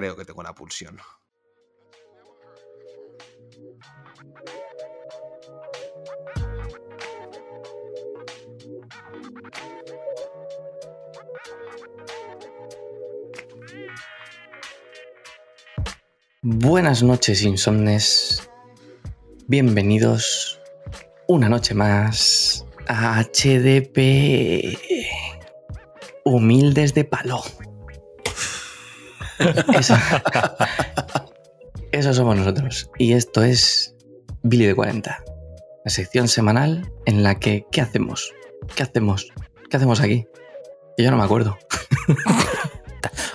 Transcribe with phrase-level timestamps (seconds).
[0.00, 0.96] Creo que tengo la pulsión.
[16.40, 18.48] Buenas noches, insomnes.
[19.48, 20.62] Bienvenidos
[21.28, 24.78] una noche más a HDP.
[26.24, 27.42] Humildes de palo.
[29.78, 29.94] Eso,
[31.92, 32.90] eso somos nosotros.
[32.98, 33.94] Y esto es
[34.42, 35.24] Billy de 40.
[35.84, 38.32] La sección semanal en la que ¿qué hacemos?
[38.74, 39.32] ¿Qué hacemos?
[39.70, 40.26] ¿Qué hacemos aquí?
[40.96, 41.58] Que yo no me acuerdo.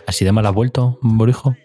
[0.07, 1.55] ¿Así de mal ha vuelto, Borijo?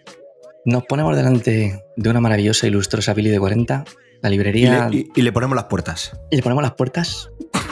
[0.65, 3.83] Nos ponemos delante de una maravillosa y lustrosa Billy de 40,
[4.21, 6.11] la Y librería, le, y- y le ponemos las puertas.
[6.29, 7.29] y le ponemos las puertas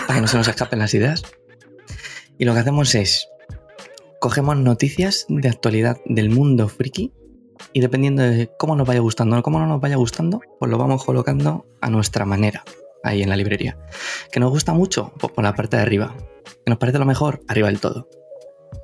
[0.08, 1.24] para que no se nos escapen las ideas.
[2.38, 3.28] Y lo que hacemos es,
[4.20, 7.14] cogemos noticias de actualidad del mundo friki
[7.74, 10.78] y dependiendo de cómo nos vaya gustando o cómo no nos vaya gustando, pues lo
[10.78, 12.64] vamos colocando a nuestra manera
[13.04, 13.78] ahí en la librería.
[14.32, 15.14] ¿Que nos gusta mucho?
[15.20, 16.16] Pues por la parte de arriba.
[16.66, 17.42] ¿Que nos parece lo mejor?
[17.48, 18.10] Arriba del todo.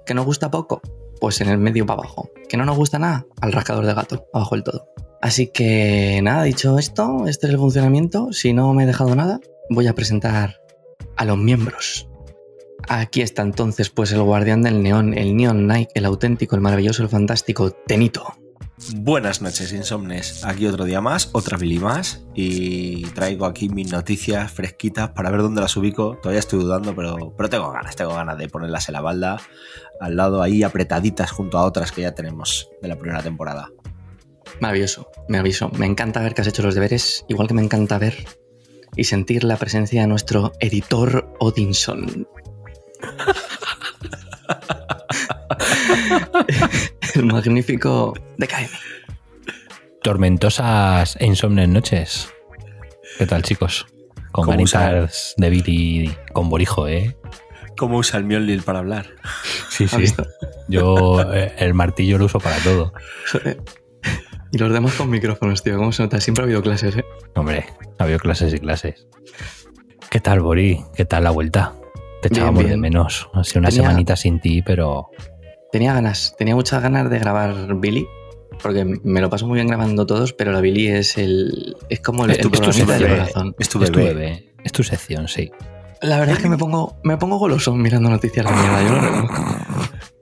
[0.06, 0.82] ¿Que nos gusta poco?
[1.20, 2.30] Pues en el medio para abajo.
[2.50, 3.26] ¿Que no nos gusta nada?
[3.42, 4.88] Al rascador de gato, abajo del todo.
[5.22, 8.32] Así que nada, dicho esto, este es el funcionamiento.
[8.32, 10.62] Si no me he dejado nada, voy a presentar
[11.16, 12.08] a los miembros.
[12.88, 17.04] Aquí está entonces pues el guardián del neón, el neon Nike, el auténtico, el maravilloso,
[17.04, 18.36] el fantástico, Tenito.
[18.98, 20.44] Buenas noches, insomnes.
[20.44, 22.26] Aquí otro día más, otra Billy más.
[22.34, 26.18] Y traigo aquí mis noticias fresquitas para ver dónde las ubico.
[26.22, 29.38] Todavía estoy dudando, pero, pero tengo ganas, tengo ganas de ponerlas en la balda.
[30.02, 33.70] Al lado ahí apretaditas junto a otras que ya tenemos de la primera temporada.
[34.60, 35.70] Maravilloso, maravilloso.
[35.70, 38.26] Me encanta ver que has hecho los deberes, igual que me encanta ver
[38.96, 42.28] y sentir la presencia de nuestro editor Odinson.
[47.16, 48.70] El magnífico DKM.
[50.04, 52.30] Tormentosas e insomnes noches.
[53.18, 53.88] ¿Qué tal, chicos?
[54.32, 57.18] Con ¿Cómo ganitas de Billy con Borijo, ¿eh?
[57.78, 59.08] ¿Cómo usa el Mjolnir para hablar?
[59.70, 60.16] Sí, ¿Has sí.
[60.68, 62.94] Yo eh, el martillo lo uso para todo.
[64.52, 65.76] Y los demás con micrófonos, tío.
[65.78, 66.22] ¿Cómo se nota?
[66.22, 67.04] Siempre ha habido clases, ¿eh?
[67.36, 67.66] Hombre,
[68.00, 69.06] ha habido clases y clases.
[70.10, 70.82] ¿Qué tal, Bori?
[70.96, 71.74] ¿Qué tal la vuelta?
[72.26, 72.80] Te Bien, echábamos de bien.
[72.80, 73.30] menos.
[73.34, 75.10] Ha sido una Tenía- semanita sin ti, pero
[75.72, 78.08] Tenía ganas, tenía muchas ganas de grabar Billy,
[78.64, 81.76] porque me lo paso muy bien grabando todos, pero la Billy es el.
[81.90, 83.56] es como el, Es tu- el es tu del corazón.
[83.60, 84.14] Es tu es tu bebé.
[84.14, 84.54] bebé.
[84.64, 85.52] Es tu sección, sí.
[86.02, 89.28] La verdad es que me pongo, me pongo goloso mirando noticias de mierda, yo.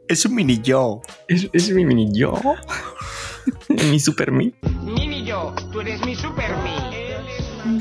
[0.08, 1.02] Es un mini yo.
[1.28, 2.34] Es, es mi mini yo.
[3.92, 4.54] mi super mí.
[4.84, 7.80] Mini yo, tú eres mi super mí.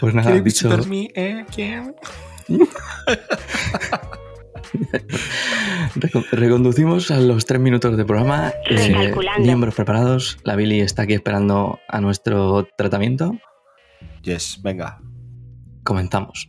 [0.00, 1.44] Pues nada, ¿Quién dicho, super me, eh?
[1.54, 1.94] ¿Quién?
[5.96, 8.52] reco- reconducimos a los tres minutos de programa.
[8.68, 10.38] Eh, miembros preparados.
[10.44, 13.32] La Billy está aquí esperando a nuestro tratamiento.
[14.22, 15.00] Yes, venga.
[15.84, 16.48] Comenzamos.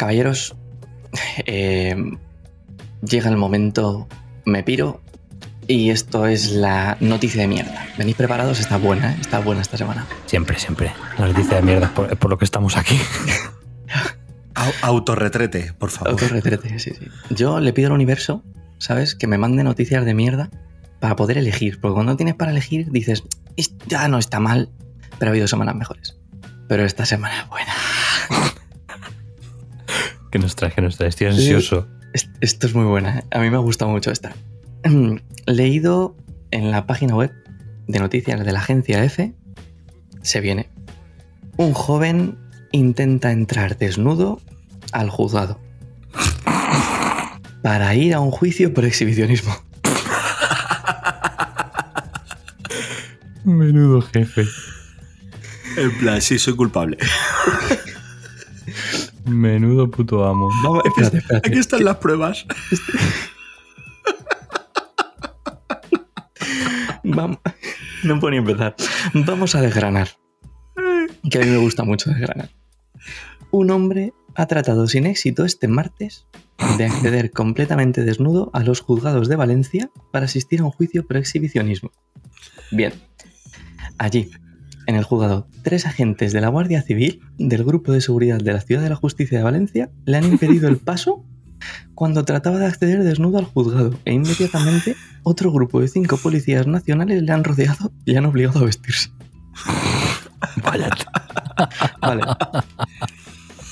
[0.00, 0.56] Caballeros,
[1.44, 1.94] eh,
[3.02, 4.08] llega el momento,
[4.46, 5.02] me piro
[5.68, 7.86] y esto es la noticia de mierda.
[7.98, 8.60] ¿Venís preparados?
[8.60, 9.16] Está buena, ¿eh?
[9.20, 10.06] está buena esta semana.
[10.24, 10.90] Siempre, siempre.
[11.18, 12.98] La noticia de mierda es por, es por lo que estamos aquí.
[14.54, 16.12] Au- Autorretrete, por favor.
[16.12, 17.06] Autorretrete, sí, sí.
[17.28, 18.42] Yo le pido al universo,
[18.78, 19.14] ¿sabes?
[19.14, 20.48] Que me mande noticias de mierda
[20.98, 21.78] para poder elegir.
[21.78, 23.22] Porque cuando tienes para elegir, dices,
[23.58, 24.70] "Es- ya no está mal,
[25.18, 26.16] pero ha habido semanas mejores.
[26.68, 27.72] Pero esta semana es buena.
[30.30, 31.14] Que nos nos traes.
[31.14, 31.88] Estoy ansioso.
[32.12, 33.24] Es- Esto es muy buena, ¿eh?
[33.30, 34.32] A mí me ha gustado mucho esta.
[35.46, 36.16] leído
[36.50, 37.32] en la página web
[37.86, 39.34] de noticias de la agencia F,
[40.22, 40.68] se viene.
[41.56, 42.38] Un joven
[42.72, 44.40] intenta entrar desnudo
[44.92, 45.60] al juzgado
[47.62, 49.54] para ir a un juicio por exhibicionismo.
[53.44, 54.46] Menudo jefe.
[55.76, 56.98] En plan, sí, soy culpable.
[59.26, 60.48] Menudo puto amo.
[60.62, 61.48] Vamos, Espérate, espérate.
[61.48, 62.46] Aquí están las pruebas.
[67.02, 67.38] Vamos,
[68.04, 68.76] no puedo ni empezar.
[69.14, 70.08] Vamos a desgranar.
[71.30, 72.50] Que a mí me gusta mucho desgranar.
[73.50, 76.26] Un hombre ha tratado sin éxito este martes
[76.78, 81.16] de acceder completamente desnudo a los juzgados de Valencia para asistir a un juicio por
[81.16, 81.90] exhibicionismo.
[82.70, 82.92] Bien,
[83.98, 84.30] allí,
[84.90, 88.60] en el juzgado, tres agentes de la Guardia Civil del Grupo de Seguridad de la
[88.60, 91.24] Ciudad de la Justicia de Valencia le han impedido el paso
[91.94, 97.22] cuando trataba de acceder desnudo al juzgado e inmediatamente otro grupo de cinco policías nacionales
[97.22, 99.10] le han rodeado y le han obligado a vestirse.
[100.64, 100.90] Vaya.
[102.00, 102.22] Vale.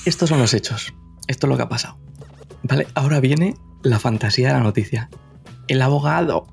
[0.05, 0.93] Estos son los hechos.
[1.27, 1.99] Esto es lo que ha pasado.
[2.63, 5.09] Vale, ahora viene la fantasía de la noticia.
[5.67, 6.47] El abogado.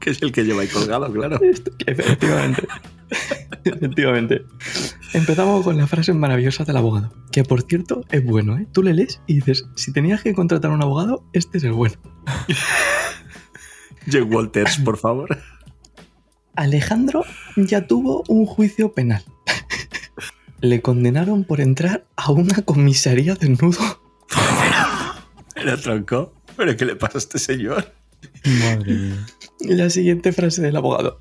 [0.04, 1.38] Que es el que lleva ahí colgado, claro.
[1.86, 2.66] Efectivamente.
[3.64, 4.44] Efectivamente.
[5.12, 7.12] Empezamos con la frase maravillosa del abogado.
[7.30, 8.66] Que por cierto es bueno, ¿eh?
[8.72, 11.72] Tú le lees y dices, si tenías que contratar a un abogado, este es el
[11.72, 11.96] bueno.
[14.06, 15.38] Jake Walters, por favor.
[16.56, 17.24] Alejandro
[17.56, 19.22] ya tuvo un juicio penal.
[20.60, 24.02] Le condenaron por entrar a una comisaría desnudo.
[25.56, 26.32] Era tronco.
[26.56, 27.92] ¿Pero qué le pasa a este señor?
[28.44, 29.26] Madre mía.
[29.60, 31.20] La siguiente frase del abogado.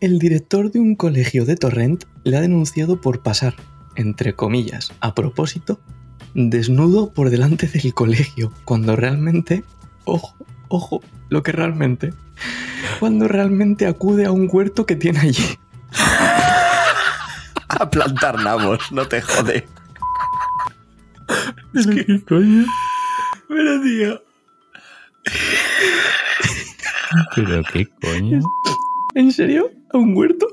[0.00, 3.54] El director de un colegio de Torrent le ha denunciado por pasar,
[3.96, 5.80] entre comillas, a propósito,
[6.34, 9.64] desnudo por delante del colegio, cuando realmente,
[10.04, 10.36] ojo,
[10.68, 12.14] ojo, lo que realmente,
[13.00, 15.58] cuando realmente acude a un huerto que tiene allí.
[17.68, 19.66] A plantar nabos, no te jode.
[21.72, 22.66] ¿Pero qué coño?
[23.48, 24.22] Pero, tío.
[27.34, 28.40] ¿Pero qué coño?
[29.14, 29.70] ¿En serio?
[29.92, 30.46] ¿A un huerto?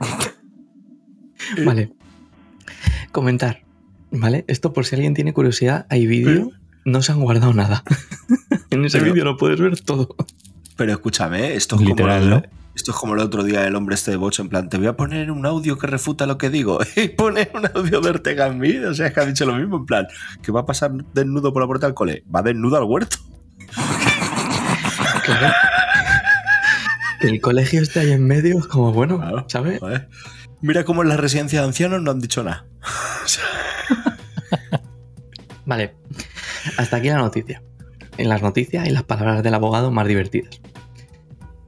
[1.64, 1.92] vale.
[3.12, 3.62] Comentar.
[4.10, 4.44] ¿Vale?
[4.48, 6.52] Esto por si alguien tiene curiosidad, hay vídeo,
[6.84, 7.82] no se han guardado nada.
[8.70, 10.16] en ese vídeo lo puedes ver todo.
[10.76, 12.42] Pero escúchame, esto es Literal, como
[12.74, 14.86] Esto es como el otro día el hombre este de Bocho, en plan, te voy
[14.86, 16.78] a poner un audio que refuta lo que digo.
[16.96, 18.76] Y pone un audio de Ortega en mí.
[18.78, 20.06] O sea, es que ha dicho lo mismo, en plan,
[20.40, 22.24] que va a pasar desnudo por la puerta del cole.
[22.34, 23.16] Va desnudo al huerto.
[25.24, 25.52] Claro.
[27.20, 29.44] Que el colegio esté ahí en medio es como, bueno, Claro.
[29.48, 29.80] ¿sabes?
[29.80, 30.08] Joder.
[30.60, 32.66] Mira cómo en la residencia de ancianos no han dicho nada.
[35.66, 35.94] Vale.
[36.76, 37.62] Hasta aquí la noticia.
[38.16, 40.60] En las noticias y las palabras del abogado más divertidas.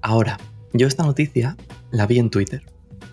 [0.03, 0.39] Ahora,
[0.73, 1.57] yo esta noticia
[1.91, 2.63] la vi en Twitter.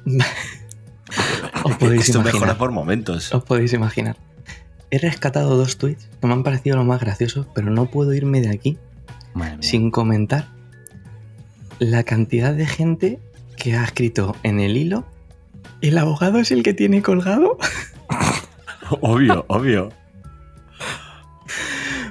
[1.64, 2.58] Os podéis Esto mejora imaginar.
[2.58, 3.34] por momentos.
[3.34, 4.16] Os podéis imaginar.
[4.90, 8.42] He rescatado dos tweets que me han parecido lo más graciosos, pero no puedo irme
[8.42, 8.78] de aquí
[9.60, 10.48] sin comentar
[11.80, 13.20] la cantidad de gente
[13.58, 15.06] que ha escrito en el hilo.
[15.82, 17.58] ¿El abogado es el que tiene colgado?
[19.02, 19.90] Obvio, obvio.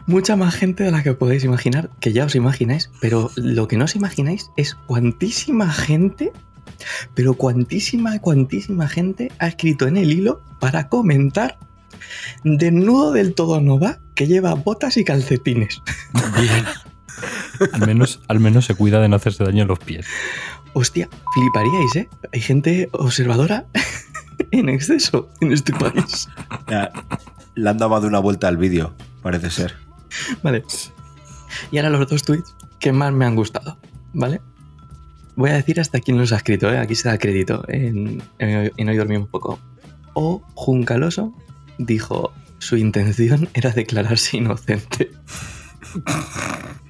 [0.07, 3.77] Mucha más gente de la que podéis imaginar, que ya os imagináis, pero lo que
[3.77, 6.33] no os imagináis es cuantísima gente,
[7.15, 11.59] pero cuantísima, cuantísima gente ha escrito en el hilo para comentar
[12.45, 15.83] desnudo del todo no va, que lleva botas y calcetines.
[17.73, 20.07] Al menos, al menos se cuida de no hacerse daño en los pies.
[20.73, 22.09] Hostia, fliparíais, ¿eh?
[22.33, 23.67] Hay gente observadora
[24.51, 26.29] en exceso en este país.
[26.69, 26.93] Ya,
[27.55, 29.75] le han dado de una vuelta al vídeo, parece ser.
[30.43, 30.65] Vale.
[31.71, 33.79] Y ahora los dos tweets que más me han gustado,
[34.13, 34.41] ¿vale?
[35.35, 36.79] Voy a decir hasta quién los ha escrito, ¿eh?
[36.79, 39.59] Aquí se da crédito en, en, en Hoy Dormimos Poco.
[40.15, 41.35] O Juncaloso
[41.79, 45.11] dijo, su intención era declararse inocente.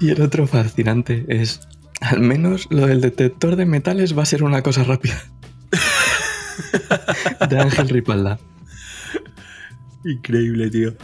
[0.00, 1.60] y el otro fascinante es,
[2.00, 5.20] al menos lo del detector de metales va a ser una cosa rápida.
[7.48, 8.38] de Ángel Ripalda.
[10.04, 10.94] Increíble, tío.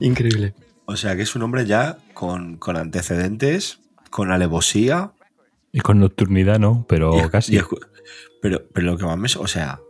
[0.00, 0.54] Increíble.
[0.84, 5.12] O sea que es un hombre ya con, con antecedentes, con alevosía.
[5.72, 7.56] Y con nocturnidad no, pero y- casi.
[7.56, 7.60] y
[8.40, 9.28] pero, pero lo que más me.
[9.42, 9.80] O sea,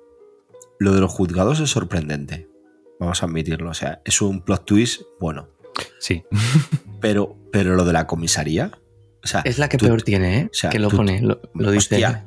[0.79, 2.49] lo de los juzgados es sorprendente.
[3.01, 3.71] Vamos a admitirlo.
[3.71, 5.49] O sea, es un plot twist bueno.
[6.01, 6.23] Sí.
[7.01, 8.73] Pero, pero lo de la comisaría.
[9.23, 10.49] O sea, Es la que tú- peor tiene, ¿eh?
[10.51, 11.95] o sea, que lo tú- pone, lo, lo dice.
[11.97, 12.25] Hostia.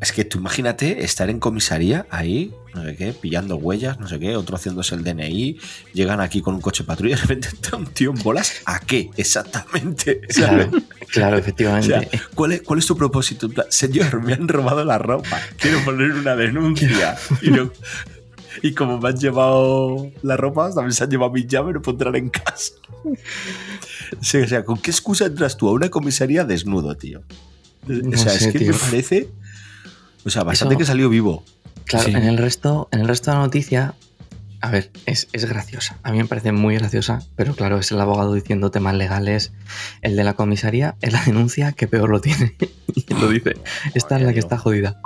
[0.00, 4.18] Es que tú imagínate estar en comisaría ahí, no sé qué, pillando huellas, no sé
[4.18, 5.58] qué, otro haciéndose el DNI,
[5.94, 8.52] llegan aquí con un coche patrulla y de repente está un tío en bolas.
[8.66, 10.20] ¿A qué exactamente?
[10.28, 10.70] Claro,
[11.08, 11.88] claro, O efectivamente.
[12.10, 13.48] sea, ¿cuál es, ¿cuál es tu propósito?
[13.70, 17.16] Señor, me han robado la ropa, quiero poner una denuncia.
[17.42, 17.70] Y, no-
[18.62, 21.96] y como me han llevado la ropa, también se han llevado mi llave, no puedo
[21.96, 22.72] entrar en casa.
[24.20, 27.22] Sí, o sea, ¿con qué excusa entras tú a una comisaría desnudo, tío?
[27.86, 28.72] No o sea, sé, es que tío.
[28.72, 29.28] me parece.
[30.24, 31.44] O sea, bastante Eso- que salió vivo.
[31.84, 32.12] Claro, Sí.
[32.12, 33.94] en el resto, en el resto de la noticia,
[34.62, 35.98] a ver, es, es graciosa.
[36.02, 39.52] A mí me parece muy graciosa, pero claro, es el abogado diciendo temas legales.
[40.00, 42.54] El de la comisaría es la denuncia que peor lo tiene.
[42.94, 43.52] y lo dice.
[43.94, 44.98] Esta es la que está jodida.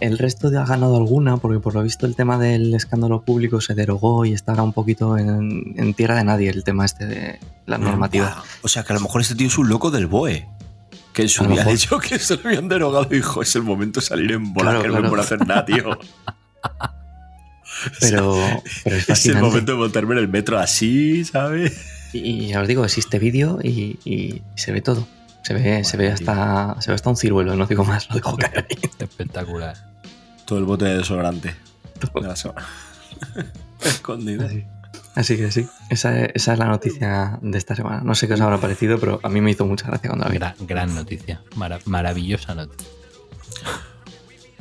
[0.00, 3.60] El resto de ha ganado alguna, porque por lo visto el tema del escándalo público
[3.60, 7.06] se derogó y está ahora un poquito en, en tierra de nadie el tema este
[7.06, 8.42] de la normativa.
[8.62, 10.48] O sea, que a lo mejor este tío es un loco del BOE.
[11.12, 13.62] Que en su día ha dicho que se lo habían derogado y dijo, es el
[13.62, 15.10] momento de salir en bola, Claro, que no me claro.
[15.10, 15.98] puedo hacer nada, tío.
[18.00, 18.36] Pero,
[18.82, 21.72] pero es Es el momento de montarme en el metro así, ¿sabes?
[22.12, 25.06] Y, y ya os digo, existe vídeo y, y se ve todo.
[25.44, 26.76] Se ve, se ve hasta.
[26.80, 28.78] Se ve hasta un ciruelo, no digo más, lo dejo caer ahí.
[28.98, 29.76] Espectacular.
[30.46, 31.54] Todo el bote de desodorante
[32.20, 32.66] de la semana.
[33.84, 34.44] Escondido.
[34.46, 34.64] Así,
[35.14, 38.00] así que sí, esa, es- esa es la noticia de esta semana.
[38.02, 40.30] No sé qué os habrá parecido, pero a mí me hizo mucha gracia cuando la
[40.32, 40.38] vi.
[40.38, 41.42] Gran, gran noticia.
[41.56, 42.88] Mara- maravillosa noticia.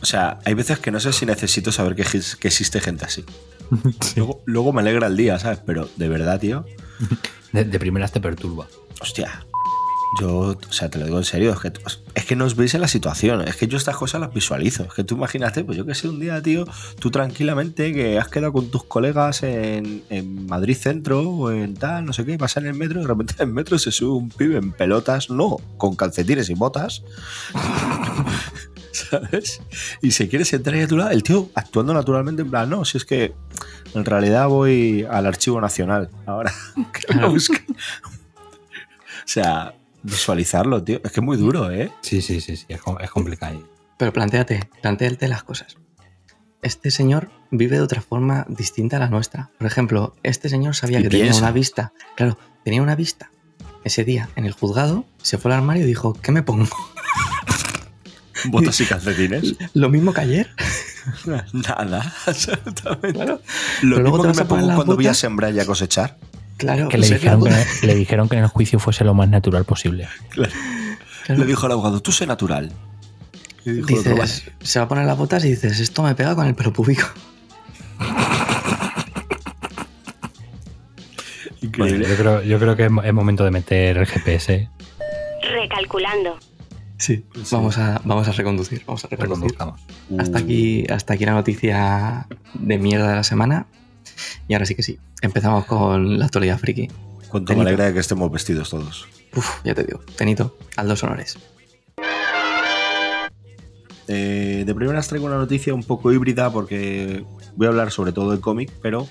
[0.01, 3.23] O sea, hay veces que no sé si necesito saber que, que existe gente así.
[4.17, 5.59] Luego, luego me alegra el día, ¿sabes?
[5.65, 6.65] Pero de verdad, tío.
[7.53, 8.67] De, de primeras te perturba.
[8.99, 9.45] Hostia.
[10.20, 11.74] Yo, o sea, te lo digo en serio, es que,
[12.13, 14.84] es que no os veis en la situación, es que yo estas cosas las visualizo.
[14.84, 16.65] Es que tú imagínate, pues yo que sé, un día, tío,
[17.00, 22.05] tú tranquilamente que has quedado con tus colegas en, en Madrid Centro o en tal,
[22.05, 24.15] no sé qué, vas en el metro y de repente en el metro se sube
[24.15, 27.03] un pibe en pelotas, no, con calcetines y botas.
[28.91, 29.62] ¿Sabes?
[30.03, 32.86] Y se quiere sentar ahí a tu lado, el tío actuando naturalmente en plan, no,
[32.86, 33.34] si es que
[33.96, 36.53] en realidad voy al Archivo Nacional ahora.
[36.93, 37.65] que me busque".
[37.65, 41.00] O sea, visualizarlo, tío.
[41.03, 41.91] Es que es muy duro, ¿eh?
[42.01, 42.65] Sí, sí, sí, sí.
[42.67, 43.67] Es, com- es complicado.
[43.98, 45.77] Pero planteate, planteate las cosas.
[46.62, 49.50] Este señor vive de otra forma distinta a la nuestra.
[49.57, 51.91] Por ejemplo, este señor sabía que tenía una vista.
[52.15, 53.31] Claro, tenía una vista.
[53.83, 56.67] Ese día en el juzgado se fue al armario y dijo, ¿qué me pongo?
[58.45, 59.55] Botas y calcetines.
[59.74, 60.50] Lo mismo que ayer.
[61.53, 63.13] Nada, absolutamente.
[63.13, 63.41] Claro.
[63.81, 66.17] Lo Pero luego mismo te que me pongo cuando voy a sembrar y a cosechar.
[66.57, 69.65] Claro, Que le dijeron que, le dijeron que en el juicio fuese lo más natural
[69.65, 70.07] posible.
[70.29, 70.51] claro.
[71.27, 72.72] Le dijo al abogado, tú sé natural.
[73.65, 76.36] Dijo el otro, Dices, se va a poner las botas y dices, esto me pega
[76.36, 76.74] con el pelo.
[81.77, 82.10] Bueno, Increíble.
[82.10, 84.69] yo, creo, yo creo que es mo- es momento de meter el GPS.
[85.53, 86.38] Recalculando.
[86.98, 87.24] Sí.
[87.33, 87.41] Sí.
[87.55, 88.83] Vamos, a, vamos a reconducir.
[88.86, 89.57] Vamos a reconducir.
[90.19, 93.65] Hasta Uh, aquí, hasta aquí la noticia de mierda de la semana.
[94.48, 95.00] Y ahora sí que sí.
[95.23, 96.89] Empezamos con la actualidad friki.
[97.29, 97.61] Cuánto me Benito.
[97.69, 99.07] alegra de que estemos vestidos todos.
[99.35, 100.01] Uf, ya te digo.
[100.17, 101.37] Tenito, haz los honores.
[104.09, 107.23] Eh, de primeras traigo una noticia un poco híbrida porque
[107.55, 109.07] voy a hablar sobre todo de cómic, pero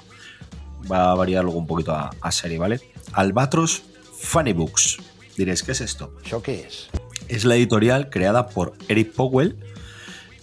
[0.90, 2.80] va a variar luego un poquito a, a serie, ¿vale?
[3.14, 3.82] Albatros
[4.20, 4.98] Funny Books.
[5.36, 6.14] Diréis, ¿qué es esto?
[6.24, 6.90] ¿Eso qué es?
[7.28, 9.56] Es la editorial creada por Eric Powell,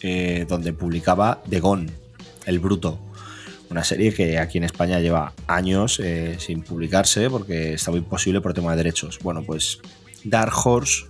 [0.01, 1.91] eh, donde publicaba The Gone,
[2.47, 2.97] El Bruto.
[3.69, 8.53] Una serie que aquí en España lleva años eh, sin publicarse porque estaba imposible por
[8.53, 9.19] tema de derechos.
[9.21, 9.79] Bueno, pues
[10.23, 11.05] Dark Horse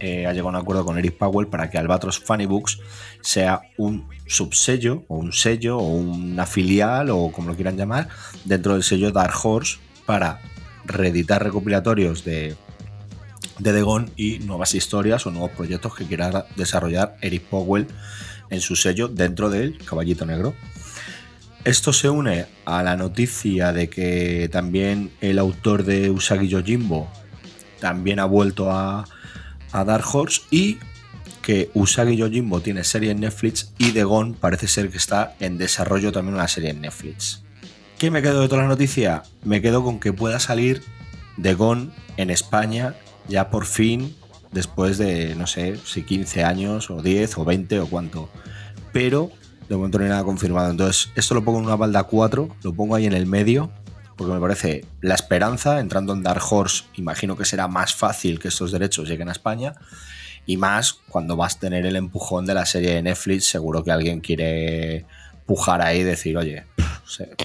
[0.00, 2.80] eh, ha llegado a un acuerdo con Eric Powell para que Albatros Funny Books
[3.20, 8.08] sea un subsello o un sello o una filial o como lo quieran llamar
[8.46, 10.40] dentro del sello Dark Horse para
[10.86, 12.56] reeditar recopilatorios de,
[13.58, 17.86] de Degon y nuevas historias o nuevos proyectos que quiera desarrollar Eric Powell
[18.48, 20.54] en su sello dentro del Caballito Negro.
[21.64, 27.10] Esto se une a la noticia de que también el autor de Usagi Yojimbo
[27.80, 29.04] también ha vuelto a,
[29.70, 30.78] a Dark Horse y
[31.42, 36.12] que Usagi Yojimbo tiene serie en Netflix y Degon parece ser que está en desarrollo
[36.12, 37.42] también una serie en Netflix.
[37.98, 39.22] ¿Qué me quedo de toda la noticia?
[39.44, 40.82] Me quedo con que pueda salir
[41.36, 42.94] Degon en España
[43.28, 44.16] ya por fin
[44.50, 48.30] después de no sé si 15 años o 10 o 20 o cuánto.
[48.92, 49.30] Pero
[49.70, 50.70] de momento no hay nada confirmado.
[50.70, 53.70] Entonces, esto lo pongo en una balda 4, lo pongo ahí en el medio,
[54.16, 58.48] porque me parece la esperanza, entrando en Dark Horse, imagino que será más fácil que
[58.48, 59.74] estos derechos lleguen a España.
[60.44, 63.92] Y más cuando vas a tener el empujón de la serie de Netflix, seguro que
[63.92, 65.06] alguien quiere
[65.46, 66.64] pujar ahí y decir, oye,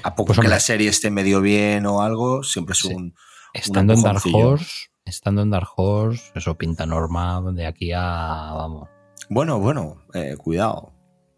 [0.04, 2.94] a poco Pues, que la serie esté medio bien o algo, siempre es Sí.
[2.94, 3.14] un...
[3.54, 4.22] Estando en Dark.
[4.34, 8.02] Horse, estando en Dark Horse, eso pinta norma de aquí a,
[8.54, 8.90] vamos,
[9.30, 10.92] Bueno, bueno, eh, cuidado.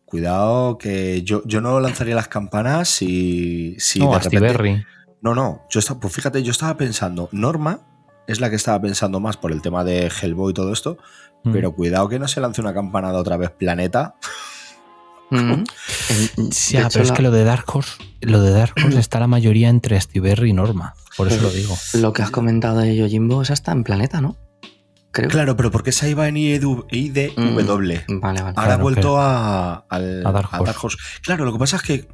[0.08, 4.40] Cuidado que yo, yo no lanzaría las campanas si, si no, de a repente...
[4.40, 4.86] Berry.
[5.22, 7.82] No, no, yo estaba, pues fíjate, yo estaba pensando, Norma
[8.28, 10.98] es la que estaba pensando más por el tema de Hellboy y todo esto,
[11.44, 11.52] Mm.
[11.54, 14.16] pero cuidado que no se lance una campanada otra vez Planeta.
[15.30, 15.64] Mm.
[16.52, 19.00] Sí, ah, hecho, pero es la- que lo de Dark Horse, lo de Dark Horse
[19.00, 20.96] está la mayoría entre Berry y Norma.
[21.18, 21.76] Por eso lo digo.
[21.96, 24.36] Lo que has comentado de Yojimbo es hasta en Planeta, ¿no?
[25.18, 25.30] Creo.
[25.30, 26.86] Claro, pero porque esa iba en IDW.
[28.08, 28.54] Mm, Vale, vale.
[28.56, 30.76] Ahora ha vuelto a, al- A Dark a Horse.
[30.82, 30.98] Horse.
[31.24, 32.08] Claro, lo que pasa es que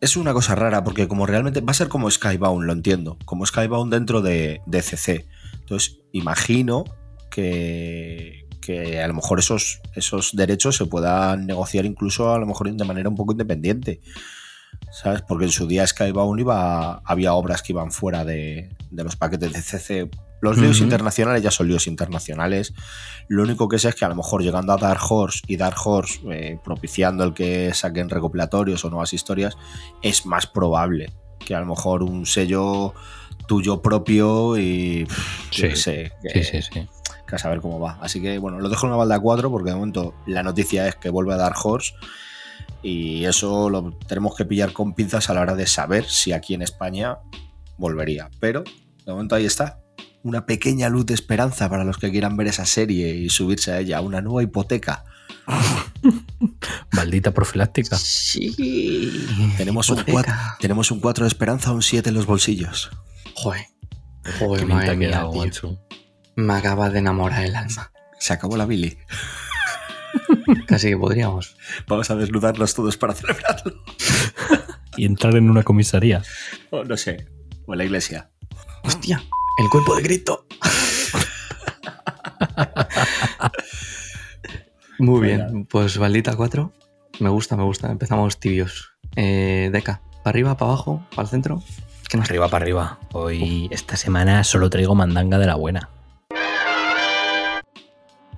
[0.00, 3.44] es una cosa rara, porque como realmente va a ser como Skybound, lo entiendo, como
[3.46, 5.26] Skybound dentro de, de CC.
[5.60, 6.84] Entonces, imagino
[7.30, 12.70] que, que a lo mejor esos, esos derechos se puedan negociar incluso a lo mejor
[12.72, 14.00] de manera un poco independiente.
[14.92, 15.22] ¿Sabes?
[15.22, 19.52] Porque en su día Skybound iba, había obras que iban fuera de, de los paquetes
[19.52, 20.10] de CC.
[20.44, 22.74] Los líos internacionales ya son líos internacionales.
[23.28, 25.76] Lo único que sé es que a lo mejor llegando a Dark Horse y Dark
[25.84, 29.56] Horse eh, propiciando el que saquen recopilatorios o nuevas historias,
[30.02, 32.94] es más probable que a lo mejor un sello
[33.46, 35.76] tuyo propio y pff, Sí.
[35.76, 36.88] sé, Sí, que, sí, sí.
[37.26, 37.98] que a saber cómo va.
[38.00, 40.94] Así que bueno, lo dejo en una balda 4 porque de momento la noticia es
[40.96, 41.94] que vuelve a Dark Horse
[42.82, 46.54] y eso lo tenemos que pillar con pinzas a la hora de saber si aquí
[46.54, 47.18] en España
[47.76, 48.30] volvería.
[48.40, 48.62] Pero
[49.04, 49.80] de momento ahí está.
[50.24, 53.80] Una pequeña luz de esperanza para los que quieran ver esa serie y subirse a
[53.80, 54.00] ella.
[54.00, 55.04] Una nueva hipoteca.
[56.92, 57.94] Maldita profiláctica.
[57.98, 59.26] Sí.
[59.58, 60.02] Tenemos un.
[60.02, 62.90] 4, tenemos un 4 de esperanza, un 7 en los bolsillos.
[63.34, 63.66] Joder.
[64.38, 65.78] Joder, Qué madre mía, tío.
[66.36, 67.92] Me acaba de enamorar el alma.
[68.18, 68.96] Se acabó la Billy.
[70.66, 71.54] Casi que podríamos.
[71.86, 73.74] Vamos a desnudarnos todos para celebrarlo.
[74.96, 76.22] Y entrar en una comisaría.
[76.70, 77.26] O no sé.
[77.66, 78.30] O en la iglesia.
[78.84, 79.22] Hostia,
[79.58, 80.46] el cuerpo de Cristo.
[84.98, 86.72] Muy bien, pues Baldita 4.
[87.20, 87.90] Me gusta, me gusta.
[87.90, 88.92] Empezamos tibios.
[89.16, 91.62] Eh, Deca, ¿para arriba, para abajo, para el centro?
[92.08, 92.98] ¿Qué nos Arriba para arriba.
[93.12, 95.90] Hoy, esta semana, solo traigo mandanga de la buena.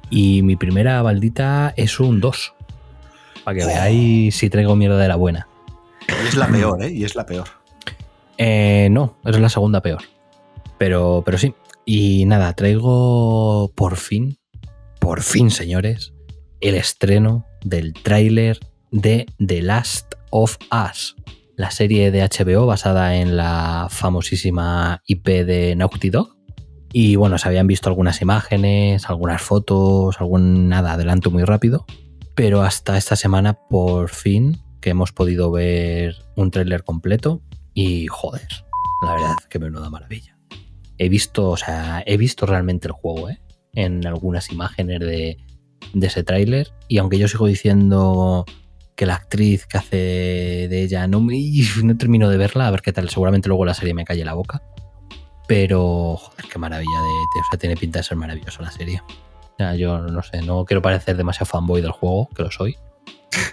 [0.09, 2.55] Y mi primera baldita es un 2.
[3.45, 5.49] Para que veáis si traigo mierda de la buena.
[6.27, 6.91] Es la peor, ¿eh?
[6.91, 7.49] Y es la peor.
[8.39, 10.03] Eh, no, es la segunda peor.
[10.79, 11.55] Pero, pero sí.
[11.85, 14.39] Y nada, traigo por fin,
[15.01, 16.13] por fin, señores,
[16.61, 18.59] el estreno del tráiler
[18.91, 21.15] de The Last of Us,
[21.57, 26.37] la serie de HBO basada en la famosísima IP de Naughty Dog.
[26.93, 31.85] Y bueno, se habían visto algunas imágenes, algunas fotos, algún nada, adelanto muy rápido.
[32.35, 37.43] Pero hasta esta semana, por fin, que hemos podido ver un tráiler completo.
[37.75, 38.49] Y joder,
[39.03, 40.36] la verdad que menuda maravilla.
[40.99, 43.41] He visto, o sea, he visto realmente el juego, ¿eh?
[43.75, 45.37] En algunas imágenes de,
[45.93, 46.73] de ese tráiler.
[46.89, 48.45] Y aunque yo sigo diciendo
[48.95, 51.39] que la actriz que hace de ella no, me,
[51.85, 53.11] no termino de verla, a ver qué tal.
[53.11, 54.63] Seguramente luego la serie me calle la boca.
[55.49, 57.07] Pero, joder, qué maravilla de.
[57.09, 59.03] de- o sea, tiene pinta de ser maravillosa la serie.
[59.59, 62.77] Sea, yo no sé, no quiero parecer demasiado fanboy del juego, que lo soy.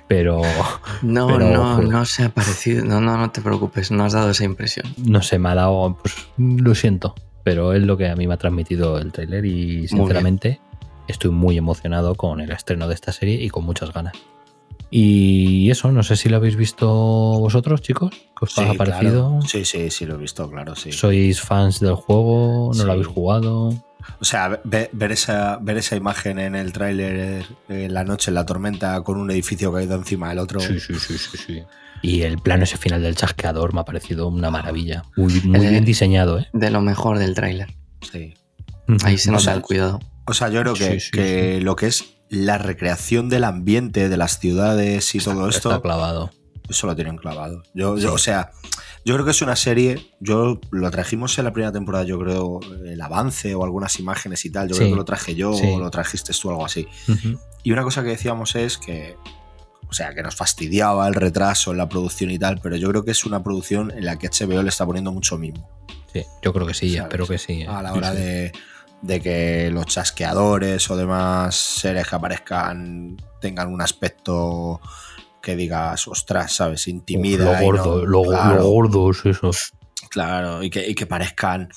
[0.07, 0.41] Pero
[1.01, 1.89] No, Pero, no, joder.
[1.89, 2.83] no se ha parecido.
[2.85, 4.85] No, no, no te preocupes, no has dado esa impresión.
[4.97, 5.97] no sé, me ha dado.
[6.01, 7.13] Pues lo siento.
[7.43, 9.45] Pero es lo que a mí me ha transmitido el tráiler.
[9.45, 10.59] Y sinceramente,
[11.07, 14.13] estoy muy emocionado con el estreno de esta serie y con muchas ganas.
[14.89, 18.11] Y eso, no sé si lo habéis visto vosotros, chicos.
[18.37, 19.29] ¿Qué os ha parecido?
[19.31, 19.41] claro.
[19.47, 20.91] Sí, sí, sí, lo he visto, claro, sí.
[20.91, 22.67] ¿Sois fans del juego?
[22.73, 22.85] ¿No Sí.
[22.85, 23.69] lo habéis jugado?
[24.19, 28.29] O sea, ve- ver esa, ver esa imagen en el tráiler eh, en la noche,
[28.29, 30.59] en la tormenta, con un edificio caído encima del otro.
[30.59, 31.63] Sí, sí, sí, sí, sí.
[32.03, 35.03] Y el plano ese final del chasqueador me ha parecido una maravilla.
[35.15, 36.47] Muy, muy bien diseñado, ¿eh?
[36.53, 37.73] De lo mejor del tráiler.
[38.11, 38.35] Sí.
[39.03, 39.99] Ahí se O nota sea, el cuidado.
[40.25, 44.09] O sea, yo creo que, Sí, sí, que lo que es la recreación del ambiente,
[44.09, 46.29] de las ciudades y todo esto, Está clavado.
[46.69, 47.63] eso lo tienen clavado.
[47.73, 48.51] Yo, yo- o sea,
[49.05, 50.11] yo creo que es una serie.
[50.19, 54.49] Yo lo trajimos en la primera temporada, yo creo, el avance o algunas imágenes y
[54.51, 54.67] tal.
[54.67, 54.79] Yo Sí.
[54.79, 55.67] creo que lo traje yo Sí.
[55.73, 56.85] o lo trajiste tú, algo así.
[57.63, 59.15] Y una cosa que decíamos es que,
[59.93, 63.05] o sea, que nos fastidiaba el retraso en la producción y tal, pero yo creo
[63.05, 65.69] que es una producción en la que HBO le está poniendo mucho mimo.
[66.11, 67.03] Sí, yo creo que sí, ¿Sabes?
[67.03, 67.61] espero que sí.
[67.61, 67.67] ¿eh?
[67.67, 68.17] A la hora sí.
[68.17, 68.51] de,
[69.03, 74.81] de que los chasqueadores o demás seres que aparezcan tengan un aspecto
[75.43, 76.87] que digas, ostras, ¿sabes?
[76.87, 77.45] Intimida.
[77.45, 79.51] Lo no- gordo, lo, claro, lo gordos, eso.
[80.09, 81.69] Claro, y que, y que parezcan.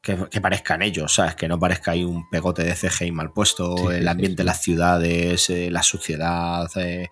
[0.00, 1.34] Que, que parezcan ellos, ¿sabes?
[1.34, 4.62] Que no parezca ahí un pegote de CGI mal puesto, Sí, el ambiente de las
[4.62, 7.10] ciudades, eh, la suciedad, eh,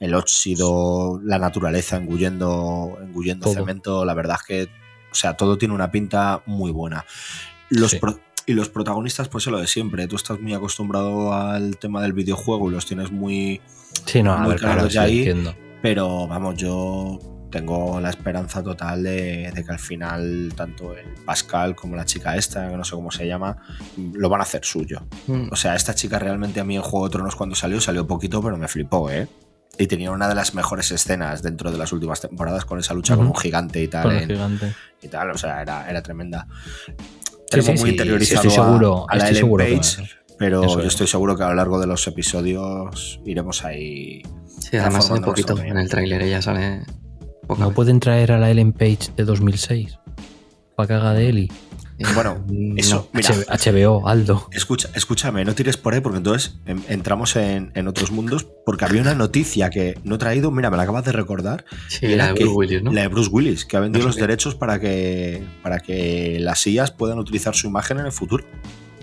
[0.00, 3.54] el óxido, la naturaleza engullendo, engullendo Todo.
[3.54, 4.04] cemento.
[4.04, 4.62] La verdad es que,
[5.10, 7.04] o sea, todo tiene una pinta muy buena.
[7.70, 7.98] Los, Sí.
[7.98, 10.06] pro- Y los protagonistas, pues es lo de siempre.
[10.06, 13.60] Tú estás muy acostumbrado al tema del videojuego y los tienes muy.
[14.04, 15.18] Sí, no, a Muy ver, claro, ya ahí.
[15.18, 15.52] entiendo.
[15.82, 17.18] Pero vamos, yo
[17.50, 22.36] tengo la esperanza total de, de que al final, tanto el Pascal como la chica
[22.36, 23.56] esta, que no sé cómo se llama,
[24.12, 25.04] lo van a hacer suyo.
[25.26, 25.48] Mm.
[25.50, 28.40] O sea, esta chica realmente a mí en Juego de Tronos cuando salió, salió poquito,
[28.42, 29.26] pero me flipó, ¿eh?
[29.78, 33.14] Y tenía una de las mejores escenas dentro de las últimas temporadas con esa lucha
[33.16, 34.10] con un gigante y tal.
[34.12, 34.74] En- gigante.
[35.02, 36.46] y tal, o sea, era, era tremenda.
[36.86, 36.92] Sí,
[37.50, 40.08] Tengo sí, muy sí, interiorizado estoy seguro, a, la estoy seguro Page,
[40.38, 40.86] pero yo es.
[40.86, 44.22] estoy seguro que a lo largo de los episodios iremos ahí.
[44.58, 45.54] Sí, además sale poquito.
[45.54, 45.76] también.
[45.76, 46.84] En el tráiler ella sale
[47.46, 47.76] poca ¿No vez.
[47.76, 49.98] pueden traer a la Ellen Page de 2006?
[50.74, 51.52] Para que haga de Eli.
[52.14, 53.08] Bueno, Mm, eso, no.
[53.14, 54.48] mira, HBO, Aldo.
[54.52, 59.00] escucha, escúchame, no tires por ahí porque entonces entramos en, en otros mundos porque había
[59.00, 62.26] una noticia que no he traído, mira, me la acabas de recordar, Sí, era la
[62.28, 62.92] de que- Bruce Willis, ¿no?
[62.92, 66.58] la de Bruce Willis, que ha vendido No los derechos para que, para que las
[66.60, 68.44] sillas puedan utilizar su imagen en el futuro.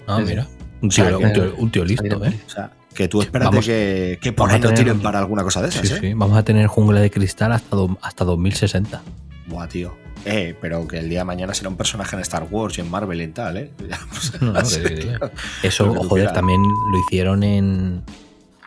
[0.05, 0.47] Ah, Sí, mira.
[0.81, 2.39] Un O sea, tío, que- un tío- un tío listo, ¿eh?
[2.45, 5.61] O sea, que tú espérate Vamos- que, que por ahí no tiren para alguna cosa
[5.63, 5.97] de esas, Sí, ¿eh?
[5.99, 6.13] sí.
[6.13, 9.01] Vamos a tener jungla de cristal hasta, do- hasta 2060.
[9.47, 9.95] Buah, tío.
[10.25, 12.89] Eh, pero que el día de mañana será un personaje en Star Wars y en
[12.89, 13.71] Marvel y tal, ¿eh?
[14.41, 15.17] No, no, que-
[15.67, 18.03] Eso, joder, también lo hicieron en.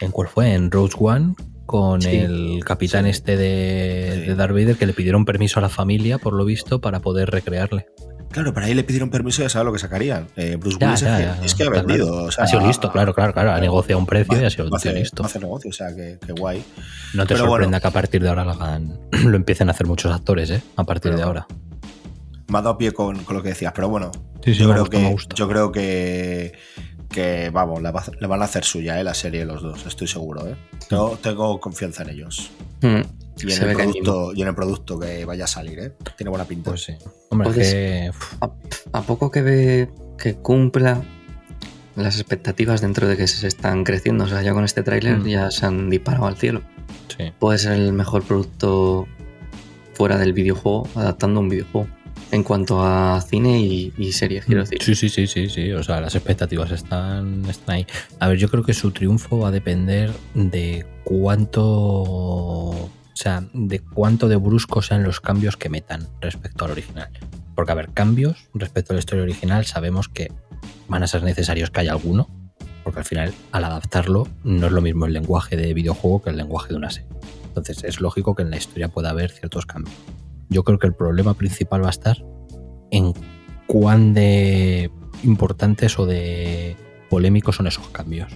[0.01, 0.53] ¿En cuál fue?
[0.53, 1.35] En Rogue One
[1.65, 2.11] con Sí.
[2.11, 3.11] el capitán Sí.
[3.11, 6.81] este de, de Darth Vader que le pidieron permiso a la familia, por lo visto,
[6.81, 7.87] para poder recrearle.
[8.31, 10.27] Claro, pero ahí le pidieron permiso y ya sabes lo que sacarían.
[10.37, 12.07] Eh, Bruce Ya, Willis ya, es, que, ya, es que ha vendido.
[12.09, 12.25] claro.
[12.25, 13.53] o sea, ha sido listo, claro, claro, claro.
[13.53, 15.25] Ha negociado un precio y ha sido hacer- listo.
[15.25, 16.63] hacer negocio, o sea, que, que guay.
[17.15, 17.81] No te Pero sorprenda bueno.
[17.81, 20.61] que a partir de ahora lo, hagan, lo empiecen a hacer muchos actores, ¿eh?
[20.77, 21.47] A partir Pero de ahora.
[22.49, 24.11] Me ha dado pie con, con lo que decías, pero bueno,
[24.45, 26.53] Sí, sí, yo, me creo gusta, que, yo creo que,
[27.09, 29.05] que vamos, va- le van a hacer suya, ¿eh?
[29.05, 30.55] La serie los dos, estoy seguro, ¿eh?
[30.89, 32.51] Tengo, tengo confianza en ellos.
[32.83, 33.01] Mm.
[33.39, 35.93] Y en, el producto, y en el producto que vaya a salir, ¿eh?
[36.17, 36.71] Tiene buena pinta.
[36.71, 36.95] Pues sí.
[37.31, 38.11] Hombre, que.
[38.41, 38.51] A,
[38.93, 41.03] a poco que ve que cumpla
[41.97, 45.27] las expectativas dentro de que se están creciendo, o sea, ya con este tráiler Mm.
[45.27, 46.63] ya se han disparado al cielo.
[47.17, 47.33] sí.
[47.39, 49.07] Puede ser el mejor producto
[49.95, 51.89] fuera del videojuego, adaptando un videojuego.
[52.33, 54.79] En cuanto a cine y, y series, quiero decir.
[54.81, 55.73] Mm, Sí, sí, sí, sí, sí.
[55.73, 57.87] O sea, las expectativas están, están ahí.
[58.19, 62.91] A ver, yo creo que su triunfo va a depender de cuánto.
[63.17, 67.09] O sea, de cuánto de brusco sean los cambios que metan respecto al original.
[67.55, 70.31] Porque, a ver, cambios respecto a la historia original sabemos que
[70.87, 72.29] van a ser necesarios que haya alguno.
[72.85, 76.37] Porque al final, al adaptarlo, no es lo mismo el lenguaje de videojuego que el
[76.37, 77.09] lenguaje de una serie.
[77.47, 79.97] Entonces, es lógico que en la historia pueda haber ciertos cambios.
[80.51, 82.23] Yo creo que el problema principal va a estar
[82.91, 83.15] en
[83.67, 84.91] cuán de
[85.23, 86.77] importantes o de
[87.09, 88.31] polémicos son esos cambios.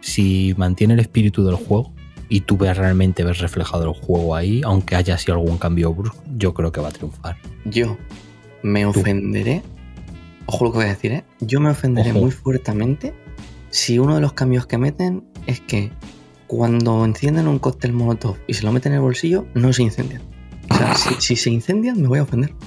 [0.00, 1.94] Si mantiene el espíritu del juego
[2.28, 6.22] y tú ves realmente ves reflejado el juego ahí, aunque haya así algún cambio brusco,
[6.36, 7.36] yo creo que va a triunfar.
[7.64, 7.96] Yo
[8.62, 9.62] me ofenderé.
[10.46, 11.24] Ojo lo que voy a decir, ¿eh?
[11.40, 12.20] Yo me ofenderé Ojo.
[12.20, 13.14] muy fuertemente
[13.70, 15.90] si uno de los cambios que meten es que
[16.46, 20.22] cuando encienden un cóctel molotov y se lo meten en el bolsillo, no se incendian.
[20.70, 22.52] O sea, si, si se incendian, me voy a ofender.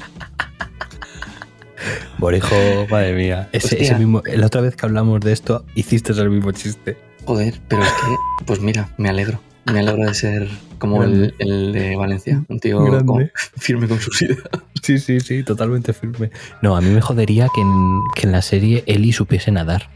[2.20, 2.56] Borijo,
[2.90, 3.50] madre mía.
[3.54, 6.98] Ese, ese mismo, la otra vez que hablamos de esto, hiciste el mismo chiste.
[7.26, 9.40] Joder, pero es que, pues mira, me alegro.
[9.72, 13.20] Me alegro de ser como el, el de Valencia, un tío como
[13.58, 14.44] firme con sus ideas.
[14.82, 16.32] Sí, sí, sí, totalmente firme.
[16.62, 19.90] No, a mí me jodería que en, que en la serie Eli supiese nadar.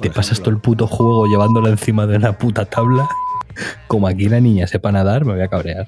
[0.00, 3.08] Te pasas todo el puto juego llevándola encima de una puta tabla.
[3.86, 5.86] Como aquí la niña sepa nadar, me voy a cabrear.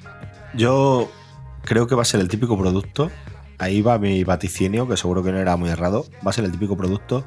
[0.54, 1.10] Yo
[1.64, 3.10] creo que va a ser el típico producto.
[3.58, 6.06] Ahí va mi vaticinio, que seguro que no era muy errado.
[6.26, 7.24] Va a ser el típico producto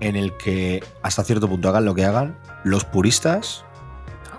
[0.00, 3.64] en el que hasta cierto punto hagan lo que hagan, los puristas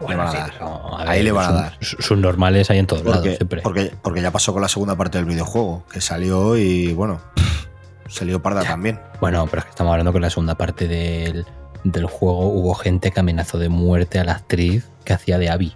[0.09, 1.77] le van a sí, pero, a Ahí ver, le van a dar.
[1.81, 3.61] Sus normales hay en todos lados, Porque, siempre.
[3.61, 7.21] porque, porque ya pasó con la segunda parte del videojuego, que salió y bueno,
[8.07, 8.99] salió parda también.
[9.19, 11.45] Bueno, pero es que estamos hablando que en la segunda parte del,
[11.83, 15.75] del juego hubo gente que amenazó de muerte a la actriz que hacía de Abby.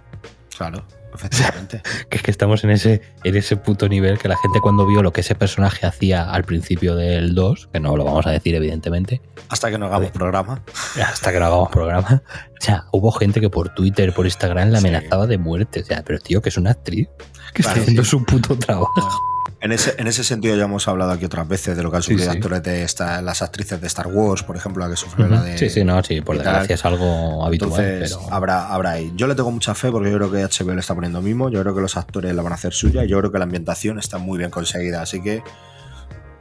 [0.56, 0.84] Claro,
[1.14, 1.82] efectivamente.
[2.08, 5.02] Que es que estamos en ese, en ese puto nivel que la gente cuando vio
[5.02, 8.54] lo que ese personaje hacía al principio del 2, que no lo vamos a decir
[8.54, 10.62] evidentemente, Hasta que no hagamos programa.
[11.04, 12.22] hasta que no hagamos programa,
[12.58, 14.76] o sea, hubo gente que por Twitter, por Instagram Sí.
[14.78, 15.80] amenazaba de muerte.
[15.82, 17.08] O sea, pero tío, que es una actriz
[17.54, 18.10] que Claro, está haciendo sí.
[18.10, 18.92] su puto trabajo.
[19.58, 22.02] En ese, en ese sentido ya hemos hablado aquí otras veces de lo que han
[22.02, 22.36] sufrido sí.
[22.36, 25.56] actores de esta- las actrices de Star Wars, por ejemplo, la que sufrió la de...
[25.56, 27.70] sí, sí, no, sí, por desgracia es algo habitual.
[27.72, 28.34] Entonces pero...
[28.34, 29.12] habrá, habrá ahí.
[29.16, 31.62] Yo le tengo mucha fe porque yo creo que HBO le está poniendo mimo, yo
[31.62, 33.98] creo que los actores la van a hacer suya y yo creo que la ambientación
[33.98, 35.00] está muy bien conseguida.
[35.00, 35.42] Así que,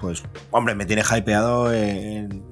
[0.02, 2.44] pues, hombre, me tiene hypeado en-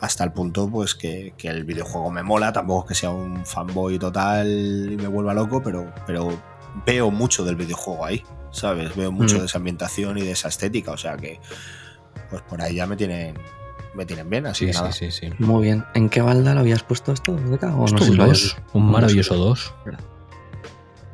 [0.00, 2.52] hasta el punto pues que, que el videojuego me mola.
[2.52, 4.46] Tampoco es que sea un fanboy total
[4.92, 6.28] y me vuelva loco, pero, pero
[6.84, 8.94] veo mucho del videojuego ahí, ¿sabes?
[8.96, 9.40] Veo mucho Mm.
[9.40, 10.90] de esa ambientación y de esa estética.
[10.92, 11.40] O sea que,
[12.30, 13.34] pues por ahí ya me tienen,
[13.94, 14.92] me tienen bien, así Sí, que sí, nada.
[14.92, 15.30] sí, sí.
[15.38, 15.84] Muy bien.
[15.94, 17.32] ¿En qué balda lo habías puesto esto?
[17.32, 19.74] ¿O no Esto si un 2, un maravilloso 2.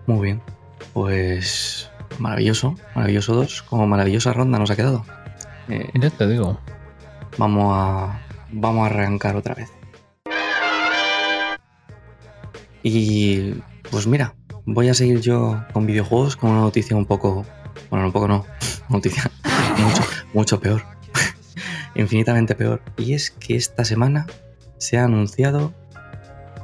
[0.06, 0.42] Muy bien.
[0.92, 3.62] Pues maravilloso, maravilloso 2.
[3.62, 5.04] Como maravillosa ronda nos ha quedado.
[5.68, 6.58] Eh, Ya te digo.
[7.38, 8.20] vamos a
[8.52, 9.70] vamos a arrancar otra vez.
[12.82, 13.54] Y
[13.90, 14.34] pues mira,
[14.64, 17.44] voy a seguir yo con videojuegos con una noticia un poco,
[17.90, 18.46] bueno, un poco no,
[18.88, 19.30] noticia
[19.78, 20.02] mucho,
[20.34, 20.82] mucho peor,
[21.94, 22.82] infinitamente peor.
[22.96, 24.26] Y es que esta semana
[24.78, 25.72] se ha anunciado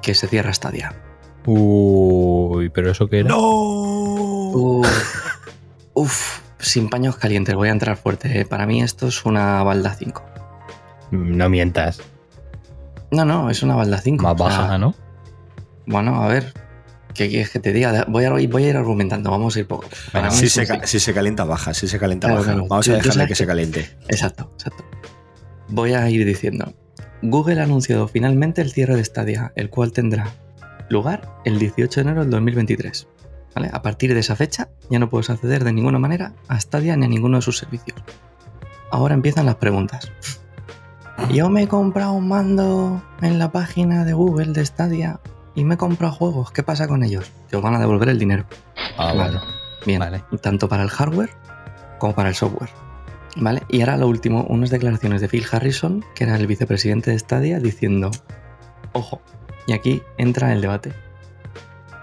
[0.03, 0.95] que se cierra Stadia.
[1.47, 3.31] Uy, pero eso que era.
[3.31, 3.39] ¡No!
[4.51, 4.89] Uf,
[5.95, 8.41] uf, sin paños calientes, voy a entrar fuerte.
[8.41, 8.45] ¿eh?
[8.45, 10.28] Para mí esto es una balda 5.
[11.11, 12.01] No mientas.
[13.11, 14.23] No, no, es una balda 5.
[14.23, 14.95] Más o sea, baja, ¿no?
[15.87, 16.53] Bueno, a ver.
[17.15, 18.05] ¿Qué quieres que te diga?
[18.09, 19.87] Voy a, voy a ir argumentando, vamos a ir poco.
[20.31, 21.75] Si se, si se calienta, baja.
[21.75, 22.53] Si se calienta, Claro, baja.
[22.53, 22.69] claro.
[22.69, 23.91] Vamos a dejarle que que- se caliente.
[24.09, 24.85] Exacto, exacto.
[25.69, 26.75] Voy a ir diciendo.
[27.23, 30.31] Google ha anunciado finalmente el cierre de Stadia, el cual tendrá
[30.91, 33.09] lugar el 18 de enero del 2023.
[33.57, 33.71] ¿Vale?
[33.73, 37.07] A partir de esa fecha ya no puedes acceder de ninguna manera a Stadia ni
[37.07, 37.99] a ninguno de sus servicios.
[38.93, 40.13] Ahora empiezan las preguntas.
[41.33, 45.21] Yo me he comprado un mando en la página de Google de Stadia
[45.55, 46.51] y me he comprado juegos.
[46.53, 47.31] ¿Qué pasa con ellos?
[47.51, 48.45] Que os van a devolver el dinero.
[48.97, 49.39] Ah, Vale.
[49.85, 50.25] Bien, Vale.
[50.41, 51.31] tanto para el hardware
[51.99, 52.71] como para el software.
[53.37, 53.63] ¿Vale?
[53.69, 57.61] Y ahora lo último, unas declaraciones de Phil Harrison, que era el vicepresidente de Stadia,
[57.61, 58.11] diciendo,
[58.93, 59.21] ojo,
[59.67, 60.93] y aquí entra el debate.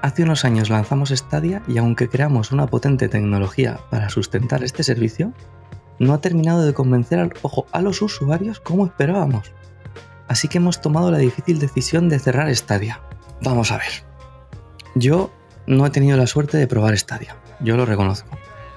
[0.01, 5.33] Hace unos años lanzamos Stadia y aunque creamos una potente tecnología para sustentar este servicio,
[5.99, 9.51] no ha terminado de convencer al, ojo, a los usuarios como esperábamos.
[10.27, 13.01] Así que hemos tomado la difícil decisión de cerrar Stadia.
[13.41, 14.03] Vamos a ver.
[14.95, 15.31] Yo
[15.67, 18.29] no he tenido la suerte de probar Stadia, yo lo reconozco.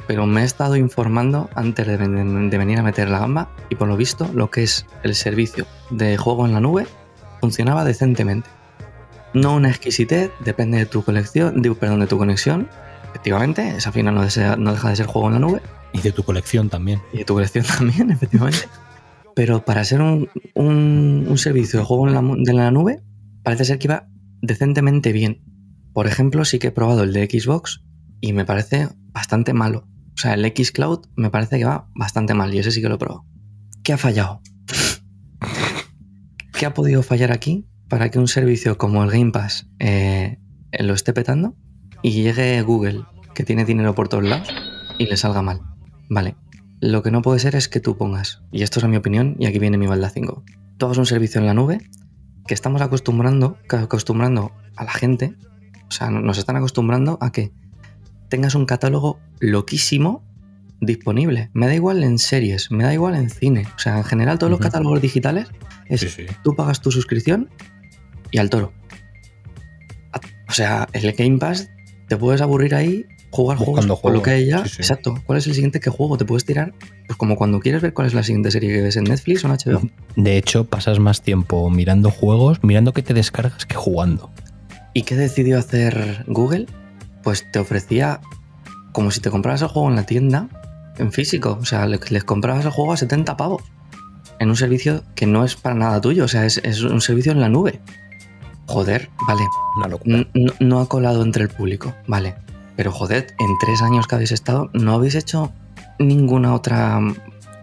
[0.06, 3.74] Pero me he estado informando antes de, ven- de venir a meter la gamba y
[3.74, 6.86] por lo visto lo que es el servicio de juego en la nube
[7.40, 8.48] funcionaba decentemente.
[9.34, 12.68] No una exquisitez, depende de tu colección, de, de tu conexión.
[13.10, 15.60] Efectivamente, esa final no deja de ser juego en la nube
[15.92, 17.00] Y de tu colección también.
[17.12, 18.60] y de tu colección también, efectivamente.
[19.34, 23.02] Pero para ser un, un- servicio de juego en la, de la nube,
[23.42, 24.08] parece ser que iba
[24.42, 25.42] decentemente bien.
[25.92, 27.82] Por ejemplo, sí que he probado el de Xbox
[28.20, 29.86] y me parece bastante malo.
[30.14, 32.88] O sea, el X Cloud me parece que va bastante mal y ese sí que
[32.88, 33.24] lo he probado.
[33.84, 34.40] ¿Qué ha fallado?
[36.52, 40.38] ¿Qué ha podido fallar aquí para que un servicio como el Game Pass eh,
[40.80, 41.56] lo esté petando
[42.02, 44.48] y llegue Google, que tiene dinero por todos lados,
[44.98, 45.60] y le salga mal?
[46.08, 46.36] Vale,
[46.80, 49.46] lo que no puede ser es que tú pongas, y esto es mi opinión, y
[49.46, 50.44] aquí viene mi balda 5,
[50.76, 51.80] tú hagas un servicio en la nube
[52.46, 55.34] que estamos acostumbrando, acostumbrando a la gente,
[55.88, 57.52] o sea, nos están acostumbrando a que
[58.28, 60.24] tengas un catálogo loquísimo
[60.80, 61.50] disponible.
[61.54, 63.66] Me da igual en series, me da igual en cine.
[63.74, 65.48] O sea, en general todos los catálogos digitales
[65.86, 66.26] es Sí, sí.
[66.44, 67.50] tú pagas tu suscripción
[68.30, 68.72] y al toro.
[70.12, 71.68] A- O sea, el Game Pass
[72.08, 74.62] te puedes aburrir ahí, jugar Buscando juegos por lo que hay ya.
[74.64, 74.76] sí, sí.
[74.82, 75.14] Exacto.
[75.26, 76.16] ¿Cuál es el siguiente que juego?
[76.16, 76.72] Te puedes tirar,
[77.06, 79.48] pues como cuando quieres ver cuál es la siguiente serie que ves en Netflix o
[79.48, 79.82] en HBO.
[80.16, 84.30] De hecho, pasas más tiempo mirando juegos, mirando que te descargas que jugando.
[84.94, 86.66] ¿Y qué decidió hacer Google?
[87.22, 88.20] Pues te ofrecía
[88.92, 90.48] como si te compraras el juego en la tienda,
[90.98, 91.58] en físico.
[91.60, 93.62] O sea, le- les comprabas el juego a 70 pavos.
[94.40, 96.24] En un servicio que no es para nada tuyo.
[96.24, 97.80] O sea, es, es un servicio en la nube.
[98.66, 99.42] Joder, vale.
[99.76, 100.26] Una locura.
[100.60, 102.34] no ha colado entre el público, vale.
[102.78, 105.52] Pero joder, en tres años que habéis estado, no habéis hecho
[105.98, 107.00] ninguna otra.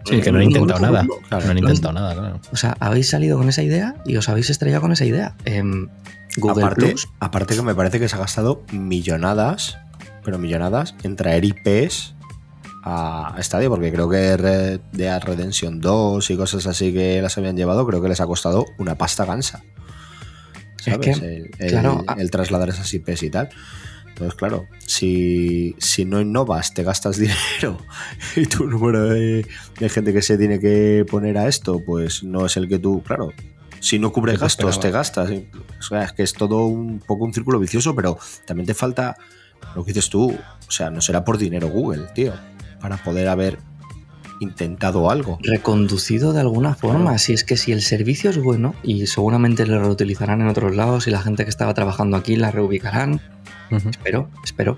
[0.04, 1.02] Sí, que no han intentado nada.
[1.04, 1.20] grupo.
[1.30, 2.40] No han no intentado nada, claro.
[2.52, 5.34] O sea, habéis salido con esa idea y os habéis estrellado con esa idea.
[5.46, 5.88] Em,
[6.36, 7.08] Google aparte, Plus.
[7.18, 9.78] aparte que me parece que se ha gastado millonadas,
[10.22, 12.14] pero millonadas, en traer IPs
[12.84, 17.56] a Stadia, porque creo que Red Dead Redemption 2 y cosas así que las habían
[17.56, 19.62] llevado, creo que les ha costado una pasta gansa.
[20.78, 21.00] Es ¿Sabes?
[21.00, 23.48] que, el, el- claro, a- el trasladar esas IPs y tal.
[24.16, 27.76] Entonces, claro, si, si no innovas, te gastas dinero
[28.34, 29.46] y tu número de,
[29.78, 33.02] de gente que se tiene que poner a esto, pues no es el que tú,
[33.02, 33.34] claro.
[33.78, 35.30] Si no cubres gastos, te gastas.
[35.30, 39.18] O sea, es que es todo un poco un círculo vicioso, pero también te falta
[39.74, 40.30] lo que dices tú.
[40.30, 42.32] O sea, no será por dinero Google, tío,
[42.80, 43.58] para poder haber
[44.40, 45.38] intentado algo.
[45.42, 47.18] reconducido de alguna forma.
[47.18, 51.06] Si es que si el servicio es bueno y seguramente lo reutilizarán en otros lados
[51.06, 53.20] y la gente que estaba trabajando aquí la reubicarán,
[53.70, 54.76] Espero, espero.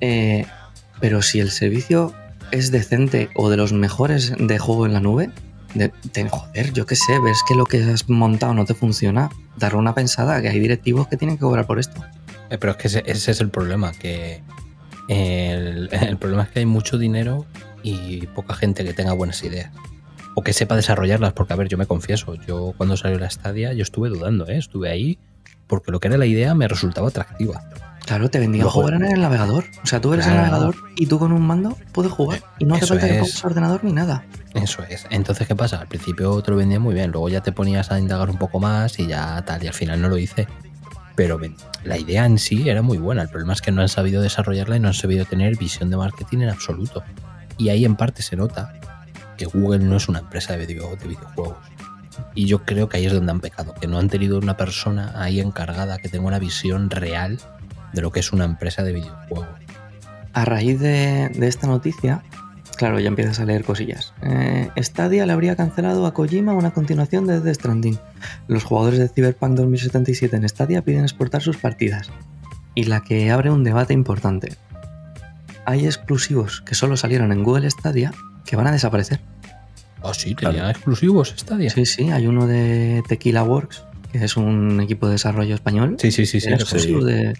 [0.00, 0.46] Eh,
[1.00, 2.12] pero si el servicio
[2.50, 5.30] es decente o de los mejores de juego en la nube,
[5.74, 9.30] de, de- joder, yo qué sé, ves que lo que has montado no te funciona,
[9.56, 12.00] darle una pensada, que hay directivos que tienen que cobrar por esto.
[12.50, 14.42] Eh, Pero es que ese, ese es el problema, que
[15.08, 17.46] el, el problema es que hay mucho dinero
[17.82, 19.70] y poca gente que tenga buenas ideas.
[20.34, 23.72] o que sepa desarrollarlas, porque a ver, yo me confieso, yo cuando salió la Stadia,
[23.72, 24.58] yo estuve dudando, ¿eh?
[24.58, 25.18] estuve ahí
[25.66, 27.62] porque lo que era la idea me resultaba atractiva.
[28.10, 29.66] Claro, te vendían Luego- jugar en el navegador.
[29.84, 30.40] O sea, tú eres Claro.
[30.40, 32.42] el navegador y tú con un mando puedes jugar.
[32.58, 34.24] Y no hace falta que pongas ordenador ni nada.
[34.52, 35.06] Eso es.
[35.10, 35.80] Entonces, ¿qué pasa?
[35.80, 38.58] Al principio te lo vendía muy bien, luego ya te ponías a indagar un poco
[38.58, 40.48] más y ya tal, y al final no lo hice.
[41.14, 41.38] Pero
[41.84, 43.22] la idea en sí era muy buena.
[43.22, 45.96] El problema es que no han sabido desarrollarla y no han sabido tener visión de
[45.96, 47.04] marketing en absoluto.
[47.58, 48.72] Y ahí en parte se nota
[49.36, 51.58] que Google no es una empresa de, video- de videojuegos.
[52.34, 55.12] Y yo creo que ahí es donde han pecado, que no han tenido una persona
[55.14, 57.38] ahí encargada que tenga una visión real
[57.92, 59.48] de lo que es una empresa de videojuegos.
[60.32, 62.22] A raíz de, de esta noticia,
[62.80, 64.14] claro, ya empiezas a leer cosillas.
[64.22, 67.98] Eh, Stadia le habría cancelado a Kojima una continuación de Death Stranding.
[68.48, 72.10] Los jugadores de Cyberpunk 2077 en Stadia piden exportar sus partidas.
[72.74, 74.56] Y la que abre un debate importante.
[75.66, 78.12] Hay exclusivos que solo salieron en Google Stadia
[78.46, 79.20] que van a desaparecer.
[80.02, 81.68] Ah, sí, tenía exclusivos Stadia.
[81.68, 85.96] Sí, sí, hay uno de Tequila Works, que es un equipo de desarrollo español.
[85.98, 86.50] Sí, sí, sí, sí.
[86.50, 87.34] exclusivo de.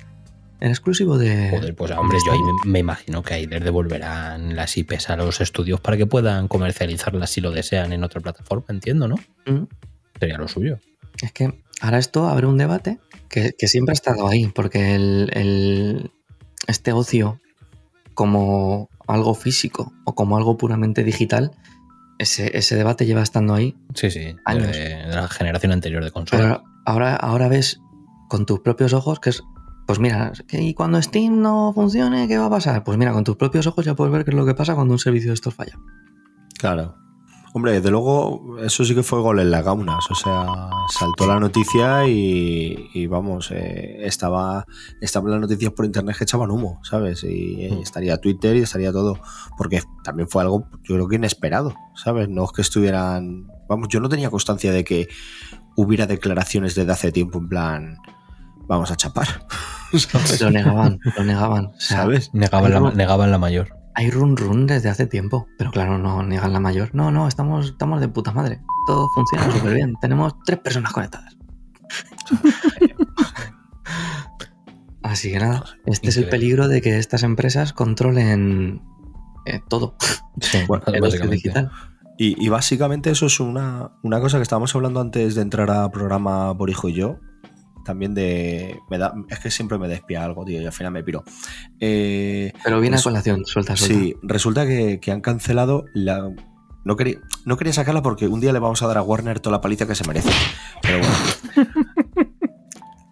[0.60, 1.50] Era exclusivo de.
[1.50, 5.16] Joder, pues hombre, yo ahí me, me imagino que ahí les devolverán las IPs a
[5.16, 9.16] los estudios para que puedan comercializarlas si lo desean en otra plataforma, entiendo, ¿no?
[9.46, 9.64] Mm.
[10.18, 10.78] Sería lo suyo.
[11.22, 15.30] Es que ahora esto abre un debate que, que siempre ha estado ahí, porque el,
[15.32, 16.10] el-
[16.66, 17.40] este ocio
[18.14, 21.52] como algo físico o como algo puramente digital,
[22.18, 23.76] ese, ese debate lleva estando ahí.
[23.94, 24.36] Sí, sí.
[24.44, 24.72] Años.
[24.72, 26.42] De, de la generación anterior de consola.
[26.42, 27.80] Pero ahora, ahora ves
[28.28, 29.42] con tus propios ojos que es,
[29.90, 32.84] pues mira, y cuando Steam no funcione, ¿qué va a pasar?
[32.84, 34.92] Pues mira, con tus propios ojos ya puedes ver qué es lo que pasa cuando
[34.94, 35.76] un servicio de estos falla.
[36.58, 36.94] Claro.
[37.52, 40.08] Hombre, desde luego, eso sí que fue gol en las gaunas.
[40.08, 40.46] O sea,
[40.96, 44.64] saltó la noticia y, y vamos, eh, estaba,
[45.00, 47.24] estaban las noticias por internet que echaban humo, ¿sabes?
[47.24, 47.82] Y eh, Mm.
[47.82, 49.18] estaría Twitter y estaría todo.
[49.58, 52.28] Porque también fue algo, yo creo que inesperado, ¿sabes?
[52.28, 53.48] No es que estuvieran.
[53.68, 55.08] Vamos, yo no tenía constancia de que
[55.74, 57.98] hubiera declaraciones desde hace tiempo en plan.
[58.68, 59.26] Vamos a chapar.
[59.98, 60.40] ¿sabes?
[60.40, 61.66] Lo negaban, lo negaban.
[61.66, 62.30] O sea, ¿Sabes?
[62.34, 63.76] Negaban, la, Pero- negaban la mayor.
[63.94, 66.90] Hay run run desde hace tiempo, pero claro, no niegan la mayor.
[66.94, 68.60] No, no, estamos, estamos de puta madre.
[68.86, 69.94] Todo funciona súper bien.
[70.00, 71.36] Tenemos tres personas conectadas.
[75.02, 78.82] Así que nada, este es el peligro de que estas empresas controlen
[79.46, 79.96] eh, todo.
[80.40, 81.34] Sí, Bueno, el ocio básicamente.
[81.36, 81.70] digital.
[82.18, 85.90] Y, y básicamente eso es una, una cosa que estábamos hablando antes de entrar a
[85.90, 87.18] programa por hijo y yo.
[87.84, 88.78] También de.
[88.90, 91.24] Me da, es que siempre me despía algo, tío, y al final me piro.
[91.78, 93.94] Eh, Pero viene a colación, suelta, suelta.
[93.94, 96.30] sí, resulta que, que han cancelado la.
[96.84, 99.56] No quería, no quería sacarla porque un día le vamos a dar a Warner toda
[99.56, 100.30] la paliza que se merece.
[100.82, 101.14] Pero bueno.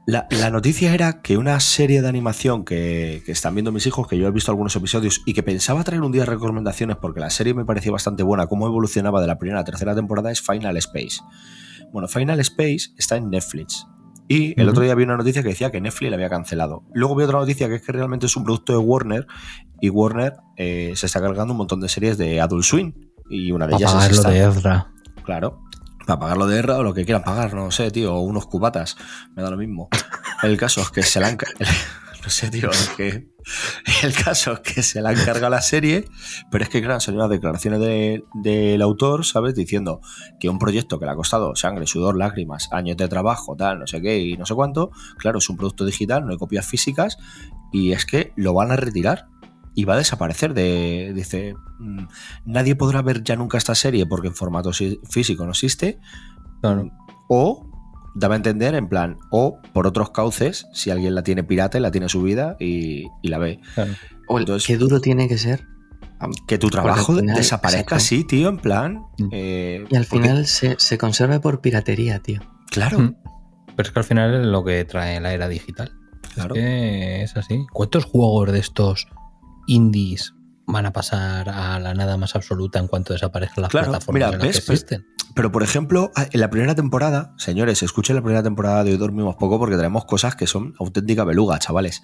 [0.06, 4.08] La, la noticia era que una serie de animación que, que están viendo mis hijos,
[4.08, 7.28] que yo he visto algunos episodios y que pensaba traer un día recomendaciones porque la
[7.28, 10.40] serie me parecía bastante buena, cómo evolucionaba de la primera a la tercera temporada, es
[10.40, 11.20] Final Space.
[11.92, 13.86] Bueno, Final Space está en Netflix.
[14.28, 16.84] Y el otro día vi una noticia que decía que Netflix la había cancelado.
[16.92, 19.26] Luego vi otra noticia que es que realmente es un producto de Warner
[19.80, 22.92] y Warner eh, se está cargando un montón de series de Adult Swim.
[23.30, 24.30] Y una de ellas es esta.
[24.30, 24.92] de Ezra.
[25.24, 25.62] Claro.
[26.06, 28.96] Para pagarlo de guerra o lo que quieran pagar, no sé, tío, o unos cubatas,
[29.34, 29.88] me da lo mismo.
[30.42, 31.38] El caso es que se la han...
[32.28, 33.26] No sé, tío, es que...
[34.02, 36.04] El caso es que se la encarga la serie,
[36.50, 39.54] pero es que, claro, salido unas declaraciones de- del autor, ¿sabes?
[39.54, 40.02] Diciendo
[40.38, 43.86] que un proyecto que le ha costado sangre, sudor, lágrimas, años de trabajo, tal, no
[43.86, 47.16] sé qué y no sé cuánto, claro, es un producto digital, no hay copias físicas,
[47.72, 49.28] y es que lo van a retirar
[49.74, 51.12] y va a desaparecer de...
[51.14, 52.04] Dice, mm,
[52.44, 54.70] nadie podrá ver ya nunca esta serie porque en formato
[55.08, 55.98] físico no existe,
[57.30, 57.67] o
[58.14, 61.80] daba a entender en plan, o por otros cauces, si alguien la tiene pirata y
[61.80, 63.60] la tiene subida y, y la ve.
[64.28, 65.64] O el- Entonces- qué duro tiene que ser.
[66.48, 69.02] Que tu trabajo final- desaparezca así, tío, en plan.
[69.18, 69.28] Mm.
[69.32, 72.40] eh, Y al porque- final se, se conserve por piratería, tío.
[72.70, 73.14] Claro, Mm.
[73.76, 75.92] Pero es que al final es lo que trae la era digital.
[76.34, 76.56] claro.
[76.56, 77.64] Es que es así.
[77.72, 79.06] ¿Cuántos juegos de estos
[79.68, 80.34] indies
[80.68, 84.26] van a pasar a la nada más absoluta en cuanto desaparezcan las Claro, plataformas mira,
[84.28, 84.64] en las ¿ves?
[84.66, 85.06] que existen?
[85.34, 88.98] Pero por ejemplo, ah, en la primera temporada, señores, escuchen la primera temporada de Hoy
[88.98, 92.02] Dormimos Poco porque tenemos cosas que son auténtica beluga, chavales.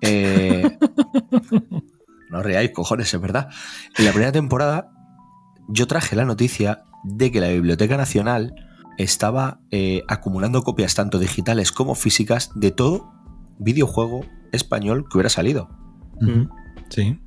[0.00, 0.78] Eh,
[2.30, 3.48] no reáis, cojones, es verdad.
[3.96, 4.90] En la primera temporada,
[5.68, 8.54] yo traje la noticia de que la Biblioteca Nacional
[8.98, 13.12] estaba eh, acumulando copias tanto digitales como físicas de todo
[13.58, 15.68] videojuego español que hubiera salido.
[16.20, 16.48] Ujú.
[16.90, 17.18] Sí.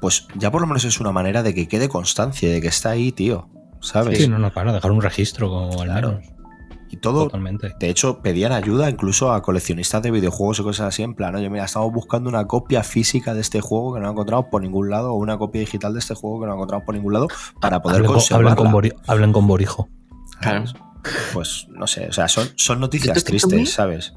[0.00, 2.90] Pues ya por lo menos es una manera de que quede constancia de que está
[2.90, 3.48] ahí, tío.
[3.80, 4.18] ¿Sabes?
[4.18, 6.12] Sí, no, no, claro, dejar un registro como Claro.
[6.12, 6.24] menos.
[6.92, 7.24] y todo.
[7.26, 7.72] Totalmente.
[7.78, 11.04] De hecho, pedían ayuda incluso a coleccionistas de videojuegos y cosas así.
[11.04, 14.46] En plan, oye, mira, estamos buscando una copia física de este juego que no encontramos
[14.50, 17.12] por ningún lado, o una copia digital de este juego que no encontramos por ningún
[17.12, 17.28] lado,
[17.60, 18.50] para poder Hablen con, conservarla.
[18.50, 19.88] hablen con Bori- hablen con Borijo.
[20.40, 20.64] Claro.
[21.32, 24.12] Pues no sé, o sea, son, son noticias tristes, ¿sabes?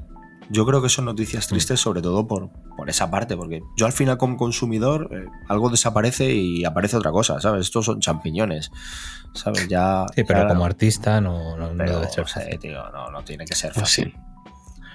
[0.50, 3.92] Yo creo que son noticias tristes sobre todo por, por esa parte, porque yo al
[3.92, 7.62] final como consumidor eh, algo desaparece y aparece otra cosa, ¿sabes?
[7.62, 8.70] Estos son champiñones,
[9.32, 9.66] ¿sabes?
[9.68, 10.04] Ya...
[10.14, 12.58] Sí, pero ya- como artista no, no, no pero, debe ser o sea, fácil.
[12.58, 14.12] tío, no, no tiene que ser Pues fácil.
[14.14, 14.20] sí.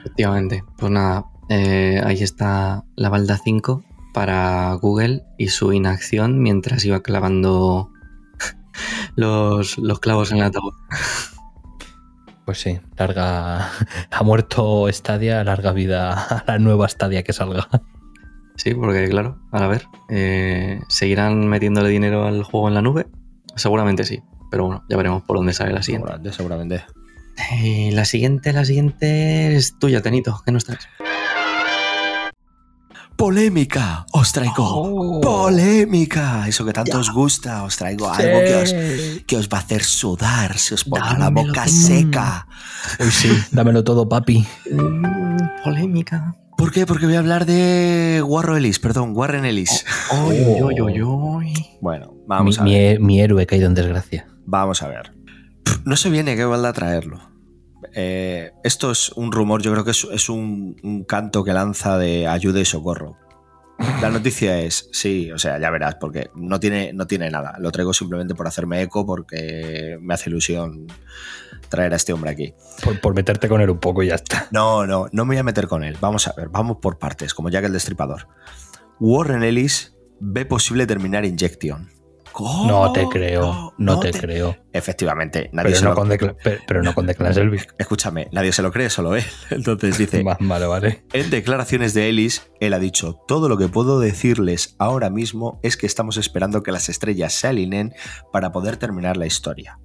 [0.02, 0.64] Efectivamente.
[0.78, 3.84] Pues nada, eh, ahí está la balda 5
[4.14, 7.90] para Google y su inacción mientras iba clavando
[9.16, 10.74] los, los clavos en el ataúd.
[12.50, 13.70] Pues sí, larga.
[14.10, 17.68] Ha muerto Stadia, larga vida a la nueva Stadia que salga.
[18.56, 23.06] Sí, porque claro, a ver, eh, ¿seguirán metiéndole dinero al juego en la nube?
[23.56, 26.08] Seguramente sí, pero bueno, ya veremos por dónde sale la siguiente.
[26.08, 26.84] Seguramente, seguramente.
[27.62, 30.90] Eh, la siguiente, la siguiente es tuya, Tenito, ¿qué nos traes?
[33.20, 34.64] Polémica, os traigo.
[34.64, 35.20] Oh.
[35.20, 38.72] Polémica, eso que tanto os gusta, os traigo algo que os,
[39.28, 41.74] que os va a hacer sudar, se os pondrá la boca todo.
[41.74, 42.48] seca.
[42.98, 44.48] Uy, sí, dámelo todo, papi.
[44.72, 46.34] Mm, polémica.
[46.56, 46.86] ¿Por qué?
[46.86, 49.84] Porque voy a hablar de Warren Ellis, perdón, Warren Ellis.
[50.12, 51.54] Oy, oy, oy, oy, oy.
[51.82, 53.02] Bueno, Mi, vamos a mi ver.
[53.02, 54.28] mi héroe caído en desgracia.
[54.46, 55.12] Vamos a ver.
[55.66, 57.20] Pff, No sé bien a qué balda traerlo.
[57.94, 61.98] Eh, esto es un rumor, yo creo que es, es un, un canto que lanza
[61.98, 63.18] de ayuda y socorro.
[64.02, 67.56] La noticia es, sí, o sea, ya verás, porque no tiene, no tiene nada.
[67.60, 70.88] Lo traigo simplemente por hacerme eco, porque me hace ilusión
[71.70, 72.54] traer a este hombre aquí.
[72.84, 74.48] Por, por meterte con él un poco y ya está.
[74.52, 75.96] No, no, no me voy a meter con él.
[76.02, 78.28] Vamos a ver, vamos por partes, como Jack el Destripador.
[79.00, 81.90] Warren Ellis ve posible terminar Injection.
[82.38, 84.56] No te creo, no, te, creo.
[84.72, 87.60] Efectivamente, nadie Pero se no, lo con Decla- pero, pero no con Declan Selby.
[87.78, 89.24] Escúchame, nadie se lo cree, solo él.
[89.50, 91.06] Entonces dice, Va- Vale, vale.
[91.14, 95.78] en declaraciones de Ellis, él ha dicho, todo lo que puedo decirles ahora mismo es
[95.78, 97.94] que estamos esperando que las estrellas se alineen
[98.32, 99.80] para poder terminar la historia.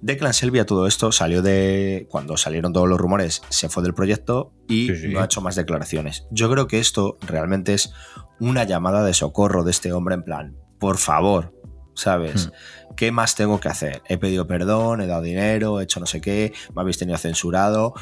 [0.00, 2.06] Declan Selby a todo esto salió de...
[2.08, 5.08] Cuando salieron todos los rumores, se fue del proyecto y Sí, sí.
[5.08, 6.26] no ha hecho más declaraciones.
[6.30, 7.92] Yo creo que esto realmente es
[8.38, 11.52] una llamada de socorro de este hombre en plan, por favor,
[11.98, 12.50] ¿sabes?
[12.96, 14.02] ¿Qué más tengo que hacer?
[14.08, 17.94] He pedido perdón, he dado dinero, he hecho no sé qué, me habéis tenido censurado.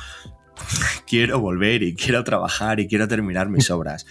[1.06, 4.06] quiero volver y quiero trabajar y quiero terminar mis obras.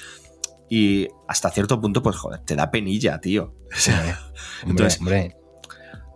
[0.69, 3.55] Y hasta cierto punto, pues joder, te da penilla, tío.
[3.75, 4.19] O sea,
[4.63, 5.35] Hombre, entonces, hombre,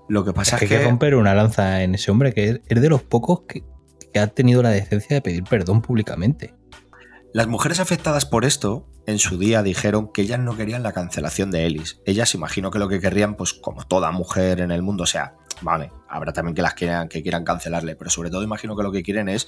[0.07, 0.85] lo que pasa es es que hay que.
[0.85, 3.63] que romper una lanza en ese hombre que es- es de los pocos que,
[4.13, 6.53] que ha tenido la decencia de pedir perdón públicamente.
[7.31, 11.51] Las mujeres afectadas por esto en su día dijeron que ellas no querían la cancelación
[11.51, 12.01] de Ellis.
[12.05, 15.35] Ellas imagino que lo que querrían, pues como toda mujer en el mundo, o sea,
[15.61, 18.91] vale, habrá también que las quieran, que quieran cancelarle, pero sobre todo imagino que lo
[18.91, 19.47] que quieren es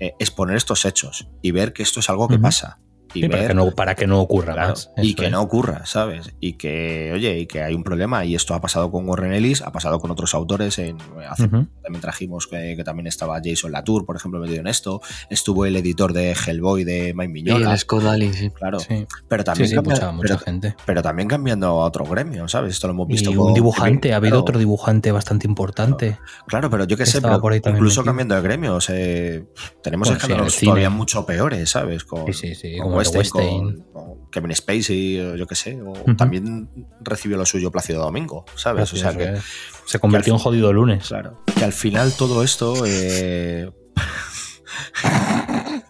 [0.00, 2.78] eh, exponer estos hechos y ver que esto es algo que pasa.
[3.14, 4.90] Y Sí, para, que no, para que no ocurra Claro, más.
[4.96, 5.30] y que es.
[5.32, 6.34] no ocurra, ¿sabes?
[6.40, 8.24] Y que, oye, y que hay un problema.
[8.24, 10.78] Y esto ha pasado con Warren Ellis, ha pasado con otros autores.
[10.78, 10.98] En,
[11.28, 15.00] hace también trajimos que, que también estaba Jason Latour, por ejemplo, metido en esto.
[15.30, 17.72] Estuvo el editor de Hellboy de Mike Y Miñola.
[17.72, 18.50] el Scott Daly, sí.
[18.50, 18.80] Claro.
[18.80, 20.76] Sí, Pero sí, también, sí, cambia- mucha, pero, gente.
[20.84, 22.72] pero también cambiando a otro gremio, ¿sabes?
[22.74, 26.18] Esto lo hemos visto Y con un dibujante, ha habido claro, otro dibujante bastante importante.
[26.46, 28.10] Claro, pero yo qué sé, Estaba pero por ahí también incluso metido.
[28.10, 28.88] cambiando de gremios.
[28.90, 29.44] eh,
[29.82, 30.70] tenemos escándalos cine.
[30.70, 32.04] todavía mucho peores, ¿sabes?
[32.04, 33.84] Con, Sí, sí, sí, como Weinstein, Weinstein.
[33.92, 35.80] con, con Kevin Spacey, o yo qué sé.
[35.82, 36.68] O también
[37.00, 38.92] recibió lo suyo Plácido Domingo, ¿sabes?
[38.92, 39.38] O sea que,
[39.86, 41.08] se convirtió que en jodido lunes.
[41.08, 42.84] claro, que al final todo esto.
[42.86, 43.70] eh,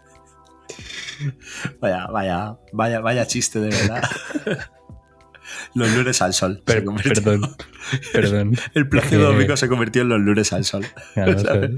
[1.81, 4.03] vaya, vaya, vaya, vaya chiste de verdad.
[5.75, 6.63] Los lunes al sol.
[6.65, 6.97] perdón,
[8.13, 8.57] perdón.
[8.75, 10.87] El Plácido Domingo se convirtió en los lunes al sol.
[11.15, 11.71] Claro, ¿sabes?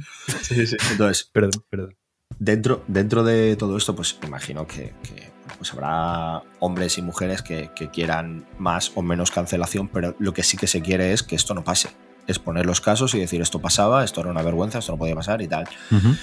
[0.42, 0.76] ¿sabes?
[0.90, 1.96] Entonces, Perdón, perdón.
[2.38, 7.70] Dentro, dentro de todo esto, pues imagino que, que, pues habrá hombres y mujeres que,
[7.74, 11.36] que quieran más o menos cancelación, pero lo que sí que se quiere es que
[11.36, 11.88] esto no pase.
[12.26, 15.14] Es poner los casos y decir esto pasaba, esto era una vergüenza, esto no podía
[15.14, 15.68] pasar y tal.
[15.90, 16.16] Ujú.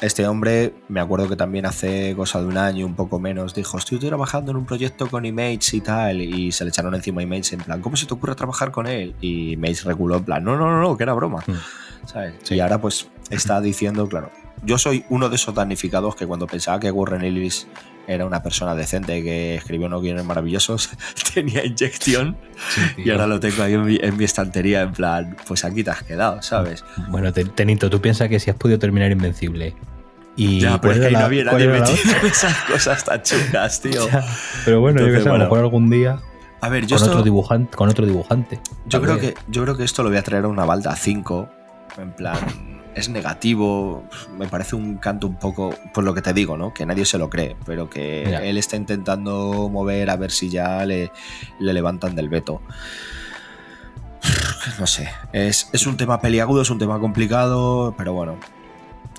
[0.00, 3.76] Este hombre, me acuerdo que también hace cosa de un año, un poco menos, dijo,
[3.76, 7.24] estoy trabajando en un proyecto con Image y tal, y se le echaron encima a
[7.24, 9.14] Image en plan, ¿cómo se te ocurre trabajar con él?
[9.20, 11.44] Y Image reculó en plan, no, no, no, no, que era broma.
[11.46, 11.52] Mm.
[12.06, 12.34] ¿sabes?
[12.42, 12.54] Sí.
[12.56, 14.30] Y ahora pues está diciendo, claro,
[14.62, 17.66] yo soy uno de esos damnificados que cuando pensaba que Warren Ellis
[18.06, 20.90] era una persona decente que escribió unos guiones maravillosos,
[21.34, 22.36] tenía inyección
[22.68, 25.82] Sí, y ahora lo tengo ahí en mi, en mi estantería en plan, pues aquí
[25.84, 26.84] te has quedado, ¿sabes?
[27.08, 29.74] Bueno, Te- Tenito, tú piensas que si has podido terminar Invencible
[30.36, 33.80] y ya, pero ¿cuál es que ahí no había nadie metido esas cosas tan chungas,
[33.82, 34.06] tío.
[34.64, 36.20] Pero bueno, yo Entonces, que sé, a lo mejor algún día
[36.60, 38.60] A ver, yo con esto- otro dibujante, con otro dibujante.
[38.86, 41.48] Yo creo, que, yo creo que esto lo voy a traer a una balda 5.
[41.98, 42.38] En plan.
[42.94, 44.04] Es negativo.
[44.36, 46.72] Me parece un canto un poco, pues lo que te digo, ¿no?
[46.74, 48.44] Que nadie se lo cree, pero que Mira.
[48.44, 51.10] él está intentando mover a ver si ya le,
[51.58, 52.62] le levantan del veto.
[54.78, 58.38] No sé, es, es un tema peliagudo, es un tema complicado, pero bueno.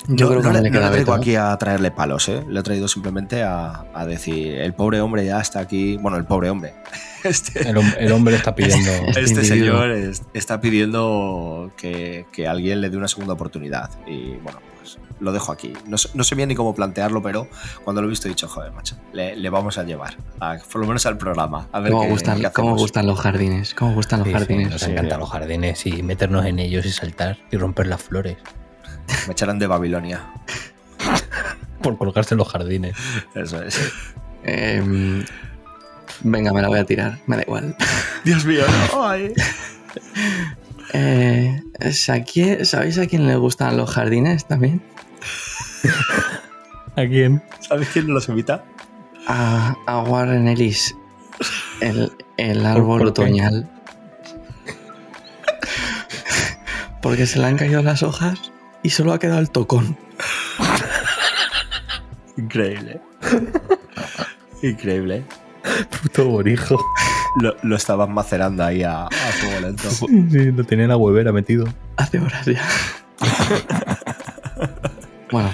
[0.08, 2.44] Yo creo que no le, le no queda le traigo aquí a traerle palos, ¿eh?
[2.48, 5.98] Le he traído simplemente a, a decir, el pobre hombre ya está aquí.
[5.98, 6.74] Bueno, el pobre hombre.
[7.24, 8.90] Este, El, el hombre está pidiendo.
[9.10, 9.46] este individuo.
[9.46, 13.92] señor es- está pidiendo que, que alguien le dé una segunda oportunidad.
[14.08, 15.74] Y bueno, pues lo dejo aquí.
[15.86, 17.48] No, sé- no sé bien ni cómo plantearlo, pero
[17.84, 20.82] cuando lo he visto he dicho, joder, macho, le, le vamos a llevar, a- por
[20.82, 21.68] lo menos al programa.
[21.72, 23.76] A ver ¿Cómo, qué- gustan, qué cómo gustan los jardines?
[23.76, 24.72] ¿Cómo gustan los Sí, sí, jardines?
[24.72, 25.20] nos Sí, encantan sí.
[25.22, 28.38] los jardines y meternos en ellos y saltar y romper las flores.
[29.28, 30.22] Me echarán de Babilonia.
[31.82, 32.96] Por colgarse en los jardines.
[33.36, 33.80] Eso es.
[34.44, 35.24] Em,
[36.22, 37.76] venga, me la voy a tirar, me da igual.
[38.24, 39.08] Dios mío, no.
[39.08, 39.34] Ay.
[40.94, 41.62] Eh,
[42.10, 44.82] ¿a quién- ¿Sabéis a quién le gustan los jardines también?
[46.98, 47.42] ¿A quién?
[47.62, 48.64] ¿Sabes quién los invita?
[49.28, 50.96] A, a Warren Ellis,
[51.80, 53.70] el, el árbol por otoñal.
[57.02, 58.52] Porque se le han caído las hojas
[58.84, 59.98] y solo ha quedado el tocón.
[62.38, 63.02] Increíble.
[64.62, 65.24] Increíble.
[66.02, 66.80] Puto borijo.
[67.40, 69.90] Lo, lo estaban macerando ahí a, a fuego lento.
[69.90, 71.66] Sí, lo tenía en la huevera metido.
[71.98, 72.62] Hace horas ya.
[75.32, 75.54] bueno,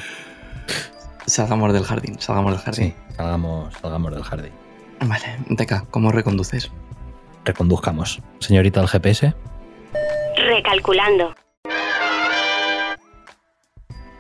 [1.25, 2.95] salgamos del jardín, salgamos del jardín.
[3.07, 4.51] Sí, salgamos, salgamos del jardín.
[5.05, 6.71] Vale, Teca, ¿cómo reconduces?
[7.45, 8.21] Reconduzcamos.
[8.39, 9.35] Señorita del GPS.
[10.35, 11.35] Recalculando.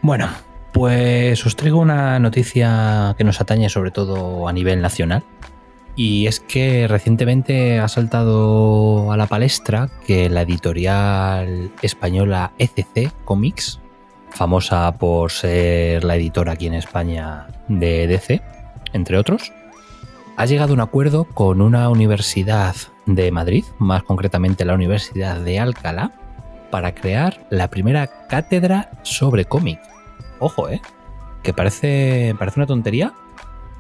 [0.07, 0.29] Bueno,
[0.71, 5.25] pues os traigo una noticia que nos atañe sobre todo a nivel nacional.
[5.97, 13.81] Y es que recientemente ha saltado a la palestra que la editorial española ECC Comics,
[14.29, 18.41] famosa por ser la editora aquí en España de DC,
[18.93, 19.51] entre otros,
[20.37, 22.77] ha llegado a un acuerdo con una universidad
[23.07, 26.13] de Madrid, más concretamente la Universidad de Alcalá,
[26.71, 29.81] para crear la primera cátedra sobre cómic.
[30.39, 30.81] Ojo, ¿eh?
[31.43, 33.13] Que parece, parece una tontería,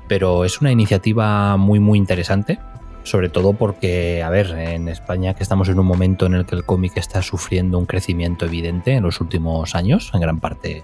[0.07, 2.59] pero es una iniciativa muy, muy interesante.
[3.03, 6.55] Sobre todo porque, a ver, en España que estamos en un momento en el que
[6.55, 10.83] el cómic está sufriendo un crecimiento evidente en los últimos años, en gran parte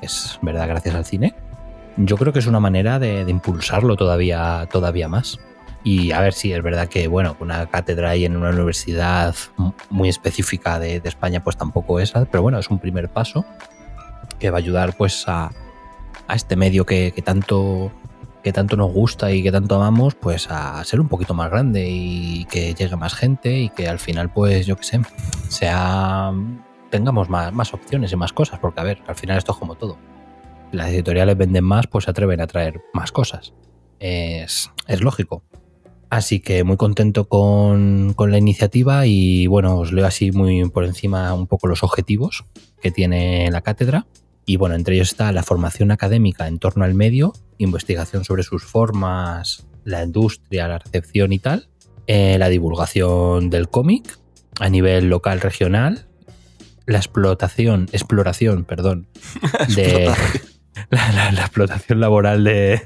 [0.00, 1.34] es verdad gracias al cine.
[1.98, 5.38] Yo creo que es una manera de, de impulsarlo todavía, todavía más.
[5.84, 9.34] Y a ver si es verdad que, bueno, una cátedra ahí en una universidad
[9.90, 13.44] muy específica de, de España, pues tampoco es, pero bueno, es un primer paso
[14.38, 15.50] que va a ayudar pues a,
[16.26, 17.92] a este medio que, que tanto
[18.42, 21.88] que tanto nos gusta y que tanto amamos, pues a ser un poquito más grande
[21.90, 25.00] y que llegue más gente y que al final, pues yo qué sé,
[25.48, 26.32] sea
[26.90, 29.74] tengamos más, más opciones y más cosas, porque a ver, al final esto es como
[29.74, 29.98] todo.
[30.72, 33.54] Las editoriales venden más, pues se atreven a traer más cosas.
[33.98, 35.42] Es, es lógico.
[36.10, 40.84] Así que muy contento con, con la iniciativa y bueno, os leo así muy por
[40.84, 42.46] encima un poco los objetivos
[42.80, 44.06] que tiene la cátedra.
[44.48, 48.64] Y bueno, entre ellos está la formación académica en torno al medio, investigación sobre sus
[48.64, 51.68] formas, la industria, la recepción y tal,
[52.06, 54.18] eh, la divulgación del cómic
[54.58, 56.06] a nivel local, regional,
[56.86, 59.06] la explotación, exploración, perdón,
[59.76, 60.10] de
[60.90, 62.80] la, la- la explotación laboral de,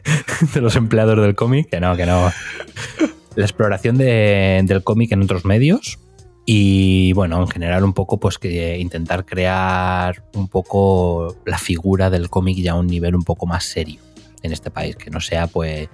[0.54, 2.32] de los empleados del cómic, que no, que no.
[3.36, 6.00] La exploración de- del cómic en otros medios,
[6.44, 12.30] y bueno, en general un poco pues que intentar crear un poco la figura del
[12.30, 14.00] cómic ya a un nivel un poco más serio
[14.42, 15.88] en este país, que no sea pues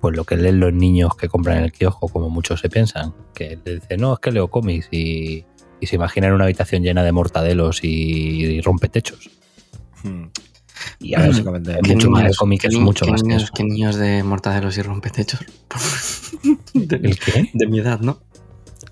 [0.00, 3.14] pues lo que leen los niños que compran en el kiosco, como muchos se piensan,
[3.34, 5.44] que le dicen, no, es que leo cómics y,
[5.80, 9.30] y se imaginan una habitación llena de mortadelos y, y rompetechos.
[10.02, 10.26] Hmm.
[11.00, 11.78] Y a ver, Básicamente.
[11.82, 13.52] ¿Qué mucho más, el cómic es mucho qué más que niños, eso.
[13.54, 15.40] qué niños de mortadelos y rompetechos.
[16.74, 17.50] de, ¿El qué?
[17.52, 18.20] de mi edad, ¿no?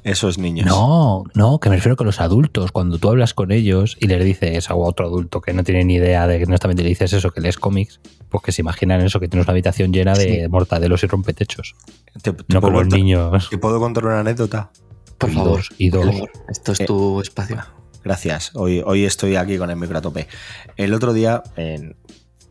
[0.05, 0.66] Esos niños.
[0.66, 4.22] No, no, que me refiero que los adultos, cuando tú hablas con ellos y les
[4.22, 7.30] dices a otro adulto que no tiene ni idea de que honestamente le dices eso,
[7.30, 10.48] que lees cómics, pues que se imaginan eso, que tienes una habitación llena de Sí.
[10.48, 11.74] mortadelos y rompetechos.
[12.22, 13.48] ¿Te, te No con los contar- niños.
[13.48, 14.70] ¿Te puedo contar una anécdota?
[15.16, 15.57] Por Y favor.
[15.57, 16.14] dos, y por dos.
[16.14, 16.30] favor.
[16.50, 17.57] Esto es Eh, tu espacio.
[18.05, 18.50] Gracias.
[18.55, 20.28] Hoy, hoy estoy aquí con el micro a tope.
[20.76, 21.96] El otro día, en-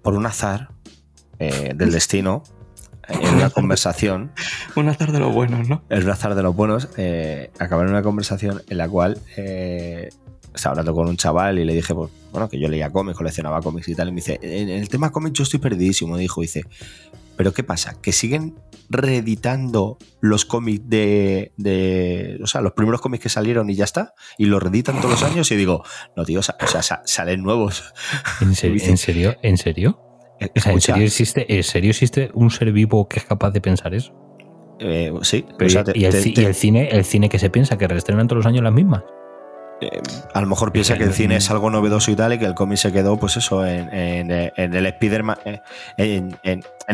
[0.02, 0.70] por un azar
[1.40, 2.42] eh, del destino,
[3.08, 4.32] en una conversación,
[4.76, 5.84] Un azar de los buenos, ¿no?
[5.90, 10.10] el azar de los buenos, eh, acabé en una conversación en la cual eh,
[10.56, 13.62] estaba hablando con un chaval y le dije, pues, bueno, que yo leía cómics, coleccionaba
[13.62, 16.64] cómics y tal, y me dice, en el tema cómics yo estoy perdidísimo, dijo, dice,
[17.36, 17.96] Pero ¿qué pasa?
[18.02, 18.54] Que siguen
[18.90, 24.14] reeditando los cómics de, de- O sea, los primeros cómics que salieron y ya está.
[24.38, 25.84] Y los reeditan todos los años y digo,
[26.16, 27.84] no, tío, o sea, o sea, sa- salen nuevos.
[28.42, 28.74] ¿En serio?
[28.80, 29.36] Dice- ¿En serio?
[29.42, 30.00] ¿En serio?
[30.40, 33.52] Eh, O sea, ¿en serio existe, ¿En serio existe un ser vivo que es capaz
[33.52, 34.14] de pensar eso?
[34.80, 36.90] eh, sí, Pero o sea, y, te- y el, te- ci- te- y el cine,
[36.92, 39.04] el cine que se piensa que reestrenan todos los años las mismas.
[39.84, 40.02] Eh,
[40.34, 42.54] a lo mejor piensa que el cine es algo novedoso y tal, y que el
[42.56, 45.38] cómic se quedó, pues eso, en, en, en el Spider-Man,
[45.98, 46.36] en,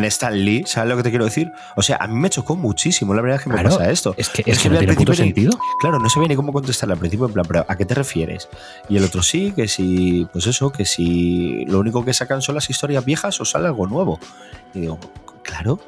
[0.05, 1.51] Stan Lee, ¿sabes lo que te quiero decir?
[1.75, 4.13] O sea, a mí me chocó muchísimo la verdad es que me pasa esto.
[4.17, 5.59] Es que, Es que que no al tiene puto principio ni- sentido.
[5.81, 8.49] Claro, no sabía ni cómo contestarle al principio, en plan, pero ¿a qué te refieres?
[8.87, 12.55] Y el otro sí, que si, pues eso, que si lo único que sacan son
[12.55, 14.19] las historias viejas o sale algo nuevo.
[14.73, 14.99] Y digo,
[15.43, 15.79] claro,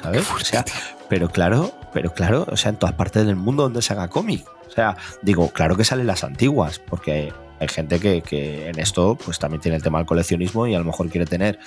[0.00, 0.24] ¿sabes?
[0.30, 0.64] O sea,
[1.08, 4.46] pero claro, pero claro, o sea, en todas partes del mundo donde se haga cómic.
[4.66, 9.16] O sea, digo, claro que salen las antiguas, porque hay gente que, que en esto
[9.22, 11.58] pues también tiene el tema del coleccionismo y a lo mejor quiere tener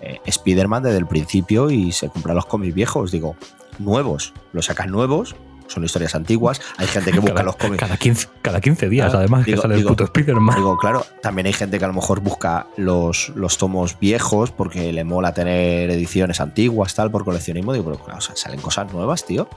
[0.00, 3.10] eh, Spider-Man desde el principio y se compra los cómics viejos.
[3.10, 3.34] Digo,
[3.78, 5.34] nuevos, los sacas nuevos,
[5.70, 6.60] son historias antiguas.
[6.78, 7.78] Hay gente que busca Cada, los cómics.
[7.78, 10.56] cada 15, cada 15 días, Claro, además, digo- que sale digo- el puto Spider-Man.
[10.56, 14.92] Digo, claro, también hay gente que a lo mejor busca los, los tomos viejos porque
[14.92, 17.72] le mola tener ediciones antiguas, tal, por coleccionismo.
[17.72, 19.48] Digo, pero claro, o sea, salen cosas nuevas, tío.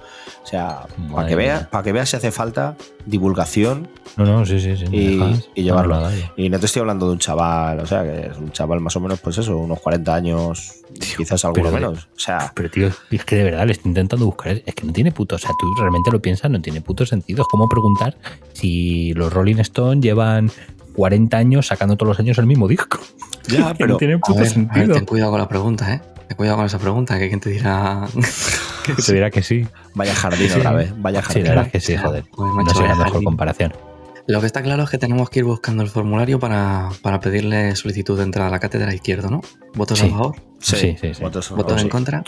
[0.43, 3.87] O sea, para que veas, para que veas si hace falta divulgación
[4.17, 4.85] No, no, sí, sí, sí.
[4.91, 5.99] y, dejas y llevarlo.
[6.35, 8.95] Y no te estoy hablando de un chaval, o sea, que es un chaval más
[8.95, 10.75] o menos, pues eso, unos 40 años,
[11.17, 12.05] quizás alguno pero de- menos.
[12.15, 14.61] O sea, Pero tío, es que de verdad le estoy intentando buscar.
[14.65, 15.35] Es que no tiene puto.
[15.35, 17.41] O sea, tú realmente lo piensas, no tiene puto sentido.
[17.43, 18.15] Es como preguntar
[18.53, 20.51] si los Rolling Stones llevan
[20.95, 22.99] 40 años sacando todos los años el mismo disco.
[23.47, 24.93] ya, pero no tiene A puto ver, a ver, sentido.
[24.95, 26.01] ten cuidado con la pregunta, ¿eh?
[26.27, 28.07] Ten cuidado con esa pregunta, que quien te dirá...
[28.83, 29.65] Que te dirá que sí.
[29.95, 30.59] vaya jardín Sí.
[30.59, 31.43] otra vez, vaya Sí, jardín.
[31.45, 32.23] la verdad es que sí, joder.
[32.35, 33.25] Pues, No macho, sería la vaya mejor jardín.
[33.25, 33.73] comparación.
[34.27, 37.75] Lo que está claro es que tenemos que ir buscando el formulario para, para pedirle
[37.75, 39.41] solicitud de entrada a la cátedra izquierdo, ¿no?
[39.75, 40.07] ¿Votos Sí.
[40.07, 40.35] a favor?
[40.59, 41.21] Sí, sí, sí.
[41.21, 41.83] Votos, ¿Votos sí.
[41.85, 42.23] en contra?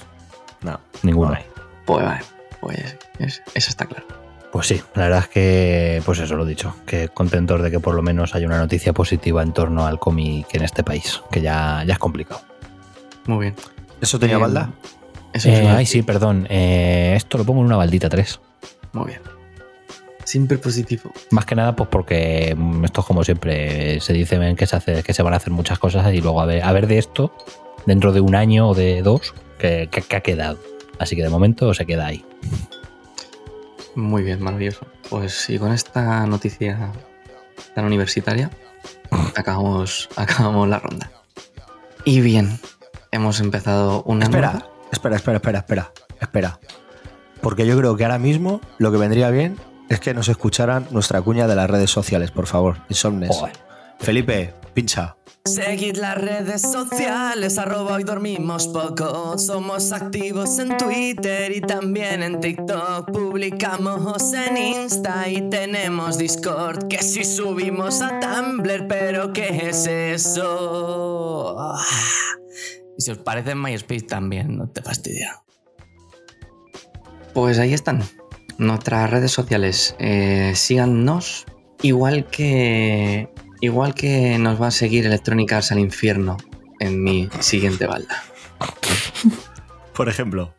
[0.61, 1.29] No, Ninguno.
[1.31, 1.43] no hay.
[1.85, 2.21] Pues vale,
[2.59, 4.05] pues es- eso está claro.
[4.51, 7.79] Pues sí, la verdad es que, pues eso lo he dicho, que contentos de que
[7.79, 11.41] por lo menos haya una noticia positiva en torno al cómic en este país, que
[11.41, 12.41] ya, ya es complicado.
[13.25, 13.55] Muy bien.
[14.01, 14.71] ¿Eso tenía Eh, balda?
[15.33, 16.47] Eso Eh, es ay, sí, perdón.
[16.49, 18.39] eh, esto lo pongo en una baldita 3.
[18.93, 19.19] Muy bien.
[20.25, 21.11] Siempre positivo.
[21.31, 24.75] Más que nada, pues porque mm, esto es como siempre, se dice ven, que se,
[24.75, 26.97] hace, que se van a hacer muchas cosas y luego a ver, a ver de
[26.97, 27.31] esto,
[27.85, 30.57] dentro de un año o de dos, que, que- que ha quedado.
[30.99, 32.25] Así que de momento se queda ahí.
[33.95, 34.85] Muy bien, maravilloso.
[35.09, 36.91] Pues y con esta noticia
[37.73, 38.49] tan universitaria,
[39.35, 41.11] acabamos, acabamos la ronda.
[42.03, 42.59] Y bien,
[43.11, 46.59] hemos empezado una Espera, nueva- espera, espera, espera, espera, espera.
[47.41, 49.57] Porque yo creo que ahora mismo lo que vendría bien
[49.89, 53.29] es que nos escucharan nuestra cuña de las redes sociales, por favor, Insomnes.
[53.29, 53.53] Joder.
[53.99, 55.15] Felipe, pincha.
[55.45, 59.37] Seguid las redes sociales, arroba hoy dormimos poco.
[59.37, 63.11] Somos activos en Twitter y también en TikTok.
[63.11, 66.87] Publicamos en Insta y tenemos Discord.
[66.87, 71.55] Que si subimos a Tumblr, pero ¿qué es eso?
[71.59, 71.79] Ah.
[72.97, 75.43] Y si os parece en MySpace también, no te fastidia.
[77.35, 78.01] Pues ahí están.
[78.57, 79.95] Nuestras redes sociales.
[79.99, 81.45] Eh, síganos.
[81.81, 83.29] Igual que.
[83.61, 86.37] Igual que nos va a seguir Electronic Arts al infierno
[86.79, 88.23] en mi siguiente balda.
[89.93, 90.53] Por ejemplo.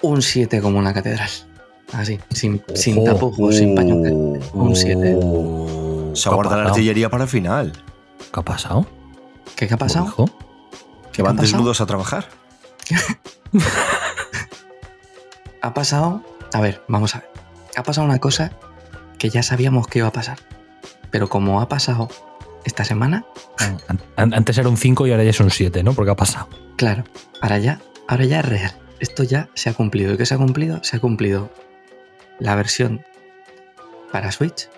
[0.00, 1.30] Un 7 como una catedral.
[1.92, 3.96] Así, sin, sin tapujos, sin paño.
[3.96, 5.18] Un 7.
[6.14, 7.72] Se guarda la artillería para el final.
[8.32, 8.86] ¿Qué ha pasado?
[9.56, 10.06] ¿Qué, qué ha pasado?
[10.06, 10.30] Hijo?
[11.12, 11.58] Que van ha pasado?
[11.58, 12.28] desnudos a trabajar.
[15.64, 16.22] Ha pasado.
[16.52, 17.30] A ver, vamos a ver.
[17.76, 18.52] Ha pasado una cosa
[19.18, 20.38] que ya sabíamos que iba a pasar.
[21.10, 22.08] Pero como ha pasado
[22.64, 23.24] esta semana,
[23.58, 23.78] An-
[24.16, 25.94] an- Antes era un 5 y ahora ya es un 7, ¿no?
[25.94, 26.48] Porque ha pasado.
[26.76, 27.04] claro,
[27.40, 28.72] ahora ya, ahora ya es real.
[29.00, 30.12] Esto ya se ha cumplido.
[30.12, 30.82] ¿Y qué se ha cumplido?
[30.84, 31.50] Se ha cumplido
[32.38, 33.04] la versión
[34.12, 34.68] para Switch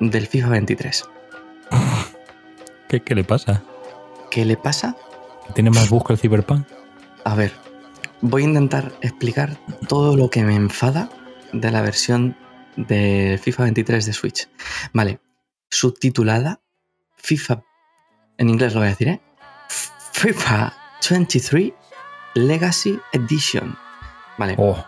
[0.00, 1.04] del FIFA 23.
[2.88, 3.62] ¿Qué, qué le pasa?
[4.30, 4.96] ¿Qué le pasa?
[5.54, 6.66] ¿Tiene más bus que el Cyberpunk?
[7.24, 7.52] A ver,
[8.26, 9.56] voy a intentar explicar
[9.88, 11.10] todo lo que me enfada
[11.52, 12.36] de la versión
[12.76, 14.48] de FIFA 23 de Switch.
[14.92, 15.20] Vale,
[15.70, 16.60] subtitulada
[17.16, 17.62] FIFA,
[18.38, 19.20] en inglés lo voy a decir, ¿eh?
[20.12, 20.72] FIFA
[21.10, 21.72] 23
[22.34, 23.76] Legacy Edition.
[24.38, 24.82] Vale, Oh,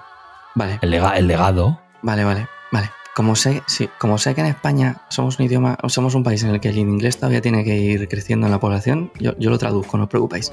[0.54, 1.80] vale, el, lega- el legado.
[2.02, 2.90] vale, vale, vale.
[3.16, 6.50] Como sé, sí, como sé que en España somos un idioma, somos un país en
[6.50, 9.56] el que el inglés todavía tiene que ir creciendo en la población, yo, yo lo
[9.56, 10.52] traduzco, no os preocupéis.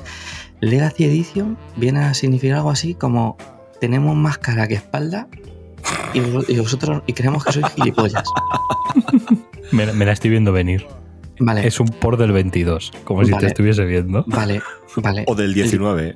[0.61, 3.35] Legacy Edition viene a significar algo así como
[3.81, 5.27] tenemos más cara que espalda
[6.13, 8.23] y, vos- y vosotros y creemos que sois gilipollas.
[9.71, 10.85] Me, me la estoy viendo venir.
[11.39, 13.41] Vale, Es un por del 22, como si Vale.
[13.41, 14.23] te estuviese viendo.
[14.27, 14.61] vale,
[14.97, 15.23] vale.
[15.27, 16.15] O del 19.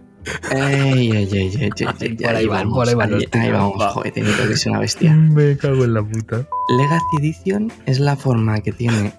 [0.51, 1.69] Ey, ey, ey, ey, ey,
[1.99, 3.89] ey, Por ahí van, por ahí van los ahí, vamos, va.
[3.89, 5.13] joder, tiene que ser una bestia.
[5.15, 6.47] Me cago en la puta.
[6.78, 9.13] Legacy Edition es la forma que tiene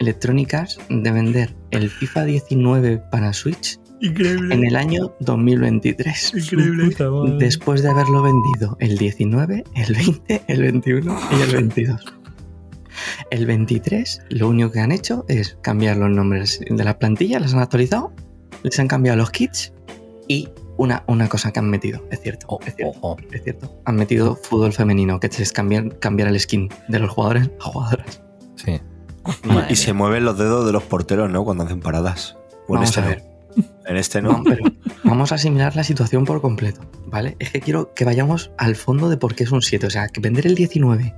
[0.00, 4.54] Electrónicas de vender el FIFA 19 para Switch Increíble.
[4.54, 6.34] en el año 2023.
[6.34, 6.96] Increíble.
[7.38, 12.04] Después de haberlo vendido el 19, el 20, el 21 y el 22.
[13.30, 17.54] El 23, lo único que han hecho es cambiar los nombres de la plantilla, las
[17.54, 18.12] han actualizado,
[18.62, 19.72] les han cambiado los kits
[20.28, 23.16] y una, una cosa que han metido, es cierto, Oh, es cierto, oh, oh.
[23.32, 23.72] es cierto.
[23.84, 28.22] Han metido fútbol femenino, que es cambiar, cambiar el skin de los jugadores a jugadoras.
[28.56, 28.80] Sí.
[29.70, 31.44] Y se mueven los dedos de los porteros, ¿no?
[31.44, 32.36] Cuando hacen paradas.
[32.68, 33.08] O en Vamos este a no.
[33.08, 33.22] ver.
[33.86, 34.30] En este no.
[34.32, 34.64] Vamos, pero
[35.04, 37.36] vamos a asimilar la situación por completo, ¿vale?
[37.38, 39.86] Es que quiero que vayamos al fondo de por qué es un 7.
[39.86, 41.14] O sea, que vender el 19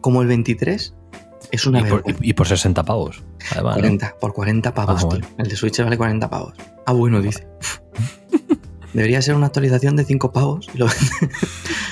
[0.00, 0.94] como el 23
[1.52, 3.22] es una Y por, y por 60 pavos.
[3.52, 3.80] Además, ¿no?
[3.82, 5.08] 40, por 40 pavos, Ah, tío.
[5.08, 5.26] bueno.
[5.38, 6.54] El de Switch vale 40 pavos.
[6.86, 7.46] Ah, bueno, dice.
[8.92, 10.68] Debería ser una actualización de 5 pavos.
[10.74, 10.86] y lo-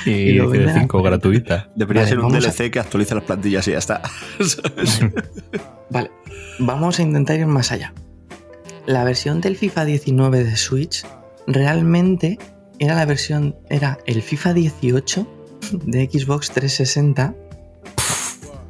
[0.04, 1.70] Y, Y lo de venden a 5 gratuita.
[1.76, 4.02] Debería Vale, ser un a- DLC que actualice las plantillas y ya está.
[4.40, 5.00] ¿Sabes?
[5.90, 6.10] Vale,
[6.58, 7.92] vamos a intentar ir más allá.
[8.86, 11.04] La versión del FIFA 19 de Switch
[11.46, 12.38] realmente
[12.78, 15.26] era la versión, era el FIFA 18
[15.84, 17.34] de Xbox 360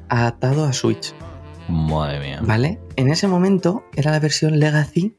[0.09, 1.13] adaptado a Switch,
[1.69, 2.41] Madre mía.
[2.43, 2.81] ¿vale?
[2.97, 5.15] En ese momento era la versión Legacy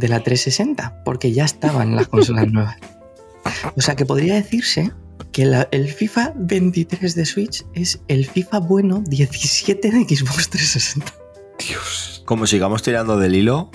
[0.00, 2.76] de la 360, porque ya estaban las consolas nuevas.
[3.76, 4.90] O sea que podría decirse
[5.32, 11.14] que la- el FIFA 23 de Switch es el FIFA bueno 17 de Xbox 360.
[11.68, 12.22] Dios.
[12.24, 13.70] Como sigamos tirando del hilo,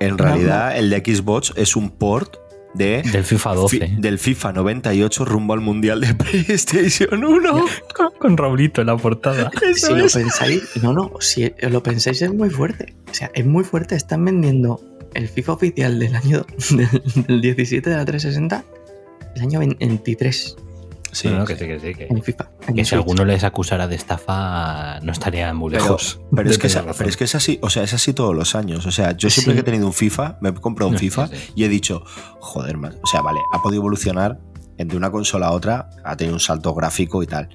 [0.00, 2.36] en realidad el de Xbox es un port
[2.74, 3.78] de Del FIFA 12.
[3.80, 7.64] fi- del FIFA 98 rumbo al Mundial de PlayStation 1.
[7.96, 9.50] con, con Raulito en la portada.
[9.74, 12.94] si lo pensáis, no, no, si lo pensáis es muy fuerte.
[13.10, 13.96] O sea, es muy fuerte.
[13.96, 14.80] Están vendiendo
[15.14, 16.88] el FIFA oficial del año del,
[17.26, 18.64] del 17 de la 360
[19.36, 20.56] el año 23
[21.12, 21.92] Sí, No, no, que sí, que sí.
[21.92, 22.50] Que, en FIFA.
[22.68, 26.20] en que si alguno les acusara de estafa, no estaría muy lejos.
[26.32, 26.98] pero es que es, tener razón.
[26.98, 28.86] pero es que es así, o sea, es así todos los años.
[28.86, 29.56] O sea, yo siempre Sí.
[29.56, 31.52] que he tenido un FIFA, me he comprado un No, FIFA sí, sí.
[31.56, 32.04] y he dicho,
[32.38, 34.38] joder, man, o sea, vale, ha podido evolucionar
[34.78, 37.48] entre una consola a otra, ha tenido un salto gráfico y tal.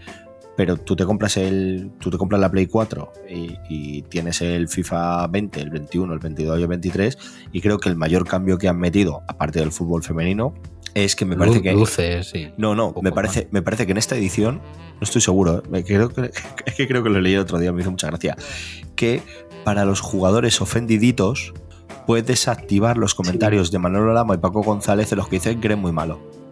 [0.58, 1.92] Pero tú te compras el.
[2.00, 6.20] Tú te compras la Play 4 y, y tienes el FIFA 20, el 21, el
[6.20, 7.18] 22 y el 23.
[7.52, 10.54] Y creo que el mayor cambio que han metido, aparte del fútbol femenino,
[10.96, 11.74] es que me parece que.
[11.74, 12.48] Luces, sí.
[12.58, 14.62] No, no, me parece, me parece que en esta edición,
[14.94, 16.32] no estoy seguro, me creo que,
[16.66, 18.38] es que creo que lo leí el otro día, me hizo mucha gracia,
[18.96, 19.22] que
[19.66, 21.54] para los jugadores ofendiditos
[22.08, 25.68] puedes desactivar los comentarios de Manolo Lama y Paco González de los que dicen que
[25.68, 26.45] eres muy malo.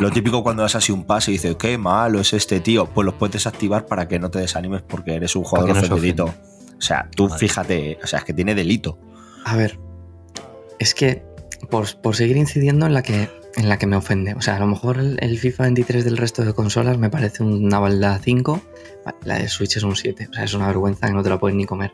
[0.00, 3.04] Lo típico cuando das así un pase y dices, qué malo es este tío, pues
[3.04, 6.26] los puedes desactivar para que no te desanimes porque eres un jugador no ofendidito.
[6.26, 8.98] O sea, tú fíjate, o sea, es que tiene delito.
[9.44, 9.78] A ver,
[10.78, 11.24] es que
[11.70, 14.34] por, por seguir incidiendo en la que en la que me ofende.
[14.34, 17.42] O sea, a lo mejor el, el FIFA 23 del resto de consolas me parece
[17.42, 18.60] una balda 5.
[19.04, 20.28] Vale, La de Switch es un 7.
[20.30, 21.92] O sea, es una vergüenza que no te la puedes ni comer.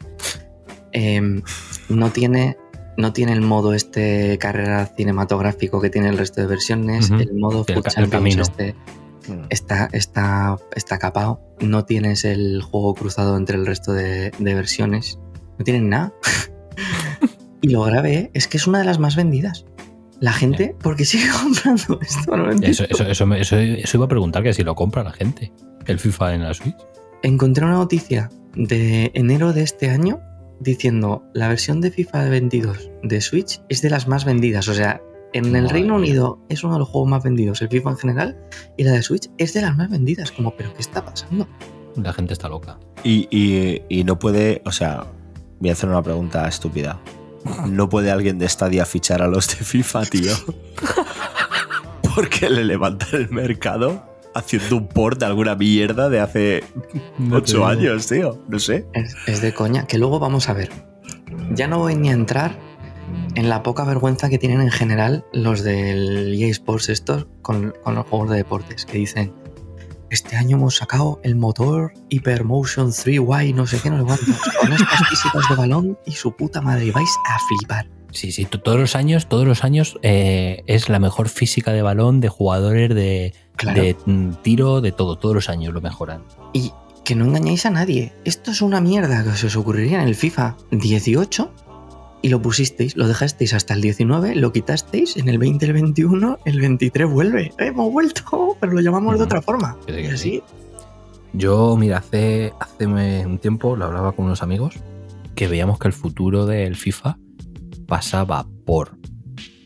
[0.93, 1.43] Em,
[1.89, 2.57] no tiene.
[2.97, 7.11] No tiene el modo este carrera cinematográfico que tiene el resto de versiones.
[7.11, 7.65] El modo
[7.97, 8.43] El camino.
[8.43, 8.75] este
[9.49, 11.41] está, está, está capado.
[11.61, 15.19] No tienes el juego cruzado entre el resto de, de versiones.
[15.59, 16.13] No tienen nada.
[17.63, 19.65] y lo grave es que es una de las más vendidas.
[20.21, 22.37] La gente, porque sigue comprando esto?
[22.37, 22.53] No lo.
[22.53, 25.53] Eso, eso, eso- eso iba a preguntar que si lo compra la gente.
[25.87, 26.77] El FIFA en la Switch.
[27.23, 30.21] Encontré una noticia de enero de este año
[30.61, 34.69] diciendo la versión de FIFA 22 de Switch es de las más vendidas.
[34.69, 35.01] O sea,
[35.33, 36.11] en el Madre Reino mía.
[36.11, 38.39] Unido es uno de los juegos más vendidos, el FIFA en general,
[38.77, 40.33] y la de Switch es de las más vendidas.
[40.33, 41.47] Como, ¿pero qué está pasando?
[41.97, 42.79] La gente está loca.
[43.05, 45.07] Y, y- y no puede, o sea,
[45.59, 47.01] voy a hacer una pregunta estúpida.
[47.69, 50.33] No puede alguien de Stadia fichar a los de FIFA, tío.
[52.15, 54.05] Porque le levantan el mercado
[54.35, 56.65] haciendo un port de alguna mierda de hace
[57.31, 58.39] ocho años, tío.
[58.49, 58.87] No sé.
[58.93, 60.71] Es, es de coña, que luego vamos a ver.
[61.53, 62.57] Ya no voy ni a entrar
[63.35, 67.95] en la poca vergüenza que tienen en general los del EA Sports estos con, con
[67.95, 69.33] los juegos de deportes, que dicen,
[70.11, 74.73] este año hemos sacado el motor Hypermotion 3Y, no sé qué, no sé cuántos, con
[74.73, 77.89] estas físicas de balón y su puta madre, y vais a flipar.
[78.13, 81.83] Sí, sí, to- todos los años, todos los años eh, es la mejor física de
[81.83, 83.83] balón, de jugadores, de, Claro.
[83.83, 85.17] de mm, tiro, de todo.
[85.17, 86.23] Todos los años lo mejoran.
[86.53, 86.73] Y
[87.05, 88.13] que no engañéis a nadie.
[88.25, 91.51] Esto es una mierda que se os ocurriría en el FIFA 18
[92.23, 96.39] y lo pusisteis, lo dejasteis hasta el 19, lo quitasteis en el 20, el 21,
[96.45, 97.45] el 23 vuelve.
[97.59, 99.77] ¡Eh, hemos vuelto, pero lo llamamos de otra forma.
[99.87, 100.43] Sí, Y así.
[101.33, 102.87] Yo, mira, hace, hace
[103.25, 104.75] un tiempo lo hablaba con unos amigos
[105.37, 107.19] que veíamos que el futuro del FIFA
[107.91, 108.97] pasaba por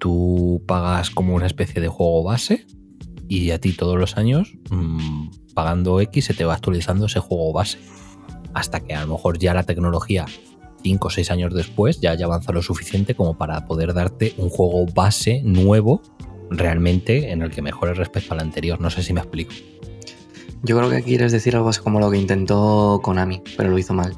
[0.01, 2.67] tú pagas como una especie de juego base
[3.29, 7.53] y a ti todos los años mmm, pagando X se te va actualizando ese juego
[7.53, 7.79] base
[8.55, 10.27] hasta que a lo mejor ya la tecnología
[10.83, 14.49] 5 o 6 años después ya haya avanzado lo suficiente como para poder darte un
[14.51, 16.03] juego base nuevo
[16.51, 18.79] realmente en el que mejore respecto al anterior.
[18.81, 19.53] No sé si me explico.
[20.63, 23.95] Yo creo que quieres decir algo así como lo que intentó Konami, pero lo hizo
[23.95, 24.15] mal.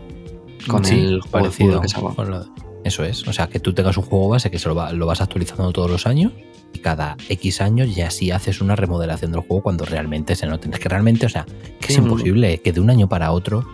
[0.69, 2.15] Con Sí, el juego de parecido fútbol que sacó.
[2.17, 2.47] con lo-
[2.87, 3.27] Eso es.
[3.27, 5.73] O sea, que tú tengas un juego base que se lo, va- lo vas actualizando
[5.73, 6.33] todos los años
[6.73, 10.73] y cada X años ya sí haces una remodelación del juego cuando realmente se noten.
[10.73, 11.45] Es que realmente, o sea,
[11.81, 13.67] que es imposible que de un año para otro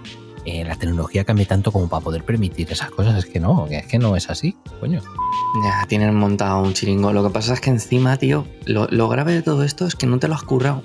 [0.44, 3.16] eh, la tecnología cambie tanto como para poder permitir esas cosas.
[3.18, 5.00] Es que no, es que no es así, coño.
[5.64, 7.12] Ya, tienen montado un chiringo.
[7.12, 10.06] Lo que pasa es que encima, tío, lo, lo grave de todo esto es que
[10.06, 10.82] no te lo has currado.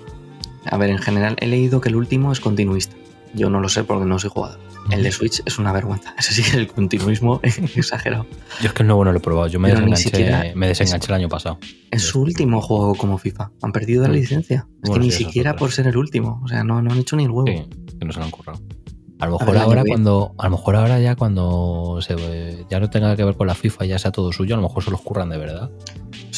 [0.69, 2.95] A ver, en general he leído que el último es continuista.
[3.33, 4.59] Yo no lo sé porque no soy jugador.
[4.91, 6.13] El de Switch es una vergüenza.
[6.19, 8.25] Ese sí que es el continuismo exagerado.
[8.61, 9.47] Yo es que el nuevo no lo he probado.
[9.47, 11.59] Yo me Pero desenganché, siquiera me desenganché el año pasado.
[11.91, 13.51] Es su último juego como FIFA.
[13.61, 14.67] Han perdido la licencia.
[14.83, 16.41] Es Bueno, que ni sí, siquiera por ser el último.
[16.43, 17.47] O sea, no, no han hecho ni el huevo.
[17.47, 17.67] Sí,
[17.99, 18.59] que no se lo han currado.
[19.19, 22.79] A lo A mejor ver, ahora cuando, a lo mejor ahora ya cuando se, ya
[22.79, 24.91] no tenga que ver con la FIFA ya sea todo suyo, a lo mejor se
[24.91, 25.71] los curran de verdad.
[25.71, 26.33] No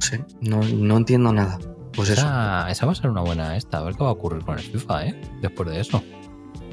[0.00, 0.60] sé, no.
[0.64, 1.58] No, entiendo nada.
[1.94, 2.22] Pues eso.
[2.22, 3.78] Esa, esa va a ser una buena esta.
[3.78, 5.20] A ver qué va a ocurrir con el FIFA, ¿eh?
[5.40, 6.02] Después de eso.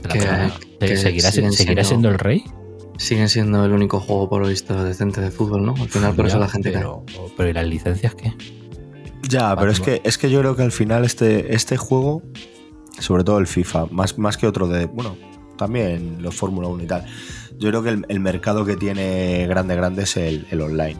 [0.09, 2.43] Que- ¿Seguirá, siguen seguirá siendo- siendo el rey?
[2.97, 5.73] Siguen siendo el único juego por lo visto decente de fútbol, ¿no?
[5.79, 6.81] Al final por Ya, eso la gente cae.
[6.81, 7.05] pero,
[7.37, 8.33] pero ¿y las licencias qué?
[9.27, 12.21] Ya, pero es que, es que yo creo que al final este, este juego,
[12.99, 14.85] sobre todo el FIFA, más, más que otro de.
[14.85, 15.15] Bueno,
[15.57, 17.05] también los Fórmula 1 y tal.
[17.57, 20.97] Yo creo que el, el mercado que tiene grande, grande es el, el online.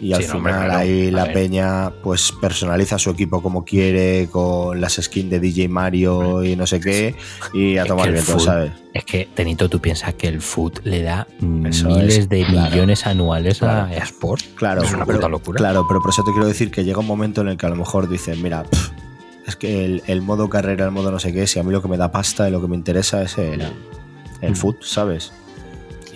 [0.00, 0.80] Y al Sí, no, hombre, final claro.
[0.80, 6.44] ahí la peña pues personaliza su equipo como quiere, con las skins de DJ Mario
[6.44, 7.16] y no sé qué,
[7.52, 8.70] y a Es tomar viento, ¿sabes?
[8.94, 11.26] Es que, Tenito, tú piensas que el foot le da
[11.68, 12.70] Eso miles es, de claro.
[12.70, 13.92] millones anuales Claro.
[13.92, 14.42] a Sport.
[14.54, 15.56] Claro, Es una pero, puta locura.
[15.58, 17.68] Claro, pero por eso te quiero decir que llega un momento en el que a
[17.68, 18.90] lo mejor dicen, mira, pff,
[19.46, 21.82] es que el, el modo carrera, el modo no sé qué, si a mí lo
[21.82, 23.62] que me da pasta y lo que me interesa es el,
[24.42, 24.54] el Mm.
[24.54, 25.32] foot, ¿sabes?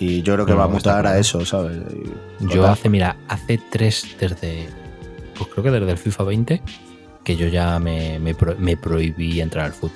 [0.04, 1.78] Y yo creo que No, va a mutar a eso, ¿sabes?
[2.40, 4.68] Y- Yo hace, mira, hace tres, desde.
[5.36, 6.62] Pues creo que desde el FIFA 20,
[7.22, 9.92] que yo ya me, me, pro- me prohibí entrar al foot.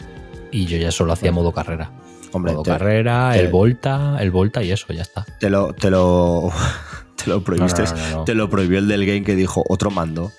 [0.53, 1.91] Y yo ya solo hacía modo carrera.
[2.33, 5.25] Hombre, modo te, carrera, te- el Volta, el Volta y eso, ya está.
[5.41, 6.51] te lo, te lo,
[7.17, 7.83] te lo prohibiste.
[7.83, 8.25] no, no, no.
[8.25, 10.31] Te lo prohibió el del game que dijo otro mando.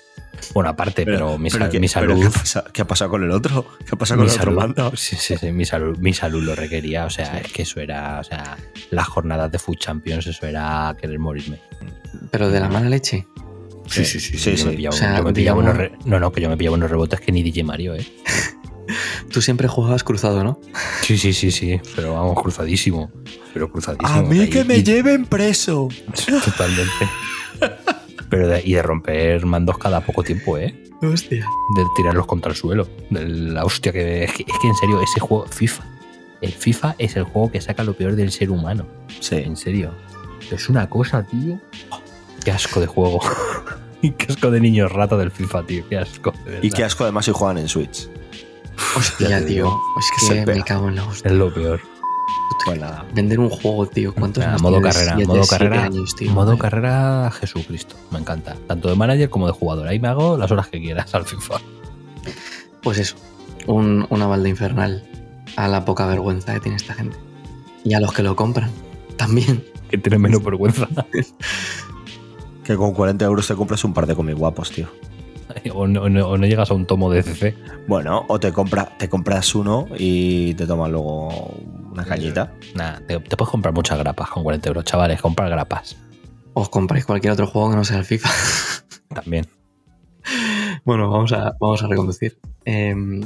[0.54, 2.20] Bueno, aparte, pero, mi, pero sal- ¿qué- mi pero salud.
[2.20, 3.66] ¿qué, ha pasado, qué ha pasado con el otro?
[3.80, 4.92] ¿Qué ha pasado con mi el otro salud- mando?
[4.96, 7.04] Sí, sí, sí, mi salud, mi salud lo requería.
[7.04, 8.20] O sea, es que eso era.
[8.20, 8.56] O sea,
[8.90, 11.58] las jornadas de Food Champions, eso era querer morirme.
[12.30, 13.26] Pero de la mala leche.
[13.86, 14.76] Sí, sí, sí, sí, yo me sí.
[14.76, 16.76] pillaba, O sea, yo me pillaba digamos- unos re- No, no, que yo me pillaba
[16.76, 18.06] unos rebotes que ni DJ Mario, ¿eh?
[19.32, 20.60] Tú siempre jugabas cruzado, ¿no?
[21.02, 21.80] Sí, sí, sí, sí.
[21.96, 23.10] Pero vamos, cruzadísimo.
[23.54, 24.08] Pero cruzadísimo.
[24.08, 25.88] A mí Ahí- que me y- lleven preso.
[26.44, 27.08] Totalmente.
[28.30, 30.74] Pero de, y de romper mandos cada poco tiempo, ¿eh?
[31.02, 31.46] Hostia.
[31.76, 32.88] De tirarlos contra el suelo.
[33.10, 34.24] De la hostia que.
[34.24, 35.84] Es que, es que en serio, ese juego, FIFA.
[36.40, 38.86] El FIFA es el juego que saca lo peor del ser humano.
[39.20, 39.36] Sí.
[39.36, 39.92] En serio.
[40.50, 41.58] Es una cosa, tío.
[42.44, 43.20] Qué asco de juego.
[44.02, 45.88] y qué asco de niños rata del FIFA, tío.
[45.88, 46.32] Qué asco.
[46.44, 48.08] de Y qué asco además si juegan en Switch.
[48.96, 49.78] Hostia, tío.
[49.98, 51.30] Es que me cago en la hostia.
[51.30, 51.80] Es lo peor.
[52.64, 52.80] Pues.
[53.14, 54.14] Vender un juego, tío.
[54.14, 54.94] ¿Cuántos Nada, años modo tienes?
[54.96, 56.30] carrera, Siete, modo carrera, años, tío.
[56.32, 58.56] modo carrera Jesucristo, me encanta.
[58.66, 59.88] Tanto de manager como de jugador.
[59.88, 61.60] Ahí me hago las horas que quieras al FIFA.
[62.82, 63.16] Pues eso.
[63.66, 65.02] Un, una balda infernal
[65.56, 67.16] a la poca vergüenza que tiene esta gente.
[67.84, 68.70] Y a los que lo compran.
[69.16, 69.64] También.
[69.90, 70.86] Que tiene menos vergüenza.
[72.64, 74.88] Que con 40 euros te compras un par de cómics guapos, tío.
[75.74, 77.54] o, no, o no- o no llegas a un tomo de CC.
[77.86, 81.54] Bueno, o te, compra, te compras uno y te tomas luego
[81.92, 82.52] una cañita.
[82.74, 85.20] Nada, te, te puedes comprar muchas grapas con 40 euros, chavales.
[85.20, 85.96] Comprar grapas
[86.54, 88.30] Os compráis cualquier otro juego que no sea el FIFA.
[89.14, 89.46] también.
[90.84, 92.38] Bueno, vamos a, vamos a reconducir.
[92.64, 93.20] Em,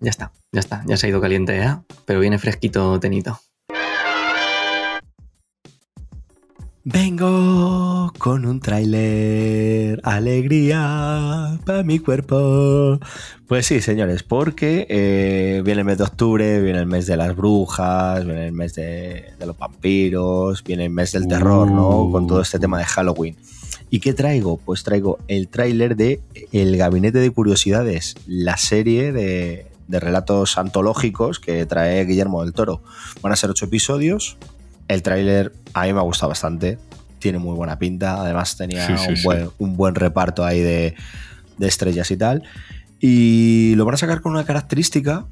[0.00, 0.82] ya está, ya está.
[0.86, 3.40] Ya se ha ido caliente ya, pero viene fresquito tenito.
[6.88, 13.00] Vengo con un tráiler, alegría para mi cuerpo.
[13.48, 17.34] Pues sí, señores, porque eh, viene el mes de octubre, viene el mes de las
[17.34, 22.08] brujas, viene el mes de, de los vampiros, viene el mes del terror, ¿no?
[22.12, 23.34] Con todo este tema de Halloween.
[23.90, 24.56] ¿Y qué traigo?
[24.56, 26.20] Pues traigo el tráiler de
[26.52, 32.80] El Gabinete de Curiosidades, la serie de, de relatos antológicos que trae Guillermo del Toro.
[33.22, 34.36] Van a ser ocho episodios.
[34.88, 36.78] El tráiler a mí me ha gustado bastante.
[37.18, 38.20] Tiene muy buena pinta.
[38.20, 39.24] Además tenía Sí, sí, un, sí.
[39.24, 40.94] Buen, un buen reparto ahí de,
[41.58, 42.42] de estrellas y tal.
[43.00, 45.26] Y lo van a sacar con una característica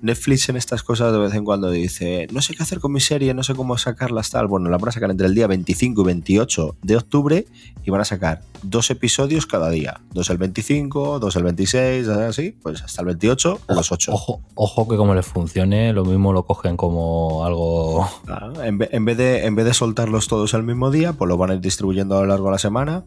[0.00, 3.00] Netflix en estas cosas de vez en cuando dice, no sé qué hacer con mi
[3.00, 4.46] serie, no sé cómo sacarlas tal.
[4.46, 7.46] Bueno, la van a sacar entre el día 25 y 28 de octubre
[7.84, 10.00] y van a sacar dos episodios cada día.
[10.12, 14.12] Dos el 25, dos el 26, así, pues hasta el 28 los 8.
[14.12, 18.08] Ojo, ojo que como les funcione, lo mismo lo cogen como algo.
[18.24, 21.28] Claro, en, ve- en vez de, en vez de soltarlos todos el mismo día, pues
[21.28, 23.04] lo van a ir distribuyendo a lo largo de la semana.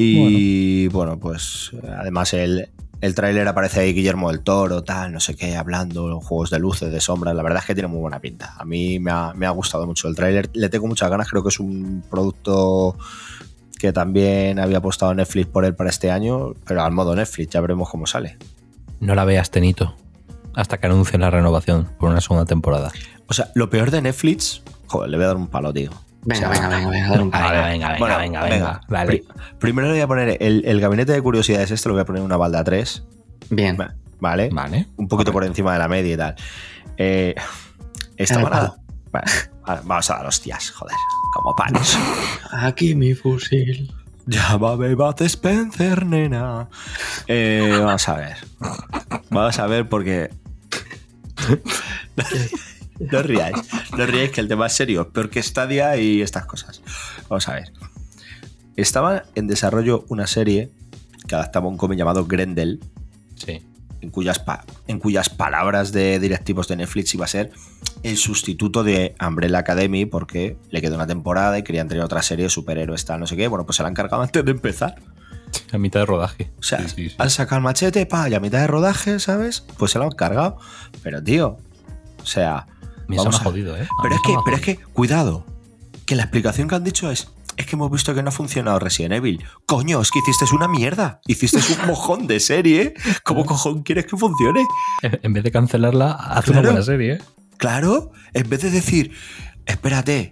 [0.00, 2.68] Y bueno, pues además el,
[3.00, 6.92] el tráiler aparece ahí Guillermo del Toro, tal, no sé qué, hablando, juegos de luces,
[6.92, 7.34] de sombras.
[7.34, 8.54] La verdad es que tiene muy buena pinta.
[8.56, 10.50] A mí me ha, me ha gustado mucho el tráiler.
[10.54, 12.96] Le tengo muchas ganas, creo que es un producto
[13.78, 17.60] que también había apostado Netflix por él para este año, pero al modo Netflix, ya
[17.60, 18.36] veremos cómo sale.
[19.00, 19.96] No la veas, Tenito.
[20.54, 22.92] Hasta que anuncien la renovación por una segunda temporada.
[23.26, 25.90] O sea, lo peor de Netflix, joder, le voy a dar un palo, tío.
[26.24, 27.62] Venga, O sea, venga, venga, venga, dale un Venga, palo.
[27.62, 29.06] venga, venga, Bueno, venga, venga, Dale.
[29.06, 29.24] Pri-
[29.58, 32.20] primero le voy a poner el, el gabinete de curiosidades, este lo voy a poner
[32.20, 33.04] en una balda 3,
[33.50, 33.76] Bien.
[34.20, 34.48] ¿vale?
[34.52, 34.86] Vale.
[34.96, 36.34] Un poquito por encima de la media y tal.
[36.96, 37.34] Eh,
[38.16, 38.76] esta balada.
[39.12, 39.26] Vale,
[39.66, 40.96] vale, vamos a dar hostias, joder,
[41.32, 41.96] como panes.
[42.52, 43.94] Aquí mi fusil.
[44.26, 46.68] Llámame Bud Spencer, nena.
[47.26, 48.36] Eh, vamos a ver.
[49.30, 50.30] Vamos a ver porque.
[53.00, 53.56] no ríais.
[53.96, 55.10] No ríais que el tema es serio.
[55.10, 56.82] Peor que Stadia y estas cosas.
[57.28, 57.72] Vamos a ver.
[58.76, 60.70] Estaba en desarrollo una serie
[61.26, 62.80] que adaptaba un cómic llamado Grendel,
[63.34, 63.62] Sí.
[64.00, 64.40] en cuyas,
[64.86, 67.50] en cuyas palabras de directivos de Netflix iba a ser
[68.04, 72.44] el sustituto de Umbrella Academy porque le quedó una temporada y querían tener otra serie
[72.44, 73.48] de superhéroes, tal, no sé qué.
[73.48, 74.94] Bueno, pues se la han cargado antes de empezar.
[75.72, 76.50] A mitad de rodaje.
[76.58, 77.16] O sea, Sí, sí, sí.
[77.18, 79.64] han sacado el machete, pa, y a mitad de rodaje, ¿sabes?
[79.78, 80.58] Pues se lo han cargado.
[81.02, 81.56] Pero, tío,
[82.22, 82.66] o sea...
[83.08, 83.88] Me eso me vamos ha a- jodido, ¿eh?
[84.02, 85.44] Pero es que, pero es que, cuidado,
[86.06, 87.32] que la explicación que han dicho es...
[87.56, 89.44] Es que hemos visto que no ha funcionado Resident Evil.
[89.66, 91.20] Coño, es que hiciste una mierda.
[91.26, 92.94] Hiciste un mojón de serie.
[93.24, 94.64] ¿Cómo cojón quieres que funcione?
[95.02, 97.18] En vez de cancelarla, haz una buena serie, ¿eh?
[97.56, 99.10] Claro, en vez de decir,
[99.66, 100.30] espérate,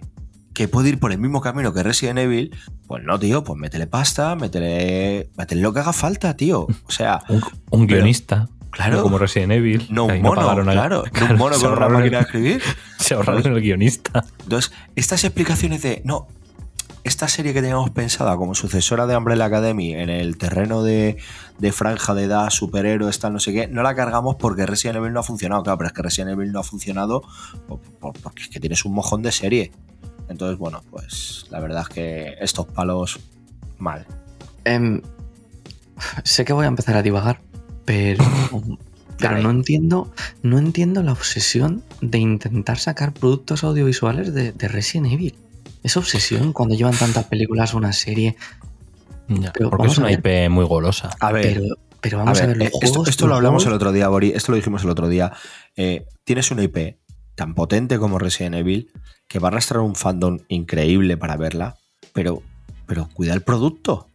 [0.53, 2.55] que puede ir por el mismo camino que Resident Evil,
[2.87, 6.61] pues no, tío, pues métele pasta, métele, métele lo que haga falta, tío.
[6.61, 7.21] O sea,
[7.71, 8.47] Un, guionista.
[8.77, 8.97] Claro.
[8.97, 9.87] no como Resident Evil.
[9.89, 12.61] no un mono, pagaron a- claro, no Claro, un mono con una máquina de escribir.
[12.99, 14.23] Se ahorraron el guionista.
[14.43, 16.27] Entonces, estas explicaciones de, no,
[17.03, 21.17] esta serie que teníamos pensada como sucesora de Umbrella Academy en el terreno de,
[21.57, 25.13] de franja de edad, superhéroes, tal, no sé qué, no la cargamos porque Resident Evil
[25.13, 25.63] no ha funcionado.
[25.63, 27.21] Claro, pero es que Resident Evil no ha funcionado
[27.67, 29.71] por- por- porque es que tienes un mojón de serie.
[30.27, 33.19] Entonces, bueno, pues la verdad es que estos palos,
[33.77, 34.05] mal.
[34.65, 35.01] Em,
[36.23, 37.39] sé que voy a empezar a divagar,
[37.87, 38.23] pero,
[39.17, 40.11] pero no entiendo,
[40.43, 45.35] no entiendo la obsesión de intentar sacar productos audiovisuales de, de Resident Evil.
[45.83, 48.35] Esa obsesión cuando llevan tantas películas una serie.
[49.29, 50.11] Ya, Pero porque es una.
[50.11, 51.11] IP muy golosa.
[51.21, 53.07] A ver, Pero, pero vamos a ver, los eh, esto, juegos.
[53.07, 55.31] esto lo hablamos el otro día, Bori, esto lo dijimos el otro día.
[55.77, 56.97] Eh, tienes una IP
[57.35, 58.91] tan potente como Resident Evil
[59.29, 61.77] que va a arrastrar un fandom increíble para verla,
[62.11, 62.41] pero,
[62.85, 64.07] pero cuida el producto.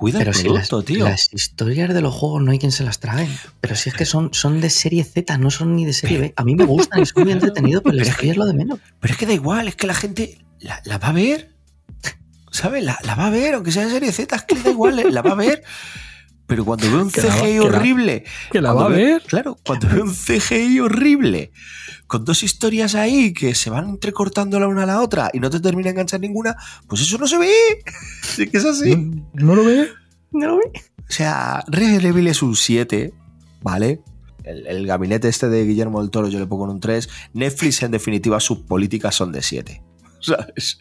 [0.00, 1.04] Cuida Pero el si las, tío.
[1.04, 3.28] las historias de los juegos no hay quien se las trague.
[3.60, 6.32] Pero si es que son, son de serie Z, no son ni de serie B.
[6.36, 8.54] A mí me gustan y son muy entretenidos, pero Pero es historia es lo de
[8.54, 8.78] menos.
[8.98, 11.54] Pero es que da igual, es que la gente la, la va a ver.
[12.50, 12.82] ¿Sabes?
[12.82, 15.20] La, la va a ver, aunque sea de serie Z, es que da igual, la
[15.20, 15.64] va a ver.
[16.50, 18.24] Pero cuando ve un la CGI que la- horrible.
[18.50, 19.22] que la va a ve- ver.
[19.22, 21.52] Claro, cuando ve un CGI horrible.
[22.08, 25.48] Con dos historias ahí que se van entrecortando la una a la otra y no
[25.48, 26.56] te termina de enganchar ninguna,
[26.88, 27.52] pues eso no se ve.
[28.22, 28.96] Sí que es así.
[28.96, 29.88] ¿No, no lo ve?
[30.32, 30.64] No lo vi.
[30.98, 33.14] O sea, Resident Evil es un 7,
[33.62, 34.00] ¿vale?
[34.42, 37.08] El, el gabinete este de Guillermo del Toro yo le pongo en un 3.
[37.34, 39.82] Netflix, en definitiva, sus políticas son de 7.
[40.20, 40.80] ¿Sabes?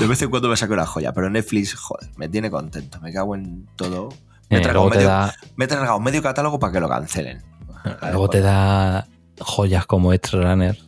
[0.00, 3.00] De vez en cuando me saco una joya, pero Netflix, joder, me tiene contento.
[3.00, 4.08] Me cago en todo.
[4.52, 7.42] Me he Eh, tragado medio, da, me he tragado medio catálogo para que lo cancelen.
[8.02, 9.06] luego te da
[9.40, 10.78] joyas como Extra Runner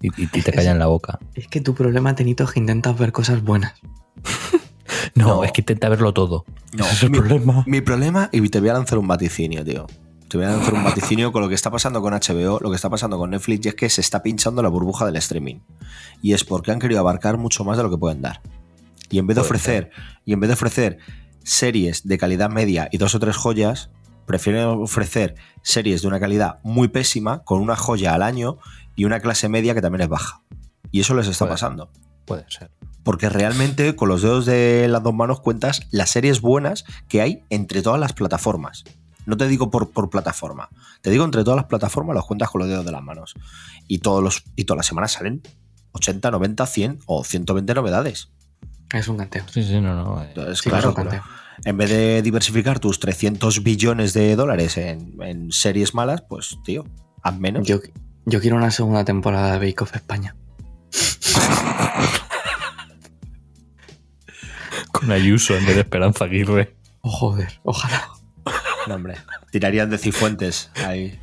[0.00, 1.18] y, y- y te callan la boca.
[1.34, 3.74] Es que tu problema, Tenito, es que intentas ver cosas buenas.
[5.14, 5.44] No, No.
[5.44, 6.44] es que intenta verlo todo.
[6.72, 7.64] No, Ese es el mi- problema.
[7.66, 9.86] Mi problema, y te voy a lanzar un vaticinio, tío.
[10.28, 12.76] Te voy a lanzar un vaticinio con lo que está pasando con HBO, lo que
[12.76, 15.56] está pasando con Netflix, y es que se está pinchando la burbuja del streaming.
[16.22, 18.40] Y es porque han querido abarcar mucho más de lo que pueden dar.
[19.10, 19.90] Y en vez de ofrecer,
[20.24, 20.98] y en vez de ofrecer
[21.42, 23.90] series de calidad media y dos o tres joyas,
[24.26, 28.58] prefieren ofrecer series de una calidad muy pésima, con una joya al año
[28.94, 30.42] y una clase media que también es baja.
[30.90, 31.54] Y eso les está Puede.
[31.54, 31.90] pasando.
[32.26, 32.70] Puede ser.
[33.04, 37.42] Porque realmente con los dedos de las dos manos cuentas las series buenas que hay
[37.48, 38.84] entre todas las plataformas.
[39.24, 40.68] No te digo por, por plataforma,
[41.00, 43.34] te digo entre todas las plataformas los cuentas con los dedos de las manos.
[43.86, 45.42] Y, todos los, y todas las semanas salen
[45.92, 48.30] 80, 90, 100 o 120 novedades.
[48.92, 49.44] Es un canteo.
[49.52, 50.22] Sí, sí, no, no.
[50.22, 51.22] eh, Sí, claro, es un canteo.
[51.64, 56.84] en vez de diversificar tus 300 billones de dólares en, en series malas, pues tío,
[57.22, 57.66] Haz menos.
[57.66, 57.80] Yo,
[58.26, 60.34] yo quiero una segunda temporada de Bake Off España.
[64.92, 66.74] Con Ayuso en vez de Esperanza Aguirre.
[67.02, 68.08] Oh, joder, ojalá.
[68.86, 69.16] No, hombre.
[69.50, 71.18] Tirarían de Cifuentes ahí.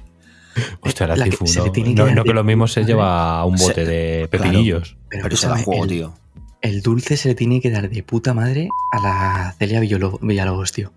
[0.82, 1.72] Hostia, la La Cifu, ¿no?
[1.74, 4.28] que No, dar no, de que lo mismo se lleva a un Se- bote de
[4.30, 4.44] claro.
[4.46, 4.98] pepinillos.
[5.10, 6.14] Pero se la escúchame, juego, el, tío.
[6.66, 10.92] El dulce se le tiene que dar de puta madre a la Celia Villalobos, tío.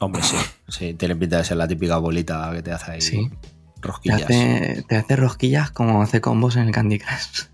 [0.00, 0.36] Hombre, sí.
[0.68, 3.28] Sí, tiene pinta de ser la típica bolita que te hace ahí Sí.
[3.80, 4.22] Te rosquillas.
[4.22, 7.44] hace, te hace rosquillas como hace combos en el Candy Crush.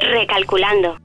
[0.00, 0.96] Recalculando.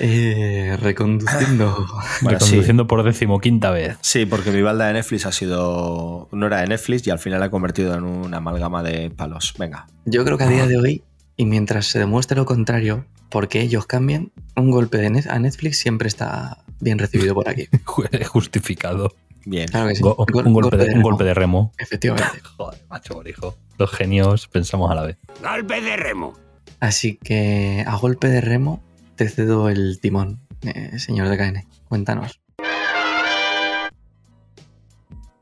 [0.00, 1.86] Eh, reconduciendo.
[2.22, 2.46] Bueno, sí.
[2.46, 3.98] Reconduciendo por decimoquinta vez.
[4.00, 6.28] Sí, porque mi balda de Netflix ha sido.
[6.32, 9.54] No era de Netflix y al final la he convertido en una amalgama de palos.
[9.58, 9.86] Venga.
[10.06, 11.02] Yo creo que a día de hoy,
[11.36, 15.78] y mientras se demuestre lo contrario, porque ellos cambien, un golpe de Net- a Netflix
[15.78, 17.68] siempre está bien recibido por aquí.
[18.28, 19.14] Justificado.
[19.44, 19.66] Bien.
[19.66, 20.02] Claro que sí.
[20.02, 21.02] Go- un, golpe de, un remo.
[21.02, 21.72] golpe de remo.
[21.78, 22.40] Efectivamente.
[22.56, 23.56] Joder, macho, hijo.
[23.78, 25.16] Los genios pensamos a la vez.
[25.42, 26.34] Golpe de remo.
[26.78, 28.82] Así que a golpe de remo
[29.16, 31.66] te cedo el timón, eh, señor de KN.
[31.88, 32.40] Cuéntanos.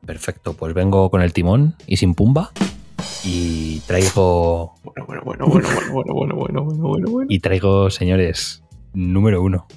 [0.05, 2.51] Perfecto, pues vengo con el timón y sin pumba.
[3.23, 4.75] Y traigo.
[4.83, 7.27] Bueno, bueno, bueno, bueno, bueno, bueno, bueno, bueno, bueno, bueno.
[7.29, 8.63] Y traigo, señores,
[8.93, 9.67] número uno.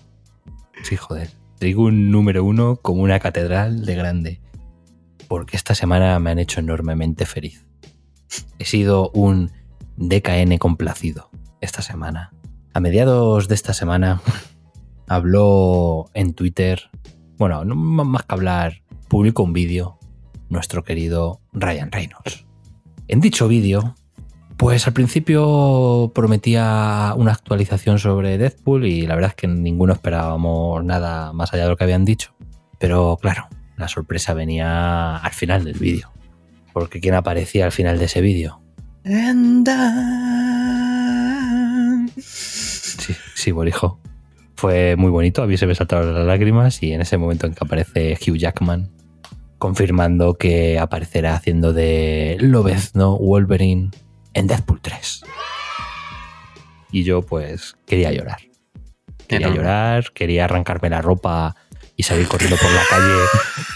[0.82, 1.30] Sí, joder.
[1.58, 4.40] Traigo un número uno como una catedral de grande.
[5.28, 7.66] Porque esta semana me han hecho enormemente feliz.
[8.58, 9.50] He sido un
[9.96, 11.30] DKN complacido
[11.60, 12.32] esta semana.
[12.72, 14.20] A mediados de esta semana
[15.06, 16.90] habló en Twitter,
[17.38, 19.98] bueno, no más que hablar, publicó un vídeo
[20.48, 22.43] nuestro querido Ryan Reynolds.
[23.06, 23.94] En dicho vídeo,
[24.56, 30.82] pues al principio prometía una actualización sobre Deadpool y la verdad es que ninguno esperábamos
[30.84, 32.34] nada más allá de lo que habían dicho.
[32.78, 36.10] Pero claro, la sorpresa venía al final del vídeo.
[36.72, 38.62] Porque ¿quién aparecía al final de ese vídeo?
[42.16, 44.00] Sí, sí, Borijo.
[44.56, 47.54] Fue muy bonito, a mí se me saltaron las lágrimas y en ese momento en
[47.54, 48.93] que aparece Hugh Jackman
[49.68, 53.92] confirmando que aparecerá haciendo de Lobezno Wolverine
[54.34, 55.22] en Deadpool 3.
[56.92, 58.36] Y yo pues quería llorar.
[59.26, 61.56] Quería llorar, quería arrancarme la ropa
[61.96, 63.14] y salir corriendo por la calle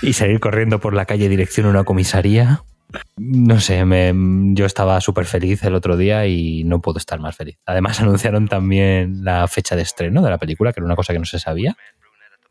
[0.02, 2.64] y salir corriendo por la calle dirección a una comisaría.
[3.16, 4.12] No sé, me-
[4.54, 7.56] yo estaba súper feliz el otro día y no puedo estar más feliz.
[7.64, 11.18] Además anunciaron también la fecha de estreno de la película, que era una cosa que
[11.18, 11.78] no se sabía,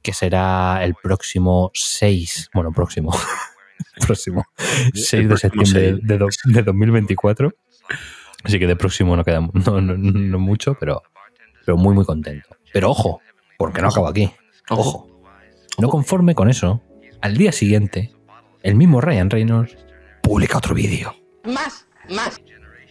[0.01, 3.11] que será el próximo 6, bueno, próximo,
[4.05, 4.45] próximo
[4.93, 7.53] 6 de septiembre de, do- de 2024.
[8.43, 11.01] Así que de próximo no queda no, no- no mucho, pero,
[11.65, 12.47] pero muy, muy contento.
[12.71, 13.21] Pero ojo,
[13.57, 14.31] porque no acabo aquí.
[14.69, 15.09] Ojo.
[15.79, 16.81] No conforme con eso,
[17.21, 18.11] al día siguiente,
[18.63, 19.77] el mismo Ryan Reynolds
[20.23, 21.15] publica otro vídeo.
[21.43, 22.39] Más, más.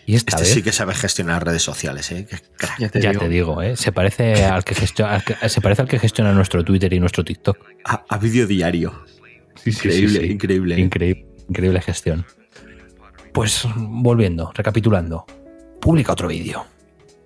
[0.09, 2.27] Y esta Este vez, sí que sabe gestionar redes sociales, ¿eh?
[2.31, 2.79] Qué crack.
[2.79, 3.21] Ya te ya digo.
[3.23, 3.77] te digo, ¿eh?
[3.77, 7.01] se, parece al que gestiona, al que- se parece al que gestiona nuestro Twitter y
[7.01, 7.59] nuestro TikTok.
[7.85, 9.05] A, a vídeo diario.
[9.65, 10.79] increíble, increíble.
[10.79, 12.25] Increíble, increíble gestión.
[13.33, 15.27] Pues volviendo, recapitulando,
[15.81, 16.65] publica otro vídeo.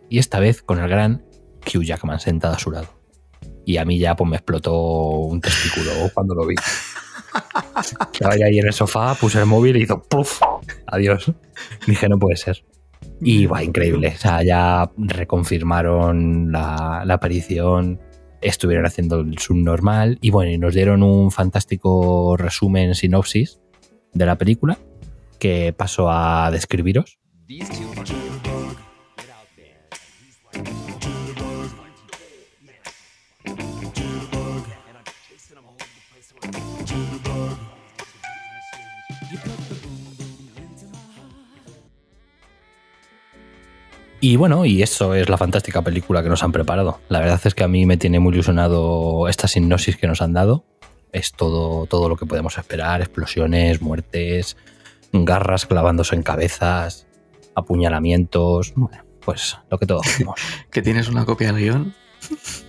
[0.08, 1.22] Y esta vez con el gran
[1.72, 2.88] Hugh Jackman sentado a su lado.
[3.66, 4.74] Y a mí ya pues me explotó
[5.20, 6.54] un testículo cuando lo vi.
[8.12, 10.40] Estaba ahí en el sofá, puse el móvil y hizo ¡puf!
[10.86, 11.32] Adiós.
[11.86, 12.64] Dije, no puede ser.
[13.20, 14.14] Y va, increíble.
[14.16, 18.00] O sea, ya reconfirmaron la, la aparición,
[18.40, 23.60] estuvieron haciendo el subnormal y bueno, y nos dieron un fantástico resumen, sinopsis
[24.12, 24.78] de la película
[25.38, 27.18] que paso a describiros.
[44.22, 47.00] Y bueno, y eso es la fantástica película que nos han preparado.
[47.08, 50.34] La verdad es que a mí me tiene muy ilusionado esta sinopsis que nos han
[50.34, 50.64] dado.
[51.10, 54.58] Es todo, todo lo que podemos esperar: explosiones, muertes,
[55.12, 57.06] garras clavándose en cabezas,
[57.54, 58.74] apuñalamientos.
[58.76, 60.38] Bueno, pues lo que todos vimos.
[60.70, 61.94] Que tienes una copia del guion.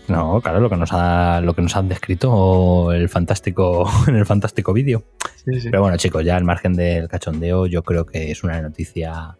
[0.07, 4.25] No, claro, lo que nos, ha, lo que nos han descrito el fantástico, en el
[4.25, 5.03] fantástico vídeo.
[5.43, 5.69] Sí, sí.
[5.69, 9.37] Pero bueno, chicos, ya al margen del cachondeo, yo creo que es una noticia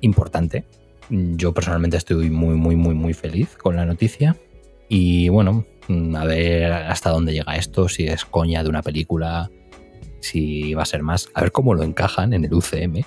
[0.00, 0.64] importante.
[1.10, 4.36] Yo personalmente estoy muy, muy, muy, muy feliz con la noticia.
[4.88, 9.50] Y bueno, mm, a ver hasta dónde llega esto, si es coña de una película,
[10.20, 11.28] si va a ser más.
[11.34, 13.04] A ver cómo lo encajan en el UCM.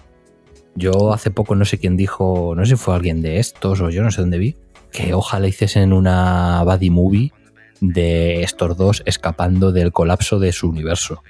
[0.76, 3.90] Yo hace poco no sé quién dijo, no sé si fue alguien de estos o
[3.90, 4.56] yo no sé dónde vi,
[4.92, 7.32] que ojalá hiciesen una buddy movie
[7.80, 11.22] de estos dos escapando del colapso de su universo.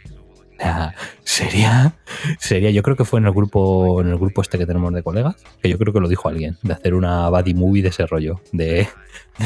[1.23, 1.93] Sería,
[2.39, 5.03] sería, yo creo que fue en el grupo, en el grupo este que tenemos de
[5.03, 8.05] colegas, que yo creo que lo dijo alguien, de hacer una buddy movie de ese
[8.05, 8.87] rollo, de,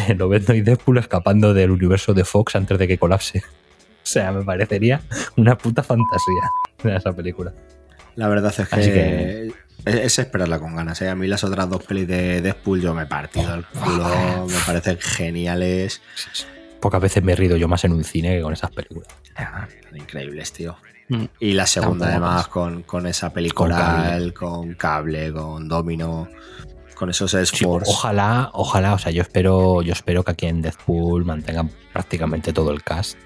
[0.07, 3.39] de Lobezno y Deadpool escapando del universo de Fox antes de que colapse.
[3.39, 5.01] O sea, me parecería
[5.37, 6.49] una puta fantasía
[6.83, 7.53] de esa película.
[8.15, 9.53] La verdad es que, que-
[9.85, 11.01] es, es esperarla con ganas.
[11.01, 11.09] ¿eh?
[11.09, 14.55] A mí las otras dos pelis de Deadpool yo me he partido el culo, me
[14.65, 16.01] parecen geniales.
[16.79, 19.07] Pocas veces me he rido yo más en un cine que con esas películas.
[19.93, 20.75] Increíbles, tío.
[21.09, 21.23] Mm.
[21.39, 22.47] Y la segunda, Tampoco además, más.
[22.49, 26.27] con, con esa película, con cable, con domino,
[26.95, 27.87] con esos Sí, sports.
[27.89, 32.71] ojalá, ojalá, o sea, yo espero, yo espero que aquí en Deadpool mantengan prácticamente todo
[32.71, 33.17] el cast,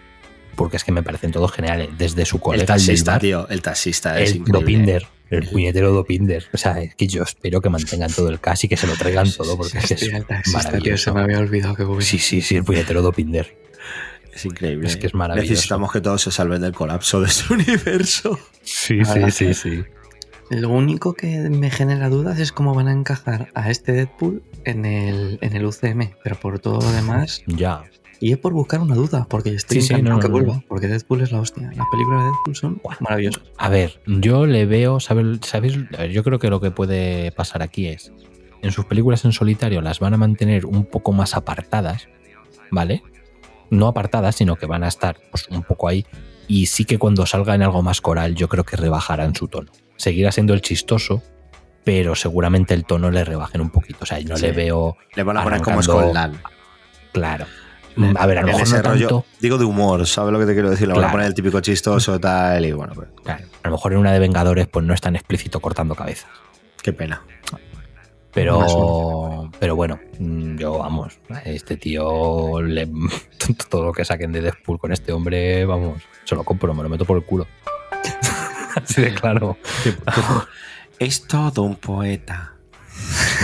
[0.55, 3.47] porque es que me parecen todos geniales, desde su el colega el taxista, bar, tío,
[3.49, 4.43] el taxista es el.
[4.43, 6.45] Dopinder, el puñetero Dopinder.
[6.53, 8.93] O sea, es que yo espero que mantengan todo el cast y que se lo
[8.95, 11.03] traigan todo, porque es que Hostia, el es taxista, tío, maravilloso.
[11.05, 12.01] se me había olvidado que bueno.
[12.01, 13.60] Sí, sí, sí, el puñetero Dopinder.
[14.41, 14.87] Es increíble.
[14.87, 15.51] Es que es maravilloso.
[15.51, 18.37] Necesitamos que todos se salven del colapso de su universo.
[18.61, 19.83] Sí, sí, sí, sí.
[20.49, 24.85] Lo único que me genera dudas es cómo van a encajar a este Deadpool en
[24.85, 27.83] el, en el UCM, pero por todo lo demás, Ya.
[28.19, 30.63] y es por buscar una duda, porque estoy Sí, sí, no, que no, vuelva, no.
[30.67, 31.71] porque Deadpool es la hostia.
[31.73, 33.43] Las películas de Deadpool son maravillosas.
[33.57, 35.39] A ver, yo le veo, ¿sabes?
[35.45, 35.89] ¿sabéis?
[35.89, 38.11] Ver, yo creo que lo que puede pasar aquí es,
[38.61, 42.09] en sus películas en solitario las van a mantener un poco más apartadas,
[42.71, 43.03] ¿vale?
[43.71, 46.05] No apartadas, sino que van a estar pues, un poco ahí.
[46.47, 49.71] Y sí que cuando salga en algo más coral, yo creo que rebajarán su tono.
[49.95, 51.23] Seguirá siendo el chistoso,
[51.83, 53.99] pero seguramente el tono le rebajen un poquito.
[54.01, 54.43] O sea, no Sí.
[54.43, 56.37] le veo Le van a poner como Scotland.
[57.11, 57.45] claro.
[58.15, 59.25] A ver, a lo mejor no rollo, tanto.
[59.41, 60.87] digo de humor, ¿sabes lo que te quiero decir?
[60.87, 61.11] Le van a Claro.
[61.13, 64.19] poner el típico chistoso, tal, y bueno, pues, Claro, a lo mejor en una de
[64.19, 66.29] Vengadores, pues no es tan explícito cortando cabezas.
[66.81, 67.21] qué pena.
[68.33, 72.87] Pero, pero bueno, mm, yo vamos, este tío, le-
[73.69, 76.89] todo lo que saquen de Deadpool con este hombre, vamos, se lo compro, me lo
[76.89, 77.45] meto por el culo.
[78.75, 79.57] Así de claro.
[80.97, 82.53] Es todo un poeta.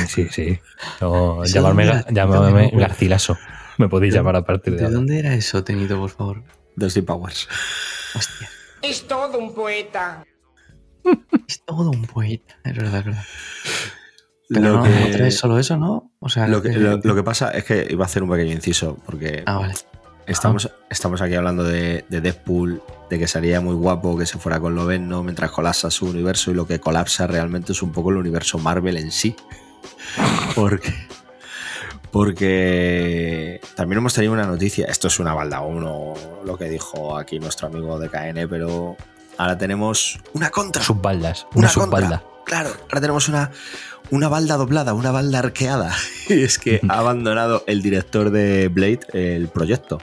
[0.08, 0.60] Sí, sí.
[1.02, 3.38] No, llamarme, era- llamarme Garcilaso.
[3.78, 4.96] Me podéis ¿De- llamar a partir de ¿De ahora.
[4.96, 6.44] dónde era eso, Tenito, por favor?
[6.76, 7.48] De Steve Powers.
[8.16, 8.50] Hostia,
[8.82, 10.24] Es todo un poeta.
[11.48, 13.24] es todo un poeta, es verdad, es verdad.
[14.50, 16.12] Pero Lo no, que- no traes solo eso, ¿no?
[16.20, 18.30] O sea, Lo que, que- lo- lo que pasa es que iba a hacer un
[18.30, 19.74] pequeño inciso, porque Ah, vale.
[20.26, 24.60] estamos, estamos aquí hablando de, de Deadpool, de que sería muy guapo que se fuera
[24.60, 28.18] con Loveno mientras colapsa su universo, y lo que colapsa realmente es un poco el
[28.18, 29.36] universo Marvel en sí.
[30.56, 30.94] Porque,
[32.12, 36.14] porque también hemos tenido una noticia, esto es una balda uno,
[36.46, 38.96] lo que dijo aquí nuestro amigo de KN, pero
[39.38, 40.82] ahora tenemos una contra.
[40.82, 42.24] Subbaldas, una, Una contra.
[42.48, 43.52] Claro, ahora tenemos una,
[44.10, 45.94] una balda doblada, una balda arqueada.
[46.30, 50.00] Y es que ha abandonado el director de Blade el proyecto.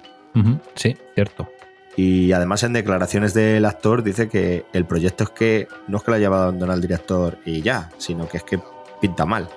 [0.74, 1.48] Sí, cierto.
[1.96, 6.10] Y además en declaraciones del actor dice que el proyecto es que no es que
[6.10, 8.58] lo haya abandonado el director y ya, sino que es que
[9.00, 9.48] pinta mal.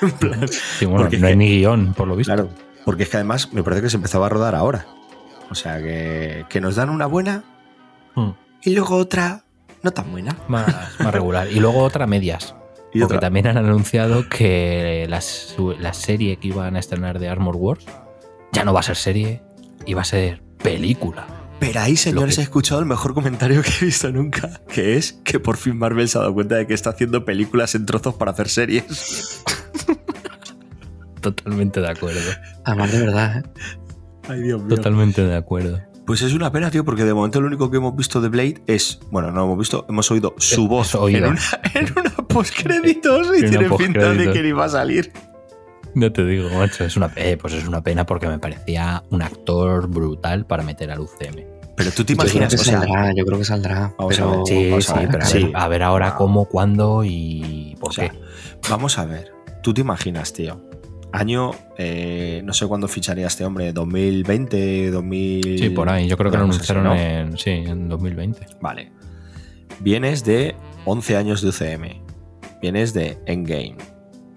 [0.78, 2.32] Sí, bueno, Porque no hay que- ni guion, por lo visto.
[2.34, 2.48] claro,
[2.84, 4.86] porque es que además me parece que se empezaba a rodar ahora.
[5.50, 7.44] O sea que, que nos dan una buena
[8.16, 8.30] Mm.
[8.62, 9.44] y luego otra
[9.86, 10.36] no tan buena.
[10.48, 10.66] Más,
[11.00, 11.48] más regular.
[11.50, 12.54] Y luego otra medias.
[12.92, 17.18] Y porque otra, también han anunciado que la, su- la serie que iban a estrenar
[17.18, 17.84] de Armor Wars
[18.52, 19.42] ya no va a ser serie
[19.84, 21.26] y va a ser película.
[21.58, 25.12] Pero ahí, señores, que- he escuchado el mejor comentario que he visto nunca, que es
[25.24, 28.14] que por fin Marvel se ha dado cuenta de que está haciendo películas en trozos
[28.14, 29.42] para hacer series.
[31.20, 32.20] Totalmente de acuerdo.
[32.64, 33.42] Además, de verdad, ¿eh?
[34.28, 34.76] Ay, Dios mío.
[34.76, 35.80] Totalmente de acuerdo.
[36.06, 38.62] Pues es una pena, tío, porque de momento lo único que hemos visto de Blade
[38.68, 41.26] es, bueno, no hemos visto, hemos oído su voz oído.
[41.26, 41.40] en una,
[41.74, 45.12] en una postcréditos y En tiene pinta de que ni va a salir.
[45.94, 49.22] No te digo, macho, es una, eh, pues es una pena porque me parecía un
[49.22, 51.42] actor brutal para meter al UCM.
[51.76, 53.94] Pero tú te Yo creo imaginas, que o sea, saldrá, yo creo que saldrá.
[53.98, 55.44] A Sí, sí, a ver, pero a, sí.
[55.44, 58.18] ver, a ver ahora cómo, cuándo y por O sea, qué.
[58.70, 60.60] vamos a ver, tú te imaginas, tío.
[61.16, 65.58] Año, eh, no sé cuándo ficharía este hombre, 2020, 2000...
[65.58, 66.08] Sí, por ahí.
[66.08, 66.94] Yo creo que lo cosa así, anunciaron ¿no?
[66.94, 68.46] en, sí, en 2020.
[68.60, 68.92] Vale.
[69.80, 72.02] Vienes de 11 años de UCM.
[72.60, 73.78] Vienes de Endgame.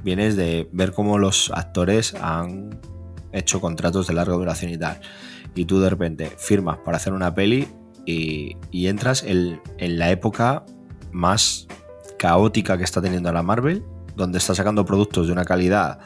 [0.06, 2.80] Vienes de ver cómo los actores han
[3.34, 5.01] hecho contratos de larga duración y tal.
[5.56, 7.68] Y tú de repente firmas para hacer una peli
[8.06, 10.64] y, y entras en, en la época
[11.11, 11.68] más
[12.18, 13.84] caótica que está teniendo la Marvel,
[14.15, 15.99] donde está sacando productos de una calidad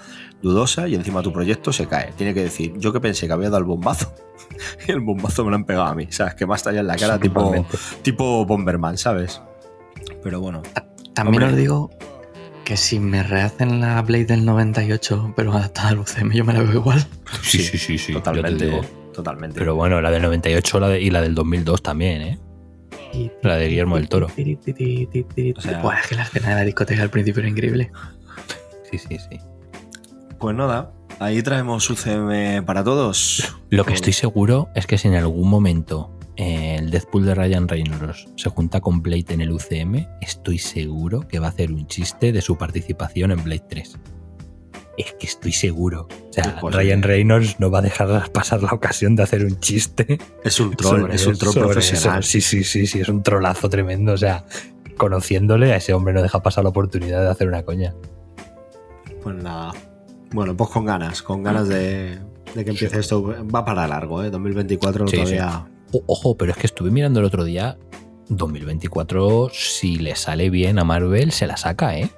[0.43, 2.11] dudosa y encima tu proyecto se cae.
[2.17, 4.13] Tiene que decir, yo que pensé que había dado el bombazo
[4.87, 6.07] y el bombazo me lo han pegado a mí.
[6.11, 6.35] ¿Sabes?
[6.35, 7.65] Que más allá en la cara, tipo,
[8.03, 9.41] tipo Bomberman, ¿sabes?
[10.21, 10.61] Pero bueno,
[11.15, 11.45] También Hombre.
[11.53, 11.89] os digo
[12.65, 16.61] que si me rehacen la Blade del 98, pero adaptada al UCM, yo me la
[16.61, 17.05] veo igual.
[17.41, 18.13] Sí, sí, sí, sí.
[18.13, 18.65] yo te totalmente.
[18.65, 18.81] digo.
[19.13, 19.57] Totalmente.
[19.59, 22.39] Pero bueno, la del 98 la de- y la del 2002 también, ¿eh?
[23.43, 24.25] La de Guillermo del Toro.
[24.27, 27.91] O sea- Buah, es que la escena de la discoteca al principio era increíble.
[28.89, 29.39] Sí, sí, sí.
[30.43, 33.55] Pues nada, ahí traemos UCM para todos.
[33.69, 37.69] Lo que estoy seguro es que si en algún momento eh, el Deadpool de Ryan
[37.69, 41.87] Reynolds se junta con Blade en el UCM, estoy seguro que va a hacer un
[41.87, 43.97] chiste de su participación en Blade 3.
[44.97, 46.09] Es que estoy seguro.
[46.29, 47.03] O sea, Pues, Ryan.
[47.03, 50.17] Reynolds no va a dejar pasar la ocasión de hacer un chiste.
[50.43, 52.19] Es un troll, es un troll profesional.
[52.19, 52.29] eso.
[52.29, 54.11] Sí, sí, sí, sí, es un trolazo tremendo.
[54.11, 54.43] O sea,
[54.97, 57.93] conociéndole a ese hombre no deja pasar la oportunidad de hacer una coña.
[59.23, 59.71] Pues nada.
[60.33, 62.19] Bueno, pues con ganas, con ganas de,
[62.55, 63.23] de que empiece esto.
[63.53, 64.29] Va para largo, ¿eh?
[64.29, 65.67] 2024 Sí, todavía.
[65.93, 67.77] O- Ojo, pero es que estuve mirando el otro día.
[68.29, 72.09] 2024, si le sale bien a Marvel, se la saca, ¿eh?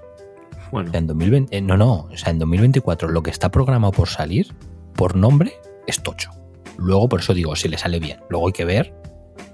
[0.72, 3.50] Bueno, O sea, en 2020, eh, no, no, o sea, en 2024 lo que está
[3.50, 4.54] programado por salir,
[4.96, 5.54] por nombre,
[5.88, 6.32] es tocho.
[6.78, 8.20] Luego, por eso digo, si le sale bien.
[8.30, 8.94] Luego hay que ver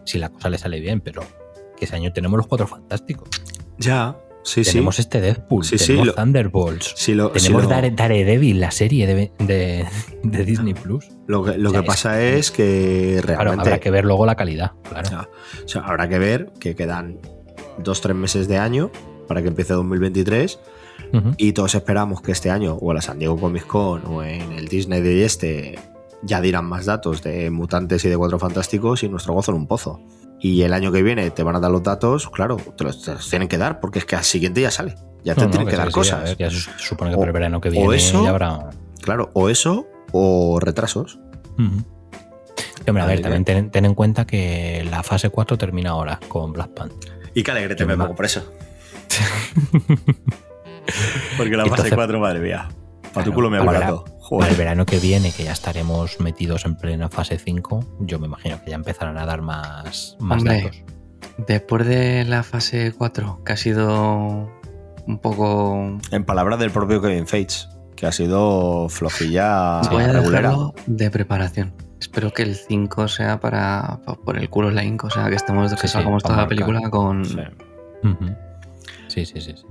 [0.06, 1.22] si la cosa le sale bien, pero
[1.78, 3.30] que ese año tenemos los cuatro fantásticos.
[3.78, 5.02] ya, sí, tenemos sí.
[5.02, 9.86] este Deadpool, Sí, tenemos lo- Thunderbolts, lo, tenemos lo- Dare- Daredevil, la serie de, de-
[10.24, 11.10] de Disney Plus.
[11.28, 13.62] lo que, lo o sea, que pasa es que Claro, realmente.
[13.70, 15.10] habrá que ver luego la calidad, claro.
[15.10, 15.30] Ya.
[15.64, 17.20] O sea, habrá que ver que quedan
[17.78, 18.92] dos, tres meses de año
[19.28, 20.60] para que empiece 2023
[21.14, 21.32] Ujú.
[21.38, 24.52] y todos esperamos que este año o en la San Diego Comic Con o en
[24.54, 25.80] el Disney de este
[26.24, 29.66] ya dirán más datos de mutantes y de cuatro fantásticos y nuestro gozo en un
[29.68, 30.00] pozo.
[30.44, 33.14] Y el año que viene te van a dar los datos, claro, te los, te
[33.14, 34.96] los tienen que dar porque es que al siguiente ya sale.
[35.24, 36.24] Ya te No, no, tienen que, dar sí, cosas.
[36.24, 38.72] ver, ya se supone que O- para el verano que o viene eso- ya habrá.
[39.02, 41.20] Claro, o eso o retrasos.
[41.60, 46.20] Y, hombre, a ver, también ten, ten en cuenta que la fase 4 termina ahora
[46.28, 47.12] con Black Panther.
[47.36, 48.42] Y qué alegre te me pongo por eso.
[51.38, 52.68] Porque la fase Entonces- 4, madre mía.
[53.14, 53.66] Para tu culo me al
[54.32, 54.40] aparato.
[54.40, 54.58] Para el Joder.
[54.58, 58.70] verano que viene, que ya estaremos metidos en plena fase 5, yo me imagino que
[58.72, 60.64] ya empezarán a dar más, más Hombre.
[60.64, 60.84] datos.
[61.48, 64.50] Después de la fase 4, que ha sido
[65.08, 65.98] un poco.
[66.12, 70.50] En palabras del propio Kevin Feige, que ha sido flojilla Voy a regulera.
[70.50, 71.74] dejarlo de preparación.
[72.00, 75.04] Espero que el 5 sea para, pa- por el culo la Inc.
[75.04, 77.24] O sea, que estemos que Sí, sí, salgamos toda la película con.
[77.26, 77.38] Sí.
[79.08, 79.66] Sí, sí, sí, sí.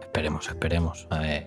[0.00, 1.06] Esperemos, esperemos.
[1.10, 1.46] A ver,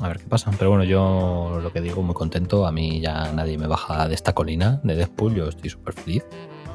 [0.00, 0.50] a ver qué pasa.
[0.58, 2.66] Pero bueno, yo lo que digo, muy contento.
[2.66, 5.34] A mí ya nadie me baja de esta colina de Deadpool.
[5.34, 6.24] Yo estoy súper feliz.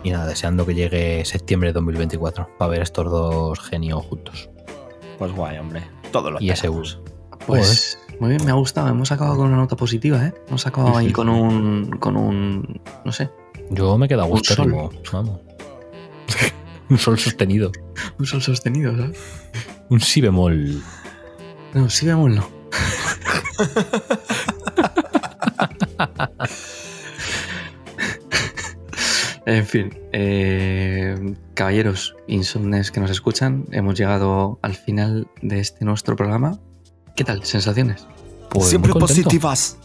[0.03, 4.49] Y nada, deseando que llegue septiembre de 2024 para ver estos dos genios juntos.
[5.17, 5.83] Pues guay, hombre.
[6.11, 6.99] Todo lo Y ese esperamos.
[7.47, 8.87] Pues muy bien, me ha gustado.
[8.89, 10.33] Hemos acabado con una nota positiva, ¿eh?
[10.47, 11.91] Hemos acabado ahí con un.
[11.97, 12.81] con un.
[13.05, 13.29] no sé.
[13.69, 14.91] Yo me he quedado a gusto, sol.
[15.11, 15.39] vamos.
[16.89, 17.71] Un sol sostenido.
[18.19, 19.17] Un sol sostenido, ¿sabes?
[19.89, 20.81] Un si bemol.
[21.73, 22.62] No, sí no.
[29.45, 36.15] en fin, eh, caballeros insomnes que nos escuchan, hemos llegado al final de este nuestro
[36.15, 36.59] programa.
[37.15, 37.43] ¿Qué tal?
[37.43, 38.07] ¿Sensaciones?
[38.49, 39.77] Pues Siempre positivas.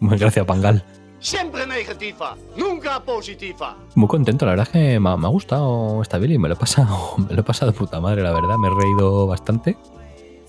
[0.00, 0.84] Muy gracias, Pangal.
[1.24, 3.78] Siempre negativa, nunca positiva.
[3.94, 6.54] Muy contento, la verdad es que me ha, me ha gustado esta Billy, me lo
[6.54, 9.78] he pasado, me lo he pasado puta madre, la verdad, me he reído bastante.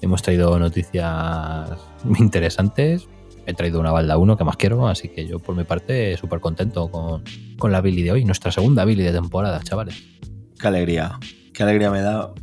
[0.05, 1.67] Hemos traído noticias
[2.03, 3.07] muy interesantes.
[3.47, 6.41] He traído una balda 1 que más quiero, así que yo por mi parte súper
[6.41, 7.23] contento con,
[7.57, 10.03] con la Billy de hoy, nuestra segunda Billy de temporada, chavales.
[10.59, 11.17] Qué alegría.
[11.53, 12.35] Qué alegría me da.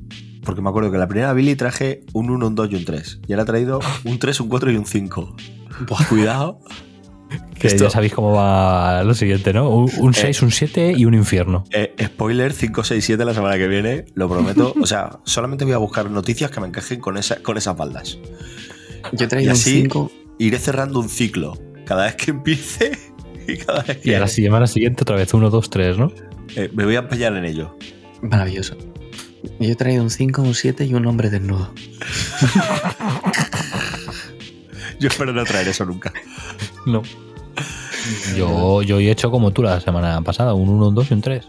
[0.45, 3.21] Porque me acuerdo que la primera Billy traje un 1, un 2 y un 3.
[3.29, 5.37] Y ahora he traído un 3, un 4 y un 5.
[6.09, 6.59] Cuidado.
[7.59, 9.69] Que Esto- ya sabéis cómo va lo siguiente, ¿no?
[9.71, 11.65] Un, un 6, un 7 y un infierno.
[11.71, 14.75] Eh, spoiler 5, 6, 7 la semana que viene, lo prometo.
[14.81, 18.19] O sea, solamente voy a buscar noticias que me encajen con, esa, con esas baldas.
[19.13, 20.11] Yo he Y traído un así 5.
[20.39, 21.57] iré cerrando un ciclo.
[21.87, 22.93] Cada vez que empiece
[23.49, 24.17] y cada vez Y que.
[24.17, 26.13] a la semana siguiente otra vez 1, 2, 3, ¿no?
[26.57, 27.77] Eh, me voy a empeñar en ello.
[28.23, 28.77] Maravilloso.
[29.59, 31.73] Yo he traído un 5, un 7 y un hombre desnudo.
[35.01, 36.13] Yo espero no traer eso nunca.
[36.87, 37.03] No.
[38.37, 41.21] Yo, yo he hecho como tú la semana pasada, un 1, un 2 y un
[41.23, 41.49] 3.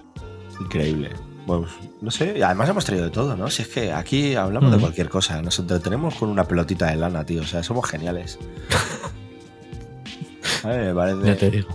[0.62, 1.10] Increíble.
[1.46, 3.50] Bueno, pues, no sé, además hemos traído de todo, ¿no?
[3.50, 4.86] Si es que aquí hablamos de Ujú.
[4.86, 7.42] cualquier cosa, nos entretenemos con una pelotita de lana, tío.
[7.42, 8.40] O sea, somos geniales.
[10.64, 11.16] Vale.
[11.26, 11.70] Ya te digo.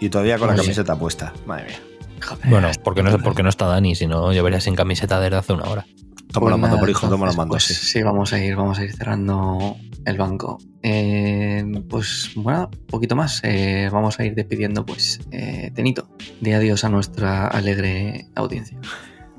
[0.00, 0.62] Y todavía con la Oye.
[0.62, 1.32] camiseta puesta.
[1.46, 1.80] Madre mía.
[2.26, 5.36] Joder, Bueno, porque no, porque no está Dani, si no, yo vería sin camiseta desde
[5.36, 5.86] hace una hora.
[6.32, 7.74] Toma la mando por hijo, toma la mando, pues sí.
[7.74, 10.58] sí, vamos a ir, vamos a ir cerrando el banco.
[10.82, 13.40] Eh, pues bueno, un poquito más.
[13.42, 16.08] Eh, vamos a ir despidiendo, pues, eh, Tenito.
[16.40, 18.78] De adiós a nuestra alegre audiencia.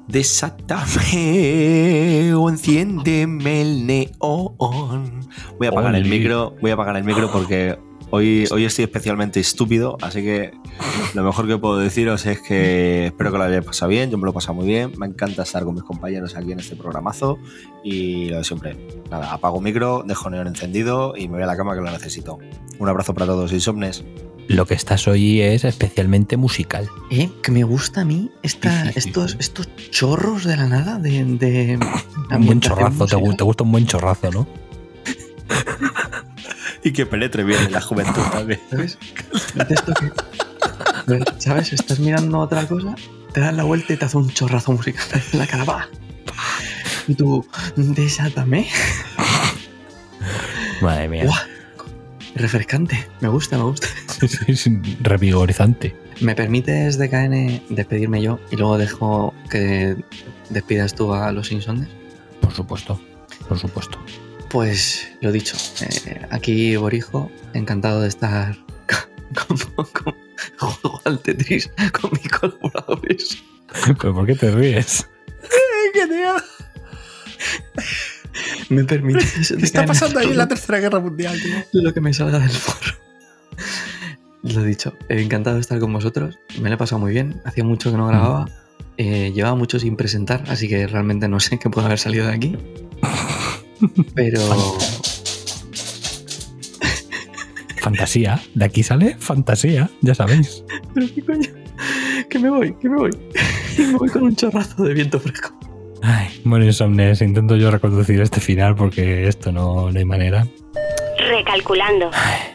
[0.07, 5.27] Desátame o enciéndeme el neón.
[5.57, 7.77] Voy a apagar el micro, voy a apagar el micro porque
[8.13, 10.51] Hoy, hoy estoy especialmente estúpido, así que
[11.13, 14.25] lo mejor que puedo deciros es que espero que lo hayáis pasado bien, yo me
[14.25, 17.39] lo he pasado muy bien, me encanta estar con mis compañeros aquí en este programazo
[17.85, 18.75] y lo de siempre.
[19.09, 22.37] Nada, apago micro, dejo neón encendido y me voy a la cama que lo necesito.
[22.79, 24.03] Un abrazo para todos, insomnes.
[24.49, 26.89] Lo que estás hoy es especialmente musical.
[27.11, 31.79] Eh, que me gusta a mí esta, estos, estos chorros de la nada de, de
[32.29, 34.70] Un buen chorrazo, te gusta un buen chorrazo, ¿no?
[36.83, 38.59] Y que penetre bien en la juventud también.
[38.69, 38.97] ¿Sabes?
[39.55, 40.11] De esto que-
[41.39, 41.73] ¿Sabes?
[41.73, 42.95] Estás mirando otra cosa,
[43.33, 45.03] te das la vuelta y te hace un chorrazo musical
[45.33, 45.65] en la cara.
[45.65, 45.87] ¡pa!
[47.07, 47.45] Y tú,
[47.75, 48.67] desátame.
[50.81, 51.29] Madre mía.
[52.35, 53.07] Refrescante.
[53.19, 53.87] Me gusta, me gusta.
[54.47, 54.69] es
[55.01, 55.95] revigorizante.
[56.21, 59.97] ¿Me permites, DKN, despedirme yo y luego dejo que
[60.49, 61.89] despidas tú a los insondes?
[62.39, 63.01] Por supuesto,
[63.49, 63.99] por supuesto.
[64.51, 68.57] Pues lo dicho, eh, aquí Borijo, encantado de estar
[69.47, 69.57] con,
[69.93, 70.15] con-
[70.57, 71.69] con- al Tetris
[71.99, 73.41] con mis colaboradores.
[73.99, 75.07] ¿Pero por qué te ríes?
[78.69, 79.49] ¿Me permites?
[79.57, 81.81] DKN, todo Tercera Guerra Mundial, tío?
[81.81, 82.91] Lo que me salga del foro.
[84.43, 86.39] Lo dicho, eh, encantado de estar con vosotros.
[86.59, 87.41] Me lo he pasado muy bien.
[87.45, 88.49] Hacía mucho que no grababa.
[88.97, 92.33] Eh, llevaba mucho sin presentar, así que realmente no sé qué puede haber salido de
[92.33, 92.57] aquí.
[94.15, 94.39] Pero
[97.81, 98.39] Fantasía.
[98.53, 100.63] De aquí sale fantasía, ya sabéis.
[100.93, 101.49] ¿Pero qué coño?
[102.29, 103.11] Que me voy, que me voy.
[103.77, 105.57] Me voy con un chorrazo de viento fresco.
[106.03, 110.47] Ay, bueno, Insomnes, intento yo reconducir este final porque esto no, no hay manera.
[111.17, 112.11] Recalculando.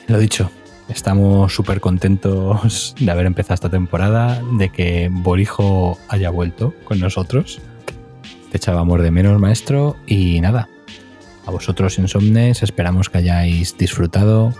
[0.06, 0.50] Lo dicho,
[0.88, 7.60] estamos súper contentos de haber empezado esta temporada, de que Borijo haya vuelto con nosotros.
[8.50, 10.68] Te echábamos de menos, maestro, y nada.
[11.46, 14.52] A vosotros, Insomnes, esperamos que hayáis disfrutado.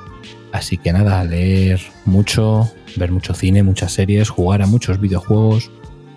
[0.53, 5.71] Así que nada, leer mucho, ver mucho cine, muchas series, jugar a muchos videojuegos.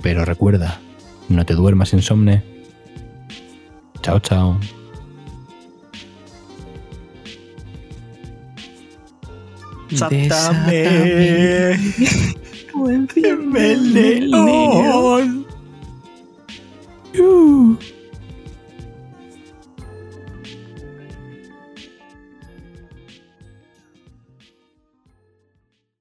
[0.04, 0.80] Pero recuerda,
[1.28, 2.44] no te duermas, Insomne.
[4.02, 4.60] Chao, chao.
[13.56, 15.46] El león.